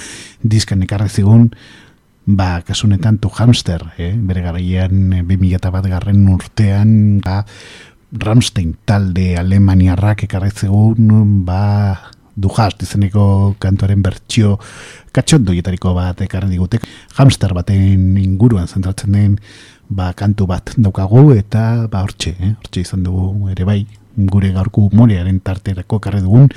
diskan 0.41 0.87
ekarri 0.89 1.11
zigun 1.11 1.51
ba, 2.24 2.62
kasunetan 2.64 3.18
tu 3.18 3.28
hamster 3.28 3.84
eh? 3.99 4.14
bere 4.16 4.41
garaian 4.41 5.12
2000 5.28 5.70
bat 5.70 5.84
garren 5.84 6.24
urtean 6.32 7.20
ba, 7.20 7.45
Ramstein 8.16 8.72
talde 8.89 9.34
alemaniarrak 9.37 10.24
ekarri 10.24 10.49
zigun 10.51 11.45
ba, 11.45 12.15
du 12.37 12.51
hast 12.59 12.82
izeneko 12.84 13.57
kantuaren 13.59 14.03
bertsio 14.05 14.57
katxondoietariko 15.16 15.95
bat 15.97 16.20
ekarri 16.20 16.53
digutek 16.53 16.84
hamster 17.16 17.55
baten 17.57 18.16
inguruan 18.20 18.68
zentratzen 18.68 19.12
den 19.16 19.39
ba, 19.89 20.12
kantu 20.12 20.47
bat 20.47 20.74
daukagu 20.76 21.32
eta 21.37 21.87
ba, 21.89 22.05
hortxe, 22.05 22.34
eh? 22.37 22.53
hortxe 22.61 22.84
izan 22.84 23.07
dugu 23.07 23.49
ere 23.55 23.64
bai 23.64 23.80
gure 24.16 24.53
gaurku 24.53 24.89
morearen 24.93 25.41
tarterako 25.41 25.99
karre 26.01 26.20
dugun 26.24 26.49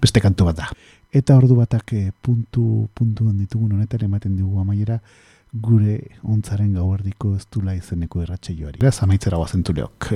beste 0.00 0.20
kantu 0.22 0.50
bat 0.50 0.60
da. 0.62 0.68
Eta 1.08 1.38
ordu 1.38 1.56
batak 1.56 1.94
eh, 1.96 2.10
puntu, 2.22 2.88
puntu 2.94 3.30
ditugun 3.32 3.72
honetan 3.78 4.04
ematen 4.10 4.36
dugu 4.36 4.60
amaiera 4.60 4.98
gure 5.52 6.00
ontzaren 6.22 6.74
gauardiko 6.74 7.34
ez 7.36 7.46
dula 7.50 7.74
izeneko 7.74 8.22
erratxe 8.22 8.54
joari. 8.54 8.78
Beraz, 8.82 8.98
amaitzera 9.06 9.40
guazentuleok. 9.40 10.12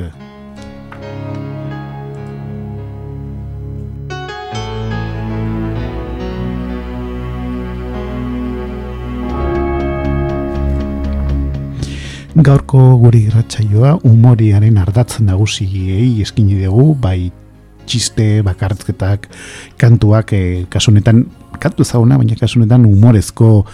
Gaurko 12.32 12.78
guri 12.96 13.26
irratsaioa 13.28 13.98
umoriaren 14.08 14.78
ardatzen 14.80 15.26
nagusiei 15.28 16.22
eskini 16.24 16.62
dugu, 16.62 16.94
bai 16.96 17.28
txiste, 17.84 18.40
bakartzketak, 18.46 19.26
kantuak, 19.76 20.32
e, 20.32 20.64
kasunetan, 20.72 21.26
kantu 21.60 21.84
zauna, 21.84 22.16
baina 22.16 22.38
kasunetan 22.40 22.86
humorezko 22.88 23.66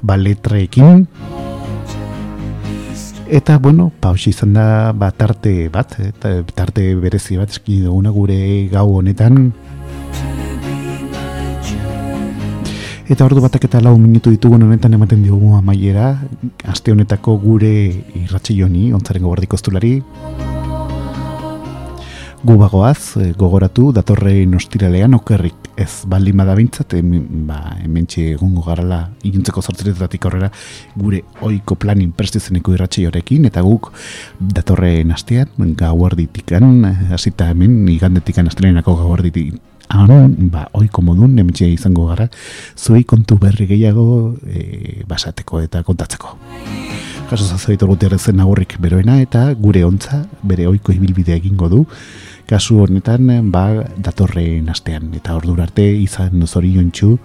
baletreekin. 0.00 1.04
Eta, 3.26 3.58
bueno, 3.58 3.90
pausi 4.00 4.30
izan 4.32 4.54
da 4.56 4.94
bat 4.96 5.18
tarte 5.20 5.68
bat, 5.68 5.98
eta 6.00 6.38
tarte 6.56 6.94
berezi 6.96 7.36
bat 7.36 7.52
eskini 7.52 7.84
duguna 7.84 8.14
gure 8.16 8.38
gau 8.72 8.86
honetan, 8.96 9.50
Eta 13.06 13.22
ordu 13.22 13.38
batak 13.38 13.68
eta 13.68 13.78
lau 13.78 13.92
minutu 14.02 14.32
ditugun 14.34 14.64
honetan 14.66 14.96
ematen 14.96 15.20
diogu 15.22 15.52
amaiera, 15.54 16.08
aste 16.66 16.90
honetako 16.90 17.36
gure 17.38 17.68
irratxe 18.18 18.56
joni, 18.58 18.88
ontzaren 18.96 19.22
gobardiko 19.22 19.54
estulari. 19.54 19.92
Gu 22.46 22.56
bagoaz, 22.58 23.16
eh, 23.22 23.28
gogoratu, 23.38 23.92
datorre 23.94 24.32
nostiralean 24.50 25.14
okerrik 25.14 25.70
ez 25.78 26.02
baldin 26.10 26.36
bada 26.42 26.56
bintzat, 26.58 26.96
ba, 27.46 27.76
hemen 27.84 28.10
egongo 28.24 28.66
garala 28.66 29.00
inuntzeko 29.22 29.62
sortzeretatik 29.62 30.26
aurrera 30.26 30.50
gure 30.96 31.22
oiko 31.42 31.76
planin 31.76 32.10
prestizeneko 32.10 32.74
irratxe 32.74 33.06
eta 33.06 33.62
guk 33.62 33.92
datorre 34.40 35.04
astean, 35.12 35.46
gauarditikan, 35.56 36.84
hasita 37.12 37.50
hemen, 37.50 37.88
igandetikan 37.88 38.48
astelenako 38.48 38.96
gauarditik 38.96 39.54
han, 39.88 40.36
ba, 40.50 40.66
oiko 40.74 41.02
modun, 41.02 41.34
nemitxe 41.36 41.68
izango 41.70 42.06
gara, 42.10 42.28
zuei 42.76 43.04
kontu 43.04 43.38
berri 43.38 43.66
gehiago 43.66 44.36
e, 44.46 45.02
basateko 45.08 45.60
eta 45.64 45.82
kontatzeko. 45.86 46.36
Kaso 47.26 47.44
zazoitu 47.44 47.88
gutierrezen 47.90 48.40
agurrik 48.40 48.76
beroena 48.78 49.18
eta 49.20 49.48
gure 49.58 49.82
ontza 49.84 50.22
bere 50.46 50.68
oiko 50.70 50.92
ibilbidea 50.94 51.36
egingo 51.40 51.68
du. 51.68 51.84
Kasu 52.46 52.78
honetan, 52.84 53.50
ba, 53.50 53.66
datorren 53.98 54.68
astean 54.70 55.10
eta 55.18 55.34
ordura 55.34 55.66
arte 55.66 55.88
izan 55.98 56.46
zori 56.46 56.76
jontxu 56.76 57.16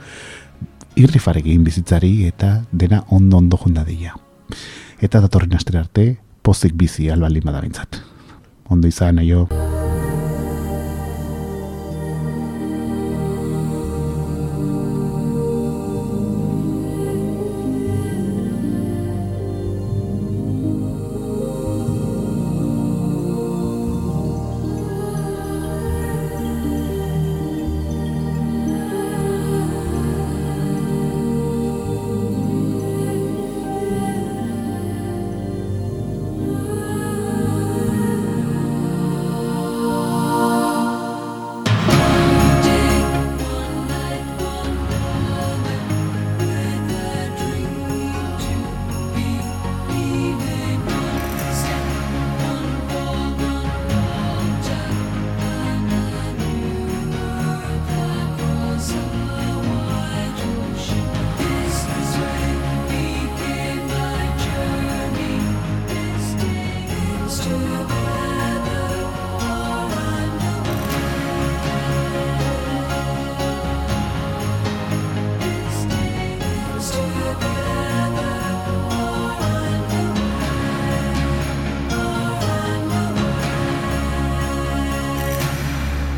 irrifarekin 0.98 1.64
bizitzari 1.64 2.26
eta 2.28 2.64
dena 2.72 3.04
ondo 3.10 3.38
ondo 3.38 3.60
jondadeia. 3.62 4.16
Eta 5.02 5.22
datorren 5.22 5.54
astera 5.56 5.86
arte, 5.86 6.16
pozik 6.42 6.74
bizi 6.78 7.10
albaldin 7.10 7.46
badabintzat. 7.46 8.02
Ondo 8.70 8.88
izan, 8.88 9.20
aio. 9.20 9.48